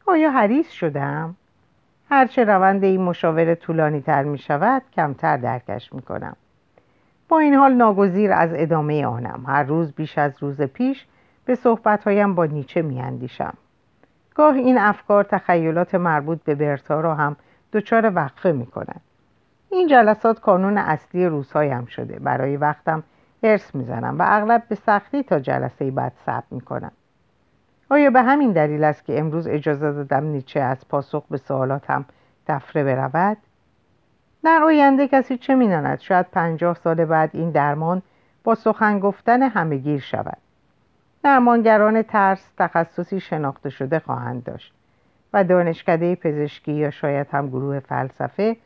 آیا 0.07 0.31
حریص 0.31 0.71
شدم؟ 0.71 1.35
هرچه 2.11 2.45
روند 2.45 2.85
این 2.85 3.01
مشاوره 3.01 3.55
طولانی 3.55 4.01
تر 4.01 4.23
می 4.23 4.39
شود 4.39 4.83
کمتر 4.97 5.37
درکش 5.37 5.93
می 5.93 6.03
کنم 6.03 6.37
با 7.29 7.39
این 7.39 7.55
حال 7.55 7.73
ناگزیر 7.73 8.33
از 8.33 8.51
ادامه 8.55 9.07
آنم 9.07 9.45
هر 9.47 9.63
روز 9.63 9.93
بیش 9.93 10.19
از 10.19 10.43
روز 10.43 10.63
پیش 10.63 11.07
به 11.45 11.55
صحبتهایم 11.55 12.35
با 12.35 12.45
نیچه 12.45 12.83
می 12.83 13.01
اندیشم. 13.01 13.55
گاه 14.35 14.55
این 14.55 14.79
افکار 14.79 15.25
تخیلات 15.25 15.95
مربوط 15.95 16.43
به 16.45 16.55
برتا 16.55 17.01
را 17.01 17.15
هم 17.15 17.37
دچار 17.73 18.13
وقفه 18.15 18.53
می 18.53 18.67
کند. 18.67 19.01
این 19.71 19.87
جلسات 19.87 20.41
کانون 20.41 20.79
اصلی 20.79 21.27
روزهایم 21.27 21.85
شده 21.85 22.19
برای 22.19 22.57
وقتم 22.57 23.03
ارث 23.43 23.75
می‌زنم 23.75 24.19
و 24.19 24.25
اغلب 24.27 24.63
به 24.69 24.75
سختی 24.75 25.23
تا 25.23 25.39
جلسه 25.41 25.91
بعد 25.91 26.13
صبر 26.27 26.47
می‌کنم 26.51 26.93
آیا 27.91 28.11
به 28.11 28.23
همین 28.23 28.53
دلیل 28.53 28.85
است 28.85 29.05
که 29.05 29.19
امروز 29.19 29.47
اجازه 29.47 29.93
دادم 29.93 30.25
نیچه 30.25 30.61
از 30.61 30.89
پاسخ 30.89 31.25
به 31.31 31.37
سوالاتم 31.37 32.05
دفره 32.47 32.85
برود 32.85 33.37
در 34.45 34.63
آینده 34.63 35.09
کسی 35.09 35.39
چه 35.39 35.55
می‌داند؟ 35.55 36.01
شاید 36.01 36.27
پنجاه 36.33 36.75
سال 36.75 37.05
بعد 37.05 37.31
این 37.33 37.51
درمان 37.51 38.03
با 38.45 38.55
سخن 38.55 38.99
گفتن 38.99 39.43
همهگیر 39.43 40.01
شود. 40.01 40.37
درمانگران 41.23 42.03
ترس 42.03 42.51
تخصصی 42.59 43.21
شناخته 43.21 43.71
شده 43.71 43.99
خواهند 43.99 44.45
داشت 44.45 44.73
و 45.33 45.45
دانشکده 45.45 46.15
پزشکی 46.15 46.73
یا 46.73 46.91
شاید 46.91 47.27
هم 47.33 47.49
گروه 47.49 47.81
فلسفه 47.81 48.57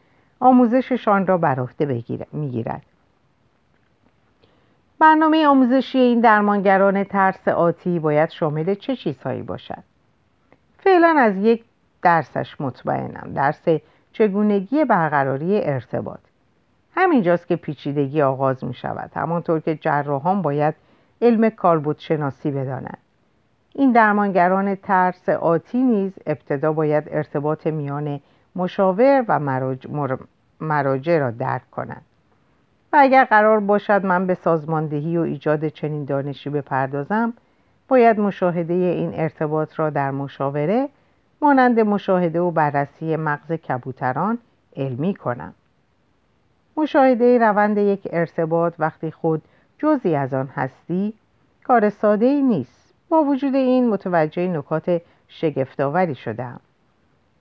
آموزششان 0.41 1.27
را 1.27 1.39
بر 1.39 1.61
عهده 1.61 2.05
می‌گیرد. 2.33 2.83
برنامه 4.99 5.47
آموزشی 5.47 5.99
این 5.99 6.21
درمانگران 6.21 7.05
ترس 7.05 7.49
آتی 7.49 7.99
باید 7.99 8.31
شامل 8.31 8.75
چه 8.75 8.97
چیزهایی 8.97 9.43
باشد؟ 9.43 9.83
فعلا 10.79 11.17
از 11.19 11.37
یک 11.37 11.65
درسش 12.03 12.61
مطمئنم. 12.61 13.33
درس 13.35 13.69
چگونگی 14.13 14.85
برقراری 14.85 15.61
ارتباط. 15.65 16.21
همینجاست 16.95 17.47
که 17.47 17.57
پیچیدگی 17.57 18.23
آغاز 18.23 18.65
می 18.65 18.75
شود 18.75 19.11
همانطور 19.15 19.61
که 19.61 19.75
جراحان 19.75 20.43
باید 20.43 20.75
علم 21.23 21.51
کاربوت 21.51 22.01
شناسی 22.01 22.51
بدانند. 22.51 22.99
این 23.75 23.93
درمانگران 23.93 24.75
ترس 24.75 25.29
آتی 25.29 25.79
نیز 25.83 26.13
ابتدا 26.27 26.73
باید 26.73 27.05
ارتباط 27.11 27.67
میان 27.67 28.21
مشاور 28.57 29.25
و 29.29 29.39
مراجع 30.61 31.19
را 31.19 31.31
درک 31.31 31.71
کنند. 31.71 32.05
و 32.93 32.97
اگر 33.01 33.25
قرار 33.25 33.61
باشد 33.61 34.07
من 34.07 34.27
به 34.27 34.35
سازماندهی 34.35 35.19
و 35.19 35.21
ایجاد 35.21 35.69
چنین 35.69 36.05
دانشی 36.05 36.51
بپردازم 36.51 37.33
باید 37.89 38.21
مشاهده 38.21 38.75
این 38.75 39.13
ارتباط 39.15 39.79
را 39.79 39.91
در 39.91 40.11
مشاوره 40.11 40.89
مانند 41.43 41.81
مشاهده 41.81 42.41
و 42.41 42.51
بررسی 42.51 43.17
مغز 43.17 43.53
کبوتران 43.53 44.39
علمی 44.77 45.15
کنم. 45.15 45.55
مشاهده 46.77 47.39
روند 47.39 47.79
یک 47.79 48.09
ارتباط 48.11 48.75
وقتی 48.79 49.11
خود 49.11 49.43
جزی 49.79 50.15
از 50.15 50.35
آن 50.35 50.49
هستی 50.55 51.15
کار 51.65 51.91
ساده 51.91 52.27
ای 52.27 52.43
نیست. 52.43 52.95
با 53.09 53.23
وجود 53.23 53.55
این 53.55 53.89
متوجه 53.89 54.49
نکات 54.49 55.03
شگفتآوری 55.29 56.15
شدم. 56.15 56.61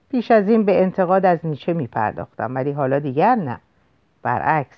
پیش 0.09 0.31
از 0.31 0.49
این 0.49 0.65
به 0.65 0.81
انتقاد 0.81 1.25
از 1.25 1.39
نیچه 1.43 1.73
می 1.73 1.87
پرداختم 1.87 2.55
ولی 2.55 2.71
حالا 2.71 2.99
دیگر 2.99 3.35
نه. 3.35 3.59
برعکس 4.23 4.77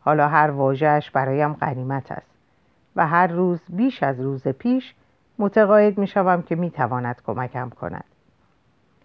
حالا 0.00 0.28
هر 0.28 0.50
واژهش 0.50 1.10
برایم 1.10 1.52
غنیمت 1.52 2.12
است 2.12 2.30
و 2.96 3.06
هر 3.06 3.26
روز 3.26 3.60
بیش 3.68 4.02
از 4.02 4.20
روز 4.20 4.48
پیش 4.48 4.94
متقاعد 5.38 5.98
می 5.98 6.06
شوم 6.06 6.42
که 6.42 6.54
می 6.54 6.70
تواند 6.70 7.22
کمکم 7.26 7.70
کند. 7.70 8.04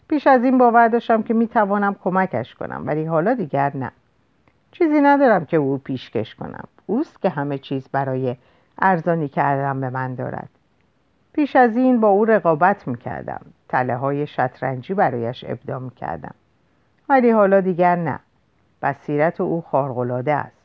پیش 0.07 0.27
از 0.27 0.43
این 0.43 0.57
باور 0.57 0.87
داشتم 0.87 1.23
که 1.23 1.33
می 1.33 1.47
توانم 1.47 1.95
کمکش 2.03 2.55
کنم 2.55 2.83
ولی 2.85 3.05
حالا 3.05 3.33
دیگر 3.33 3.71
نه. 3.75 3.91
چیزی 4.71 5.01
ندارم 5.01 5.45
که 5.45 5.57
او 5.57 5.77
پیشکش 5.77 6.35
کنم. 6.35 6.67
اوست 6.85 7.21
که 7.21 7.29
همه 7.29 7.57
چیز 7.57 7.87
برای 7.91 8.35
ارزانی 8.79 9.27
کردم 9.27 9.81
به 9.81 9.89
من 9.89 10.15
دارد. 10.15 10.49
پیش 11.33 11.55
از 11.55 11.77
این 11.77 11.99
با 11.99 12.07
او 12.07 12.25
رقابت 12.25 12.87
می 12.87 12.97
کردم 12.97 13.41
تله 13.69 13.95
های 13.95 14.27
شطرنجی 14.27 14.93
برایش 14.93 15.45
ابدا 15.47 15.79
می 15.79 15.89
کردم 15.89 16.35
ولی 17.09 17.29
حالا 17.29 17.61
دیگر 17.61 17.95
نه. 17.95 18.19
بصیرت 18.81 19.41
او 19.41 19.61
خارقلاده 19.61 20.33
است. 20.33 20.57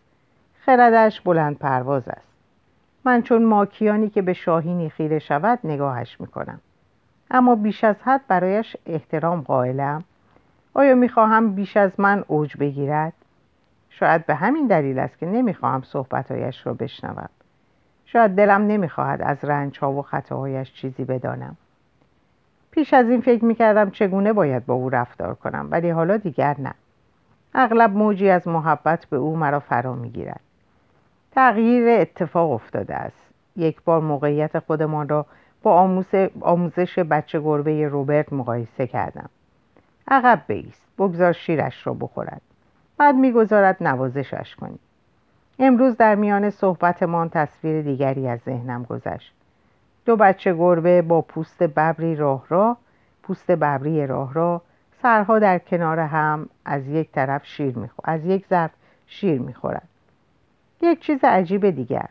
خردش 0.60 1.20
بلند 1.20 1.58
پرواز 1.58 2.08
است. 2.08 2.28
من 3.04 3.22
چون 3.22 3.44
ماکیانی 3.44 4.10
که 4.10 4.22
به 4.22 4.32
شاهینی 4.32 4.90
خیره 4.90 5.18
شود 5.18 5.58
نگاهش 5.64 6.20
می‌کنم. 6.20 6.60
اما 7.32 7.54
بیش 7.54 7.84
از 7.84 7.96
حد 8.04 8.20
برایش 8.28 8.76
احترام 8.86 9.40
قائلم. 9.40 10.04
آیا 10.74 10.94
می‌خواهم 10.94 11.54
بیش 11.54 11.76
از 11.76 11.90
من 11.98 12.24
اوج 12.26 12.56
بگیرد؟ 12.56 13.12
شاید 13.90 14.26
به 14.26 14.34
همین 14.34 14.66
دلیل 14.66 14.98
است 14.98 15.18
که 15.18 15.26
نمی‌خواهم 15.26 15.82
صحبتهایش 15.82 16.66
را 16.66 16.74
بشنوم. 16.74 17.28
شاید 18.06 18.30
دلم 18.34 18.66
نمی‌خواهد 18.66 19.22
از 19.22 19.44
رنجها 19.44 19.92
و 19.92 20.02
خطاهایش 20.02 20.72
چیزی 20.72 21.04
بدانم. 21.04 21.56
پیش 22.70 22.94
از 22.94 23.08
این 23.08 23.20
فکر 23.20 23.44
می‌کردم 23.44 23.90
چگونه 23.90 24.32
باید 24.32 24.66
با 24.66 24.74
او 24.74 24.90
رفتار 24.90 25.34
کنم 25.34 25.68
ولی 25.70 25.90
حالا 25.90 26.16
دیگر 26.16 26.56
نه. 26.58 26.74
اغلب 27.54 27.90
موجی 27.90 28.30
از 28.30 28.48
محبت 28.48 29.06
به 29.06 29.16
او 29.16 29.36
مرا 29.36 29.60
فرا 29.60 29.94
می‌گیرد. 29.94 30.40
تغییر 31.32 32.00
اتفاق 32.00 32.50
افتاده 32.50 32.94
است. 32.94 33.16
یک 33.56 33.82
بار 33.82 34.00
موقعیت 34.00 34.58
خودمان 34.58 35.08
را 35.08 35.26
با 35.62 35.80
آموزش 36.40 36.98
بچه 36.98 37.40
گربه 37.40 37.88
روبرت 37.88 38.32
مقایسه 38.32 38.86
کردم. 38.86 39.30
عقب 40.08 40.42
بیست 40.46 40.82
بگذار 40.98 41.32
شیرش 41.32 41.86
را 41.86 41.94
بخورد. 41.94 42.42
بعد 42.98 43.14
می‌گذارد 43.14 43.76
نوازشش 43.80 44.56
کنی. 44.56 44.78
امروز 45.58 45.96
در 45.96 46.14
میان 46.14 46.50
صحبتمان 46.50 47.28
تصویر 47.28 47.82
دیگری 47.82 48.28
از 48.28 48.40
ذهنم 48.40 48.82
گذشت. 48.82 49.32
دو 50.04 50.16
بچه 50.16 50.54
گربه 50.54 51.02
با 51.02 51.20
پوست 51.20 51.62
ببری 51.62 52.16
راه 52.16 52.44
را 52.48 52.76
پوست 53.22 53.50
ببری 53.50 54.06
راه 54.06 54.34
را 54.34 54.62
سرها 55.02 55.38
در 55.38 55.58
کنار 55.58 55.98
هم 55.98 56.48
از 56.64 56.88
یک 56.88 57.12
طرف 57.12 57.46
شیر 57.46 57.74
از 58.04 58.24
یک 58.24 58.46
ظرف 58.46 58.70
شیر 59.06 59.40
می‌خورد. 59.40 59.88
یک 60.80 61.00
چیز 61.00 61.24
عجیب 61.24 61.70
دیگر 61.70 62.08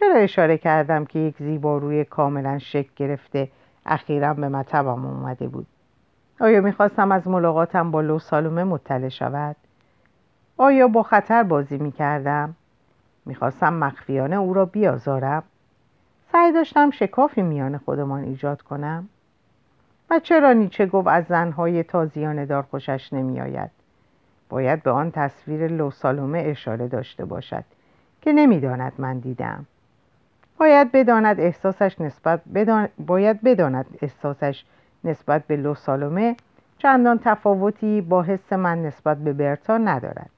چرا 0.00 0.14
اشاره 0.14 0.58
کردم 0.58 1.04
که 1.04 1.18
یک 1.18 1.36
زیباروی 1.38 2.04
کاملا 2.04 2.58
شکل 2.58 2.90
گرفته 2.96 3.48
اخیرا 3.86 4.34
به 4.34 4.48
مطبم 4.48 5.04
اومده 5.04 5.48
بود. 5.48 5.66
آیا 6.40 6.60
می‌خواستم 6.60 7.12
از 7.12 7.28
ملاقاتم 7.28 7.90
با 7.90 8.00
لو 8.00 8.18
سالومه 8.18 8.64
مطلع 8.64 9.08
شود؟ 9.08 9.56
آیا 10.56 10.88
با 10.88 11.02
خطر 11.02 11.42
بازی 11.42 11.78
می‌کردم؟ 11.78 12.54
می‌خواستم 13.26 13.74
مخفیانه 13.74 14.36
او 14.36 14.54
را 14.54 14.64
بیازارم. 14.64 15.42
سعی 16.32 16.52
داشتم 16.52 16.90
شکافی 16.90 17.42
میان 17.42 17.78
خودمان 17.78 18.24
ایجاد 18.24 18.62
کنم. 18.62 19.08
و 20.10 20.18
چرا 20.18 20.52
نیچه 20.52 20.86
گفت 20.86 21.08
از 21.08 21.24
زنهای 21.24 21.82
تازیان 21.82 22.44
دار 22.44 22.62
خوشش 22.62 23.12
نمیآید؟ 23.12 23.70
باید 24.48 24.82
به 24.82 24.90
آن 24.90 25.10
تصویر 25.10 25.66
لو 25.66 25.90
سالومه 25.90 26.38
اشاره 26.38 26.88
داشته 26.88 27.24
باشد 27.24 27.64
که 28.22 28.32
نمی‌داند 28.32 28.92
من 28.98 29.18
دیدم. 29.18 29.66
باید 30.60 30.92
بداند 30.92 31.40
احساسش 31.40 32.00
نسبت 32.00 32.40
بدان... 32.54 32.88
باید 32.98 33.42
بداند 33.42 33.86
احساسش 34.02 34.64
نسبت 35.04 35.46
به 35.46 35.56
لو 35.56 35.74
سالومه. 35.74 36.36
چندان 36.78 37.20
تفاوتی 37.24 38.00
با 38.00 38.22
حس 38.22 38.52
من 38.52 38.82
نسبت 38.82 39.16
به 39.16 39.32
برتا 39.32 39.78
ندارد. 39.78 40.30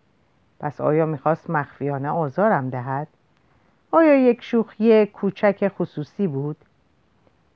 پس 0.60 0.80
آیا 0.80 1.06
می‌خواست 1.06 1.50
مخفیانه 1.50 2.08
آزارم 2.08 2.70
دهد؟ 2.70 3.08
آیا 3.90 4.14
یک 4.14 4.42
شوخی 4.42 5.06
کوچک 5.06 5.68
خصوصی 5.68 6.26
بود؟ 6.26 6.56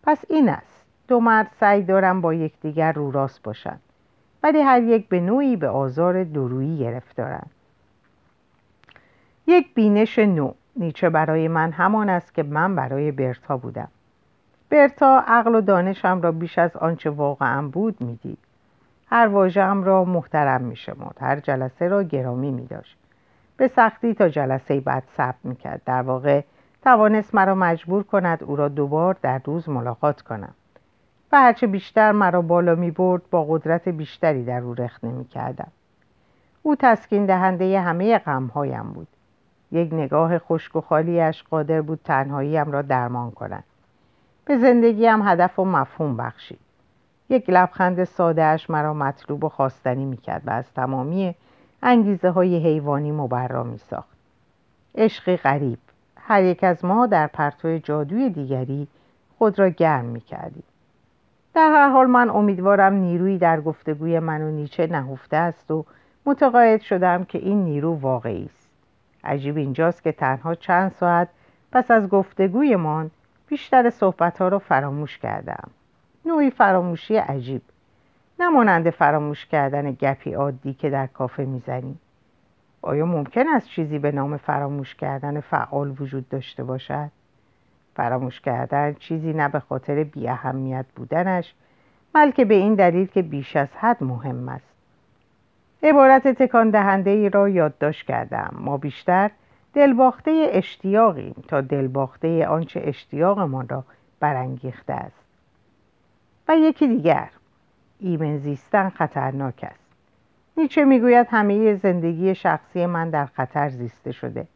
پس 0.02 0.24
این 0.28 0.48
است. 0.48 0.84
دو 1.08 1.20
مرد 1.20 1.50
سعی 1.60 1.82
دارم 1.82 2.20
با 2.20 2.34
یکدیگر 2.34 2.92
رو 2.92 3.10
راست 3.10 3.42
باشند. 3.42 3.80
ولی 4.42 4.60
هر 4.60 4.82
یک 4.82 5.08
به 5.08 5.20
نوعی 5.20 5.56
به 5.56 5.68
آزار 5.68 6.24
درویی 6.24 6.78
گرفتارند. 6.78 7.50
یک 9.46 9.74
بینش 9.74 10.18
نو. 10.18 10.52
نیچه 10.76 11.10
برای 11.10 11.48
من 11.48 11.72
همان 11.72 12.08
است 12.08 12.34
که 12.34 12.42
من 12.42 12.74
برای 12.74 13.12
برتا 13.12 13.56
بودم. 13.56 13.88
برتا 14.70 15.24
عقل 15.26 15.54
و 15.54 15.60
دانشم 15.60 16.20
را 16.22 16.32
بیش 16.32 16.58
از 16.58 16.76
آنچه 16.76 17.10
واقعا 17.10 17.68
بود 17.68 18.00
می‌دید. 18.00 18.38
هر 19.10 19.26
واژهام 19.26 19.84
را 19.84 20.04
محترم 20.04 20.62
میشمرد. 20.62 21.16
هر 21.20 21.40
جلسه 21.40 21.88
را 21.88 22.02
گرامی 22.02 22.50
میداشت. 22.50 22.96
به 23.56 23.68
سختی 23.68 24.14
تا 24.14 24.28
جلسه 24.28 24.80
بعد 24.80 25.02
ثبت 25.16 25.44
می‌کرد. 25.44 25.82
در 25.84 26.02
واقع 26.02 26.40
توانست 26.82 27.34
مرا 27.34 27.54
مجبور 27.54 28.02
کند 28.02 28.44
او 28.44 28.56
را 28.56 28.68
دوبار 28.68 29.16
در 29.22 29.40
روز 29.44 29.68
ملاقات 29.68 30.22
کنم. 30.22 30.54
و 31.32 31.36
هرچه 31.40 31.66
بیشتر 31.66 32.12
مرا 32.12 32.42
بالا 32.42 32.74
می 32.74 32.90
برد 32.90 33.22
با 33.30 33.44
قدرت 33.44 33.88
بیشتری 33.88 34.44
در 34.44 34.60
او 34.60 34.74
رخنه 34.74 35.10
می 35.12 35.24
کردم. 35.24 35.68
او 36.62 36.76
تسکین 36.76 37.26
دهنده 37.26 37.80
همه 37.80 38.18
غمهایم 38.18 38.82
بود. 38.82 39.08
یک 39.72 39.94
نگاه 39.94 40.38
خشک 40.38 40.76
و 40.76 40.80
خالیش 40.80 41.42
قادر 41.42 41.82
بود 41.82 42.00
تنهاییم 42.04 42.72
را 42.72 42.82
درمان 42.82 43.30
کند. 43.30 43.64
به 44.44 44.58
زندگیم 44.58 45.28
هدف 45.28 45.58
و 45.58 45.64
مفهوم 45.64 46.16
بخشید. 46.16 46.58
یک 47.28 47.50
لبخند 47.50 48.04
سادهش 48.04 48.70
مرا 48.70 48.94
مطلوب 48.94 49.44
و 49.44 49.48
خواستنی 49.48 50.04
می‌کرد 50.04 50.42
و 50.46 50.50
از 50.50 50.72
تمامی 50.72 51.34
انگیزه 51.82 52.30
های 52.30 52.56
حیوانی 52.56 53.12
مبرا 53.12 53.62
می 53.62 53.78
ساخت 53.78 54.16
عشقی 54.94 55.36
غریب. 55.36 55.78
هر 56.16 56.42
یک 56.42 56.64
از 56.64 56.84
ما 56.84 57.06
در 57.06 57.26
پرتو 57.26 57.78
جادوی 57.78 58.30
دیگری 58.30 58.88
خود 59.38 59.58
را 59.58 59.68
گرم 59.68 60.04
می 60.04 60.20
کردیم. 60.20 60.64
در 61.54 61.70
هر 61.70 61.88
حال 61.88 62.06
من 62.06 62.30
امیدوارم 62.30 62.92
نیرویی 62.92 63.38
در 63.38 63.60
گفتگوی 63.60 64.18
من 64.18 64.42
و 64.42 64.50
نیچه 64.50 64.86
نهفته 64.86 65.36
است 65.36 65.70
و 65.70 65.84
متقاعد 66.26 66.80
شدم 66.80 67.24
که 67.24 67.38
این 67.38 67.64
نیرو 67.64 67.94
واقعی 67.94 68.44
است. 68.44 68.55
عجیب 69.26 69.56
اینجاست 69.56 70.02
که 70.02 70.12
تنها 70.12 70.54
چند 70.54 70.92
ساعت 70.92 71.28
پس 71.72 71.90
از 71.90 72.08
گفتگویمان 72.08 73.10
بیشتر 73.48 73.90
صحبتها 73.90 74.48
را 74.48 74.58
فراموش 74.58 75.18
کردم. 75.18 75.70
نوعی 76.24 76.50
فراموشی 76.50 77.16
عجیب 77.16 77.62
نمانند 78.40 78.90
فراموش 78.90 79.46
کردن 79.46 79.92
گپی 79.92 80.32
عادی 80.32 80.74
که 80.74 80.90
در 80.90 81.06
کافه 81.06 81.44
می‌زنیم 81.44 82.00
آیا 82.82 83.06
ممکن 83.06 83.48
است 83.48 83.68
چیزی 83.68 83.98
به 83.98 84.12
نام 84.12 84.36
فراموش 84.36 84.94
کردن 84.94 85.40
فعال 85.40 85.94
وجود 86.00 86.28
داشته 86.28 86.64
باشد؟ 86.64 87.10
فراموش 87.96 88.40
کردن 88.40 88.94
چیزی 88.94 89.32
نه 89.32 89.48
به 89.48 89.60
خاطر 89.60 90.04
بی 90.04 90.28
اهمیت 90.28 90.86
بودنش 90.96 91.54
بلکه 92.12 92.44
به 92.44 92.54
این 92.54 92.74
دلیل 92.74 93.06
که 93.06 93.22
بیش 93.22 93.56
از 93.56 93.68
حد 93.76 94.04
مهم 94.04 94.48
است. 94.48 94.75
عبارت 95.82 96.28
تکان 96.28 96.70
دهنده 96.70 97.10
ای 97.10 97.30
را 97.30 97.48
یادداشت 97.48 98.06
کردم. 98.06 98.54
ما 98.58 98.76
بیشتر 98.76 99.30
دلباخته 99.74 100.46
اشتیاقیم 100.50 101.44
تا 101.48 101.60
دلباخته 101.60 102.46
آنچه 102.46 102.82
اشتیاقمان 102.84 103.68
را 103.68 103.84
برانگیخته 104.20 104.92
است. 104.92 105.24
و 106.48 106.56
یکی 106.56 106.88
دیگر 106.88 107.28
ایمن 108.00 108.36
زیستن 108.36 108.88
خطرناک 108.88 109.60
است. 109.62 109.86
نیچه 110.56 110.84
می‌گوید 110.84 111.26
همه 111.30 111.74
زندگی 111.74 112.34
شخصی 112.34 112.86
من 112.86 113.10
در 113.10 113.26
خطر 113.26 113.68
زیسته 113.68 114.12
شده. 114.12 114.46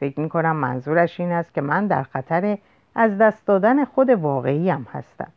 فکر 0.00 0.20
می 0.20 0.28
کنم 0.28 0.56
منظورش 0.56 1.20
این 1.20 1.32
است 1.32 1.54
که 1.54 1.60
من 1.60 1.86
در 1.86 2.02
خطر 2.02 2.58
از 2.94 3.18
دست 3.18 3.46
دادن 3.46 3.84
خود 3.84 4.10
واقعیم 4.10 4.86
هستم. 4.92 5.30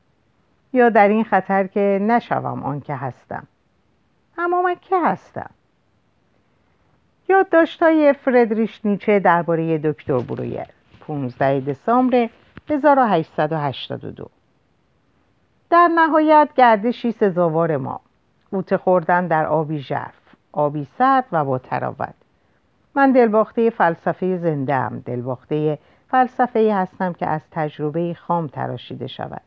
یا 0.74 0.90
در 0.90 1.08
این 1.08 1.24
خطر 1.24 1.68
که 1.68 2.00
نشوم 2.02 2.64
آن 2.64 2.80
که 2.80 2.96
هستم. 2.96 3.48
اما 4.40 4.62
من 4.62 4.76
که 4.82 4.96
هستم؟ 5.06 5.50
یادداشت‌های 7.30 8.14
فردریش 8.14 8.86
نیچه 8.86 9.20
درباره 9.20 9.78
دکتر 9.78 10.20
برویر. 10.20 10.66
15 11.00 11.60
دسامبر 11.60 12.30
1882 12.70 14.30
در 15.70 15.88
نهایت 15.96 16.50
گردشی 16.56 17.12
سزاوار 17.12 17.78
ما. 17.78 18.02
قوطه 18.52 18.78
خوردن 18.78 19.28
در 19.28 19.46
آبی 19.46 19.80
ژرف 19.80 20.14
آبی 20.52 20.88
سرد 20.98 21.26
و 21.32 21.46
با 21.46 21.58
تراوت. 21.58 22.14
من 22.96 23.12
دلباخته 23.12 23.70
فلسفه 23.70 24.38
زنده 24.38 24.74
ام 24.74 25.00
دلباخته 25.00 25.80
فلسفه 26.08 26.76
هستم 26.76 27.14
که 27.14 27.28
از 27.28 27.42
تجربه 27.52 28.14
خام 28.14 28.48
تراشیده 28.48 29.08
شود. 29.08 29.42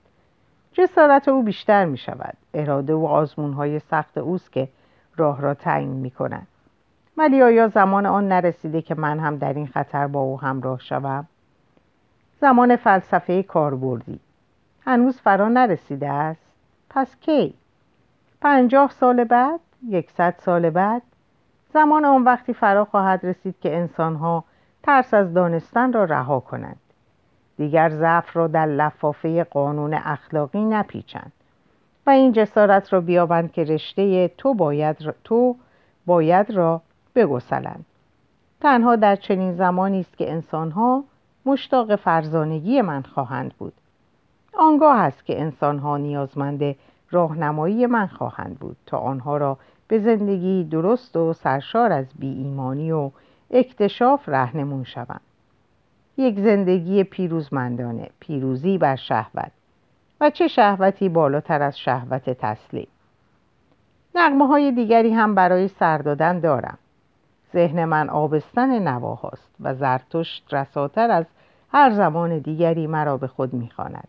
جسارت 0.72 1.28
او 1.28 1.42
بیشتر 1.42 1.84
می 1.84 1.98
شود 1.98 2.36
اراده 2.54 2.94
و 2.94 3.06
آزمون 3.06 3.52
های 3.52 3.78
سخت 3.78 4.18
اوست 4.18 4.52
که 4.52 4.68
راه 5.16 5.40
را 5.40 5.54
تعیین 5.54 5.90
می 5.90 6.10
کنند 6.10 6.46
ولی 7.16 7.42
آیا 7.42 7.68
زمان 7.68 8.06
آن 8.06 8.28
نرسیده 8.28 8.82
که 8.82 8.94
من 8.94 9.18
هم 9.18 9.36
در 9.36 9.52
این 9.52 9.66
خطر 9.66 10.06
با 10.06 10.20
او 10.20 10.40
همراه 10.40 10.80
شوم؟ 10.80 11.26
زمان 12.40 12.76
فلسفه 12.76 13.42
کاربردی. 13.42 14.20
هنوز 14.80 15.20
فرا 15.20 15.48
نرسیده 15.48 16.08
است. 16.08 16.40
پس 16.90 17.16
کی؟ 17.20 17.54
پنجاه 18.40 18.90
سال 18.90 19.24
بعد؟ 19.24 19.60
یکصد 19.88 20.34
سال 20.38 20.70
بعد؟ 20.70 21.02
زمان 21.72 22.04
آن 22.04 22.24
وقتی 22.24 22.54
فرا 22.54 22.84
خواهد 22.84 23.26
رسید 23.26 23.54
که 23.60 23.76
انسانها 23.76 24.44
ترس 24.82 25.14
از 25.14 25.34
دانستن 25.34 25.92
را 25.92 26.04
رها 26.04 26.40
کنند. 26.40 26.80
دیگر 27.56 27.88
ضعف 27.88 28.36
را 28.36 28.46
در 28.46 28.66
لفافه 28.66 29.44
قانون 29.44 29.94
اخلاقی 29.94 30.64
نپیچند. 30.64 31.32
و 32.06 32.10
این 32.10 32.32
جسارت 32.32 32.92
را 32.92 33.00
بیابند 33.00 33.52
که 33.52 33.64
رشته 33.64 34.28
تو 34.28 34.54
باید 34.54 35.02
را, 35.02 35.14
تو 35.24 35.56
باید 36.06 36.50
را 36.50 36.82
بگسلند. 37.14 37.84
تنها 38.60 38.96
در 38.96 39.16
چنین 39.16 39.52
زمانی 39.52 40.00
است 40.00 40.18
که 40.18 40.30
انسانها 40.30 41.04
مشتاق 41.46 41.96
فرزانگی 41.96 42.80
من 42.80 43.02
خواهند 43.02 43.54
بود. 43.58 43.72
آنگاه 44.58 44.98
است 44.98 45.24
که 45.24 45.40
انسانها 45.40 45.96
نیازمند 45.96 46.76
راهنمایی 47.10 47.86
من 47.86 48.06
خواهند 48.06 48.58
بود 48.58 48.76
تا 48.86 48.98
آنها 48.98 49.36
را 49.36 49.58
به 49.88 49.98
زندگی 49.98 50.64
درست 50.64 51.16
و 51.16 51.32
سرشار 51.32 51.92
از 51.92 52.06
بی 52.18 52.32
ایمانی 52.32 52.92
و 52.92 53.10
اکتشاف 53.50 54.28
رهنمون 54.28 54.84
شوم 54.84 55.20
یک 56.16 56.40
زندگی 56.40 57.04
پیروزمندانه 57.04 58.10
پیروزی 58.20 58.78
بر 58.78 58.96
شهوت. 58.96 59.52
و 60.22 60.30
چه 60.30 60.48
شهوتی 60.48 61.08
بالاتر 61.08 61.62
از 61.62 61.78
شهوت 61.78 62.30
تسلیم. 62.30 62.88
نقمه 64.14 64.46
های 64.46 64.72
دیگری 64.72 65.12
هم 65.12 65.34
برای 65.34 65.68
سر 65.68 65.98
دادن 65.98 66.40
دارم. 66.40 66.78
ذهن 67.52 67.84
من 67.84 68.10
آبستن 68.10 68.88
نواهاست 68.88 69.54
و 69.60 69.74
زرتشت 69.74 70.54
رساتر 70.54 71.10
از 71.10 71.26
هر 71.72 71.90
زمان 71.90 72.38
دیگری 72.38 72.86
مرا 72.86 73.16
به 73.16 73.26
خود 73.26 73.54
می‌خواند. 73.54 74.08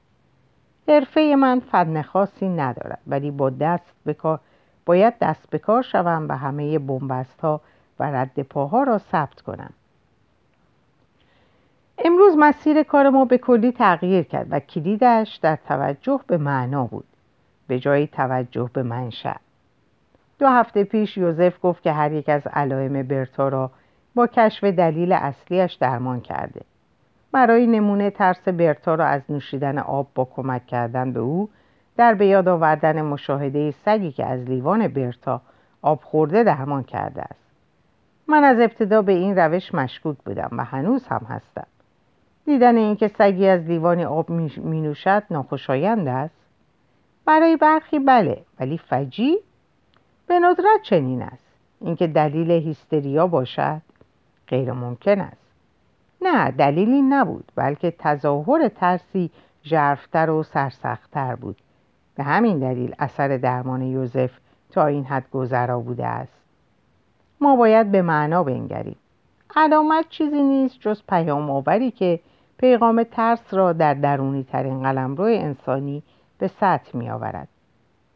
حرفه 0.87 1.35
من 1.39 1.59
فن 1.59 2.01
خاصی 2.01 2.49
ندارد 2.49 2.99
ولی 3.07 3.31
با 3.31 3.49
دست 3.49 3.93
بکار 4.05 4.39
باید 4.85 5.13
دست 5.21 5.49
به 5.49 5.59
کار 5.59 5.81
شوم 5.81 6.25
و 6.29 6.37
همه 6.37 6.79
بنبست 6.79 7.41
ها 7.41 7.61
و 7.99 8.03
رد 8.03 8.41
پاها 8.41 8.83
را 8.83 8.97
ثبت 8.97 9.41
کنم. 9.41 9.73
امروز 11.97 12.35
مسیر 12.37 12.83
کار 12.83 13.09
ما 13.09 13.25
به 13.25 13.37
کلی 13.37 13.71
تغییر 13.71 14.23
کرد 14.23 14.47
و 14.49 14.59
کلیدش 14.59 15.35
در 15.35 15.55
توجه 15.55 16.19
به 16.27 16.37
معنا 16.37 16.85
بود. 16.85 17.05
به 17.67 17.79
جای 17.79 18.07
توجه 18.07 18.69
به 18.73 18.83
منشأ. 18.83 19.35
دو 20.39 20.47
هفته 20.47 20.83
پیش 20.83 21.17
یوزف 21.17 21.53
گفت 21.61 21.83
که 21.83 21.91
هر 21.91 22.11
یک 22.11 22.29
از 22.29 22.47
علائم 22.47 23.03
برتا 23.03 23.47
را 23.47 23.71
با 24.15 24.27
کشف 24.27 24.63
دلیل 24.63 25.11
اصلیش 25.11 25.73
درمان 25.73 26.21
کرده. 26.21 26.61
برای 27.31 27.67
نمونه 27.67 28.09
ترس 28.09 28.47
برتا 28.47 28.95
را 28.95 29.05
از 29.05 29.21
نوشیدن 29.29 29.77
آب 29.77 30.07
با 30.15 30.25
کمک 30.35 30.67
کردن 30.67 31.13
به 31.13 31.19
او 31.19 31.49
در 31.97 32.13
به 32.13 32.25
یاد 32.25 32.47
آوردن 32.47 33.01
مشاهده 33.01 33.71
سگی 33.71 34.11
که 34.11 34.25
از 34.25 34.39
لیوان 34.39 34.87
برتا 34.87 35.41
آب 35.81 35.99
خورده 36.03 36.43
درمان 36.43 36.83
کرده 36.83 37.21
است. 37.21 37.43
من 38.27 38.43
از 38.43 38.59
ابتدا 38.59 39.01
به 39.01 39.11
این 39.11 39.35
روش 39.35 39.73
مشکوک 39.73 40.17
بودم 40.25 40.49
و 40.51 40.63
هنوز 40.63 41.07
هم 41.07 41.25
هستم. 41.29 41.67
دیدن 42.45 42.77
اینکه 42.77 43.07
سگی 43.07 43.47
از 43.47 43.61
لیوان 43.61 43.99
آب 43.99 44.29
می 44.57 44.81
نوشد 44.81 45.23
ناخوشایند 45.31 46.07
است. 46.07 46.35
برای 47.25 47.57
برخی 47.57 47.99
بله 47.99 48.41
ولی 48.59 48.77
فجی 48.77 49.37
به 50.27 50.39
ندرت 50.39 50.81
چنین 50.83 51.21
است. 51.21 51.45
اینکه 51.81 52.07
دلیل 52.07 52.51
هیستریا 52.51 53.27
باشد 53.27 53.81
غیر 54.47 54.71
ممکن 54.71 55.21
است. 55.21 55.43
نه 56.21 56.51
دلیلی 56.51 57.01
نبود 57.01 57.51
بلکه 57.55 57.93
تظاهر 57.99 58.67
ترسی 58.67 59.31
ژرفتر 59.65 60.29
و 60.29 60.43
سرسختتر 60.43 61.35
بود. 61.35 61.57
به 62.15 62.23
همین 62.23 62.59
دلیل 62.59 62.95
اثر 62.99 63.37
درمان 63.37 63.81
یوزف 63.81 64.31
تا 64.71 64.85
این 64.85 65.05
حد 65.05 65.29
گذرا 65.31 65.79
بوده 65.79 66.05
است. 66.05 66.33
ما 67.41 67.55
باید 67.55 67.91
به 67.91 68.01
معنا 68.01 68.43
بنگریم. 68.43 68.95
علامت 69.55 70.09
چیزی 70.09 70.43
نیست 70.43 70.79
جز 70.79 71.01
پیام 71.09 71.49
آوری 71.49 71.91
که 71.91 72.19
پیغام 72.57 73.03
ترس 73.03 73.53
را 73.53 73.73
در 73.73 73.93
درونی 73.93 74.43
ترین 74.43 74.83
قلمرو 74.83 75.23
انسانی 75.23 76.03
به 76.37 76.47
سطح 76.47 76.97
می 76.97 77.09
آورد 77.09 77.47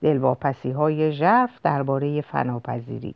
دلواپسی 0.02 0.72
های 0.72 1.12
ژرف 1.12 1.62
درباره 1.64 2.22
فناپذیری. 2.22 3.16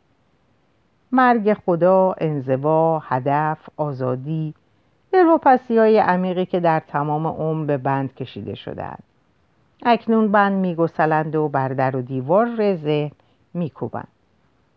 مرگ 1.12 1.54
خدا، 1.54 2.14
انزوا، 2.18 2.98
هدف، 2.98 3.68
آزادی 3.76 4.54
دلواپسی 5.12 5.78
های 5.78 5.98
عمیقی 5.98 6.46
که 6.46 6.60
در 6.60 6.80
تمام 6.80 7.26
عمر 7.26 7.66
به 7.66 7.76
بند 7.76 8.14
کشیده 8.14 8.54
شدهاند. 8.54 9.02
اکنون 9.82 10.32
بند 10.32 10.52
میگسلند 10.52 11.36
و 11.36 11.48
بر 11.48 11.68
در 11.68 11.96
و 11.96 12.02
دیوار 12.02 12.74
ذهن 12.74 13.10
میکوبند. 13.54 14.08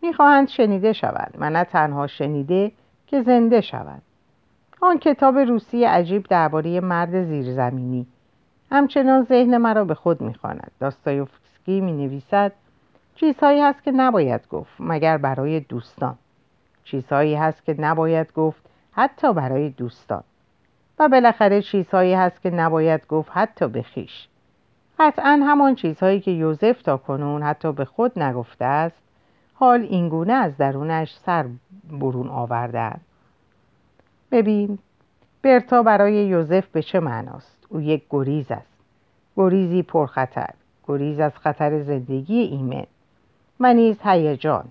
می‌خواهند 0.02 0.48
شنیده 0.48 0.92
شوند 0.92 1.34
و 1.38 1.50
نه 1.50 1.64
تنها 1.64 2.06
شنیده 2.06 2.72
که 3.06 3.22
زنده 3.22 3.60
شوند. 3.60 4.02
آن 4.80 4.98
کتاب 4.98 5.38
روسی 5.38 5.84
عجیب 5.84 6.26
درباره 6.26 6.80
مرد 6.80 7.24
زیرزمینی. 7.24 8.06
همچنان 8.70 9.24
ذهن 9.24 9.56
مرا 9.56 9.84
به 9.84 9.94
خود 9.94 10.20
می‌خواند. 10.20 10.70
داستایوفسکی 10.80 11.80
می 11.80 11.92
نویسد 11.92 12.52
چیزهایی 13.14 13.60
هست 13.60 13.82
که 13.82 13.90
نباید 13.90 14.48
گفت 14.48 14.72
مگر 14.80 15.16
برای 15.16 15.60
دوستان. 15.60 16.18
چیزهایی 16.84 17.34
هست 17.34 17.64
که 17.64 17.76
نباید 17.78 18.32
گفت 18.32 18.60
حتی 18.92 19.32
برای 19.32 19.70
دوستان. 19.70 20.22
و 20.98 21.08
بالاخره 21.08 21.62
چیزهایی 21.62 22.14
هست 22.14 22.42
که 22.42 22.50
نباید 22.50 23.06
گفت 23.06 23.30
حتی 23.34 23.68
به 23.68 23.82
خیش. 23.82 24.28
قطعا 24.98 25.40
همان 25.46 25.74
چیزهایی 25.74 26.20
که 26.20 26.30
یوزف 26.30 26.82
تا 26.82 26.96
کنون 26.96 27.42
حتی 27.42 27.72
به 27.72 27.84
خود 27.84 28.18
نگفته 28.18 28.64
است 28.64 29.02
حال 29.54 29.80
اینگونه 29.80 30.32
از 30.32 30.56
درونش 30.56 31.16
سر 31.16 31.46
برون 31.90 32.28
آوردن 32.28 33.00
ببین 34.30 34.78
برتا 35.42 35.82
برای 35.82 36.26
یوزف 36.26 36.66
به 36.66 36.82
چه 36.82 37.00
معناست؟ 37.00 37.66
او 37.68 37.80
یک 37.80 38.02
گریز 38.10 38.50
است. 38.50 38.72
گریزی 39.36 39.82
پرخطر 39.82 40.50
گریز 40.88 41.20
از 41.20 41.32
خطر 41.36 41.82
زندگی 41.82 42.38
ایمن. 42.38 42.86
و 43.60 43.74
نیز 43.74 43.96
هیجان 44.04 44.64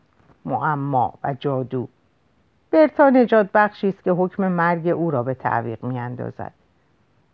معما 0.45 1.13
و 1.23 1.33
جادو. 1.33 1.87
برتا 2.71 3.09
نجات 3.09 3.49
بخشی 3.53 3.89
است 3.89 4.03
که 4.03 4.11
حکم 4.11 4.47
مرگ 4.47 4.87
او 4.87 5.11
را 5.11 5.23
به 5.23 5.33
تعویق 5.33 5.83
می 5.83 5.99
اندازد. 5.99 6.51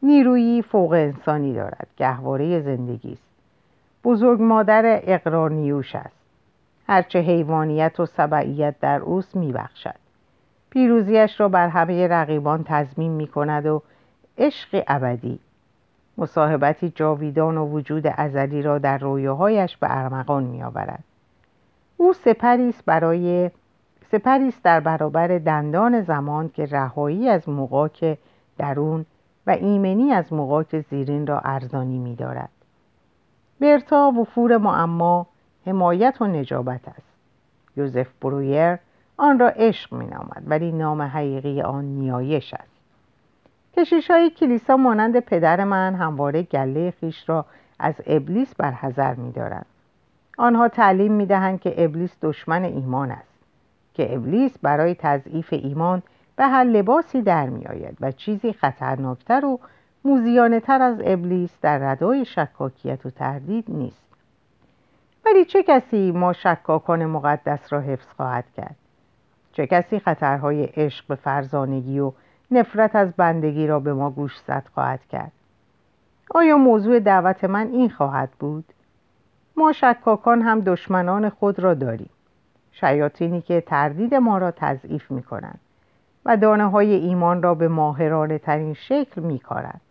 نیرویی 0.03 0.61
فوق 0.61 0.91
انسانی 0.91 1.53
دارد 1.53 1.87
گهواره 1.97 2.61
زندگی 2.61 3.13
است. 3.13 3.31
بزرگ 4.03 4.41
مادر 4.41 4.99
اقرار 5.03 5.51
نیوش 5.51 5.95
است. 5.95 6.15
هرچه 6.87 7.19
حیوانیت 7.19 7.99
و 7.99 8.05
سبعیت 8.05 8.75
در 8.79 8.99
اوست 8.99 9.35
میبخشد. 9.35 10.00
پیروزیش 10.71 11.39
را 11.39 11.49
بر 11.49 11.67
همه 11.67 12.07
رقیبان 12.07 12.63
تضمین 12.63 13.11
می 13.11 13.27
کند 13.27 13.65
و 13.65 13.81
عشق 14.37 14.83
ابدی 14.87 15.39
مصاحبتی 16.17 16.89
جاویدان 16.89 17.57
و 17.57 17.65
وجود 17.65 18.07
ازلی 18.07 18.61
را 18.61 18.77
در 18.77 18.97
رویاهایش 18.97 19.77
به 19.77 19.87
ارمغان 19.89 20.43
می 20.43 20.63
آورد. 20.63 21.03
او 21.97 22.13
سپری 22.13 22.73
برای 22.85 23.51
سپری 24.11 24.53
در 24.63 24.79
برابر 24.79 25.27
دندان 25.27 26.01
زمان 26.01 26.49
که 26.49 26.65
رهایی 26.65 27.29
از 27.29 27.49
مقاک 27.49 28.17
درون 28.57 29.05
و 29.47 29.51
ایمنی 29.51 30.11
از 30.11 30.33
مقاک 30.33 30.79
زیرین 30.79 31.27
را 31.27 31.39
ارزانی 31.39 31.97
می 31.97 32.15
دارد. 32.15 32.49
برتا 33.59 34.11
وفور 34.11 34.57
معما 34.57 35.27
حمایت 35.65 36.21
و 36.21 36.27
نجابت 36.27 36.87
است 36.87 37.11
یوزف 37.77 38.07
برویر 38.21 38.77
آن 39.21 39.39
را 39.39 39.49
عشق 39.49 39.93
می 39.93 40.05
نامد 40.05 40.43
ولی 40.47 40.71
نام 40.71 41.01
حقیقی 41.01 41.61
آن 41.61 41.85
نیایش 41.85 42.53
است. 42.53 42.71
کشیش 43.77 44.11
های 44.11 44.29
کلیسا 44.29 44.77
مانند 44.77 45.19
پدر 45.19 45.63
من 45.63 45.95
همواره 45.95 46.43
گله 46.43 46.91
خیش 46.91 47.29
را 47.29 47.45
از 47.79 47.95
ابلیس 48.07 48.55
برحضر 48.55 49.13
می 49.13 49.31
دارند. 49.31 49.65
آنها 50.37 50.67
تعلیم 50.67 51.11
می 51.11 51.25
دهند 51.25 51.61
که 51.61 51.83
ابلیس 51.83 52.17
دشمن 52.21 52.63
ایمان 52.63 53.11
است 53.11 53.33
که 53.93 54.15
ابلیس 54.15 54.57
برای 54.61 54.95
تضعیف 54.95 55.53
ایمان 55.53 56.03
به 56.35 56.47
هر 56.47 56.63
لباسی 56.63 57.21
در 57.21 57.49
می 57.49 57.65
آید 57.65 57.97
و 58.01 58.11
چیزی 58.11 58.53
خطرناکتر 58.53 59.45
و 59.45 59.59
موزیانه 60.05 60.59
تر 60.59 60.81
از 60.81 60.97
ابلیس 61.05 61.51
در 61.61 61.77
ردای 61.77 62.25
شکاکیت 62.25 63.05
و 63.05 63.09
تردید 63.09 63.65
نیست. 63.67 64.05
ولی 65.25 65.45
چه 65.45 65.63
کسی 65.63 66.11
ما 66.11 66.33
شکاکان 66.33 67.05
مقدس 67.05 67.73
را 67.73 67.79
حفظ 67.81 68.07
خواهد 68.17 68.45
کرد؟ 68.57 68.75
چه 69.51 69.67
کسی 69.67 69.99
خطرهای 69.99 70.63
عشق 70.63 71.07
به 71.07 71.15
فرزانگی 71.15 71.99
و 71.99 72.11
نفرت 72.51 72.95
از 72.95 73.13
بندگی 73.17 73.67
را 73.67 73.79
به 73.79 73.93
ما 73.93 74.09
گوشزد 74.09 74.63
خواهد 74.73 75.05
کرد؟ 75.05 75.31
آیا 76.35 76.57
موضوع 76.57 76.99
دعوت 76.99 77.43
من 77.43 77.67
این 77.67 77.89
خواهد 77.89 78.29
بود؟ 78.39 78.65
ما 79.57 79.71
شکاکان 79.71 80.41
هم 80.41 80.59
دشمنان 80.59 81.29
خود 81.29 81.59
را 81.59 81.73
داریم. 81.73 82.09
شیاطینی 82.71 83.41
که 83.41 83.61
تردید 83.61 84.15
ما 84.15 84.37
را 84.37 84.51
تضعیف 84.51 85.11
می 85.11 85.23
کنند 85.23 85.59
و 86.25 86.37
دانه 86.37 86.69
های 86.69 86.93
ایمان 86.93 87.43
را 87.43 87.55
به 87.55 87.67
ماهرانه 87.67 88.37
ترین 88.37 88.73
شکل 88.73 89.21
می 89.21 89.39
کارند. 89.39 89.81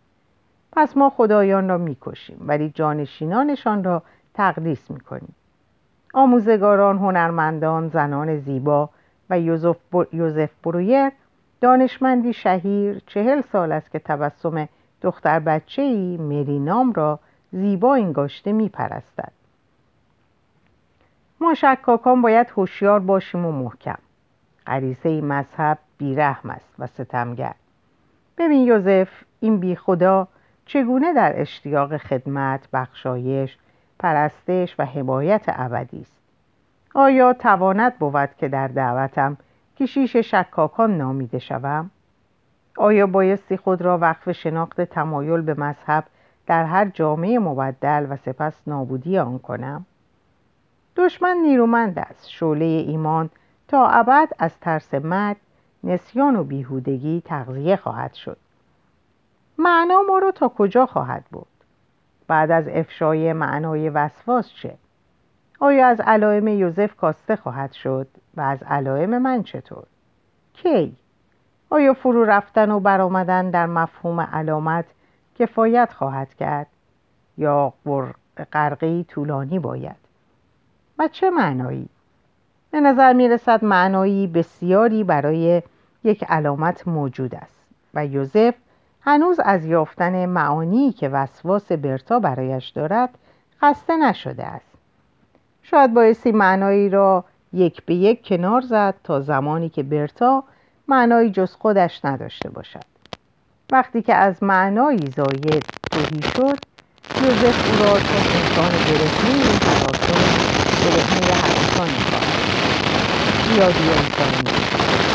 پس 0.71 0.97
ما 0.97 1.09
خدایان 1.09 1.69
را 1.69 1.77
می 1.77 1.97
کشیم 2.01 2.37
ولی 2.47 2.69
جانشینانشان 2.69 3.83
را 3.83 4.03
تقدیس 4.33 4.91
می 4.91 4.99
کنیم 4.99 5.35
آموزگاران، 6.13 6.97
هنرمندان، 6.97 7.87
زنان 7.89 8.39
زیبا 8.39 8.89
و 9.31 9.39
یوزف 9.39 10.49
برویر 10.63 11.11
دانشمندی 11.61 12.33
شهیر 12.33 13.01
چهل 13.07 13.41
سال 13.41 13.71
است 13.71 13.91
که 13.91 13.99
تبسم 13.99 14.67
دختر 15.01 15.39
بچه 15.39 15.81
ای 15.81 16.17
مرینام 16.17 16.93
را 16.93 17.19
زیبا 17.51 17.95
انگاشته 17.95 18.51
می 18.51 18.69
پرستد. 18.69 19.31
ما 21.41 21.53
شکاکان 21.53 22.21
باید 22.21 22.47
هوشیار 22.57 22.99
باشیم 22.99 23.45
و 23.45 23.51
محکم. 23.51 23.97
غریزه 24.67 25.21
مذهب 25.21 25.77
بیرحم 25.97 26.49
است 26.49 26.73
و 26.79 26.87
ستمگر. 26.87 27.53
ببین 28.37 28.67
یوزف 28.67 29.09
این 29.39 29.59
بی 29.59 29.75
خدا 29.75 30.27
چگونه 30.65 31.13
در 31.13 31.41
اشتیاق 31.41 31.97
خدمت 31.97 32.67
بخشایش 32.73 33.57
پرستش 33.99 34.75
و 34.79 34.85
حمایت 34.85 35.43
ابدی 35.47 36.01
است؟ 36.01 36.20
آیا 36.93 37.33
تواند 37.33 37.99
بود 37.99 38.29
که 38.37 38.47
در 38.47 38.67
دعوتم 38.67 39.37
کشیش 39.79 40.15
شکاکان 40.15 40.97
نامیده 40.97 41.39
شوم؟ 41.39 41.91
آیا 42.77 43.07
بایستی 43.07 43.57
خود 43.57 43.81
را 43.81 43.97
وقف 43.97 44.31
شناخت 44.31 44.81
تمایل 44.81 45.41
به 45.41 45.53
مذهب 45.53 46.03
در 46.47 46.63
هر 46.63 46.85
جامعه 46.85 47.39
مبدل 47.39 48.07
و 48.09 48.15
سپس 48.15 48.61
نابودی 48.67 49.17
آن 49.17 49.39
کنم؟ 49.39 49.85
دشمن 50.95 51.37
نیرومند 51.37 51.99
است 51.99 52.29
شعله 52.29 52.65
ایمان 52.65 53.29
تا 53.67 53.87
ابد 53.87 54.29
از 54.39 54.59
ترس 54.59 54.93
مرگ 54.93 55.37
نسیان 55.83 56.35
و 56.35 56.43
بیهودگی 56.43 57.21
تغذیه 57.25 57.75
خواهد 57.75 58.13
شد. 58.13 58.37
معنا 59.57 60.01
ما 60.07 60.17
را 60.19 60.31
تا 60.31 60.49
کجا 60.49 60.85
خواهد 60.85 61.23
بود؟ 61.31 61.47
بعد 62.27 62.51
از 62.51 62.67
افشای 62.67 63.33
معنای 63.33 63.89
وسواس 63.89 64.53
چه؟ 64.53 64.77
آیا 65.63 65.87
از 65.87 65.99
علائم 65.99 66.47
یوزف 66.47 66.95
کاسته 66.95 67.35
خواهد 67.35 67.71
شد 67.71 68.07
و 68.37 68.41
از 68.41 68.63
علائم 68.63 69.17
من 69.17 69.43
چطور؟ 69.43 69.83
کی؟ 70.53 70.95
آیا 71.69 71.93
فرو 71.93 72.25
رفتن 72.25 72.71
و 72.71 72.79
برآمدن 72.79 73.49
در 73.49 73.65
مفهوم 73.65 74.21
علامت 74.21 74.85
کفایت 75.39 75.93
خواهد 75.93 76.33
کرد 76.33 76.67
یا 77.37 77.73
غرقه 78.53 79.03
طولانی 79.03 79.59
باید؟ 79.59 79.95
و 80.99 81.07
چه 81.07 81.29
معنایی؟ 81.29 81.89
به 82.71 82.79
نظر 82.79 83.13
می 83.13 83.29
رسد 83.29 83.65
معنایی 83.65 84.27
بسیاری 84.27 85.03
برای 85.03 85.61
یک 86.03 86.23
علامت 86.23 86.87
موجود 86.87 87.35
است 87.35 87.61
و 87.93 88.05
یوزف 88.05 88.55
هنوز 89.01 89.39
از 89.39 89.65
یافتن 89.65 90.25
معانی 90.25 90.91
که 90.91 91.09
وسواس 91.09 91.71
برتا 91.71 92.19
برایش 92.19 92.69
دارد 92.69 93.09
خسته 93.61 93.97
نشده 93.97 94.45
است. 94.45 94.70
شاید 95.63 95.93
بایستی 95.93 96.31
معنایی 96.31 96.89
را 96.89 97.25
یک 97.53 97.85
به 97.85 97.95
یک 97.95 98.27
کنار 98.27 98.61
زد 98.61 98.95
تا 99.03 99.21
زمانی 99.21 99.69
که 99.69 99.83
برتا 99.83 100.43
معنایی 100.87 101.31
جز 101.31 101.55
خودش 101.55 102.05
نداشته 102.05 102.49
باشد. 102.49 102.83
وقتی 103.71 104.01
که 104.01 104.15
از 104.15 104.43
معنایی 104.43 105.09
زاید 105.15 105.65
توهی 105.91 106.21
شد 106.21 106.57
یوزف 107.23 107.57
او 107.67 107.85
را 107.85 107.93
چون 107.99 108.23
انسان 108.35 108.65
و 108.65 108.79
تلاطم 109.61 110.21
گرفنه 110.83 111.33
حقیقان 111.33 111.89
می‌خواهد. 111.89 112.31
زیادی 113.53 113.89
انسانی 113.89 114.47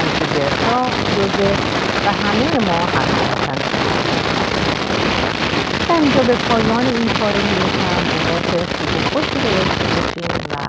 آنچه 0.01 0.25
برتا 0.35 0.81
یوزف 1.17 1.59
و 2.07 2.09
همه 2.11 2.49
ما 2.67 2.79
حقیقتا 2.87 3.55
در 5.89 5.95
اینجا 5.95 6.23
به 6.23 6.35
پایان 6.35 6.87
این 6.87 7.09
پاره 7.09 7.41
می‌رسم 7.43 8.03
بذار 8.27 8.67
خوش 9.13 9.25
و 10.51 10.67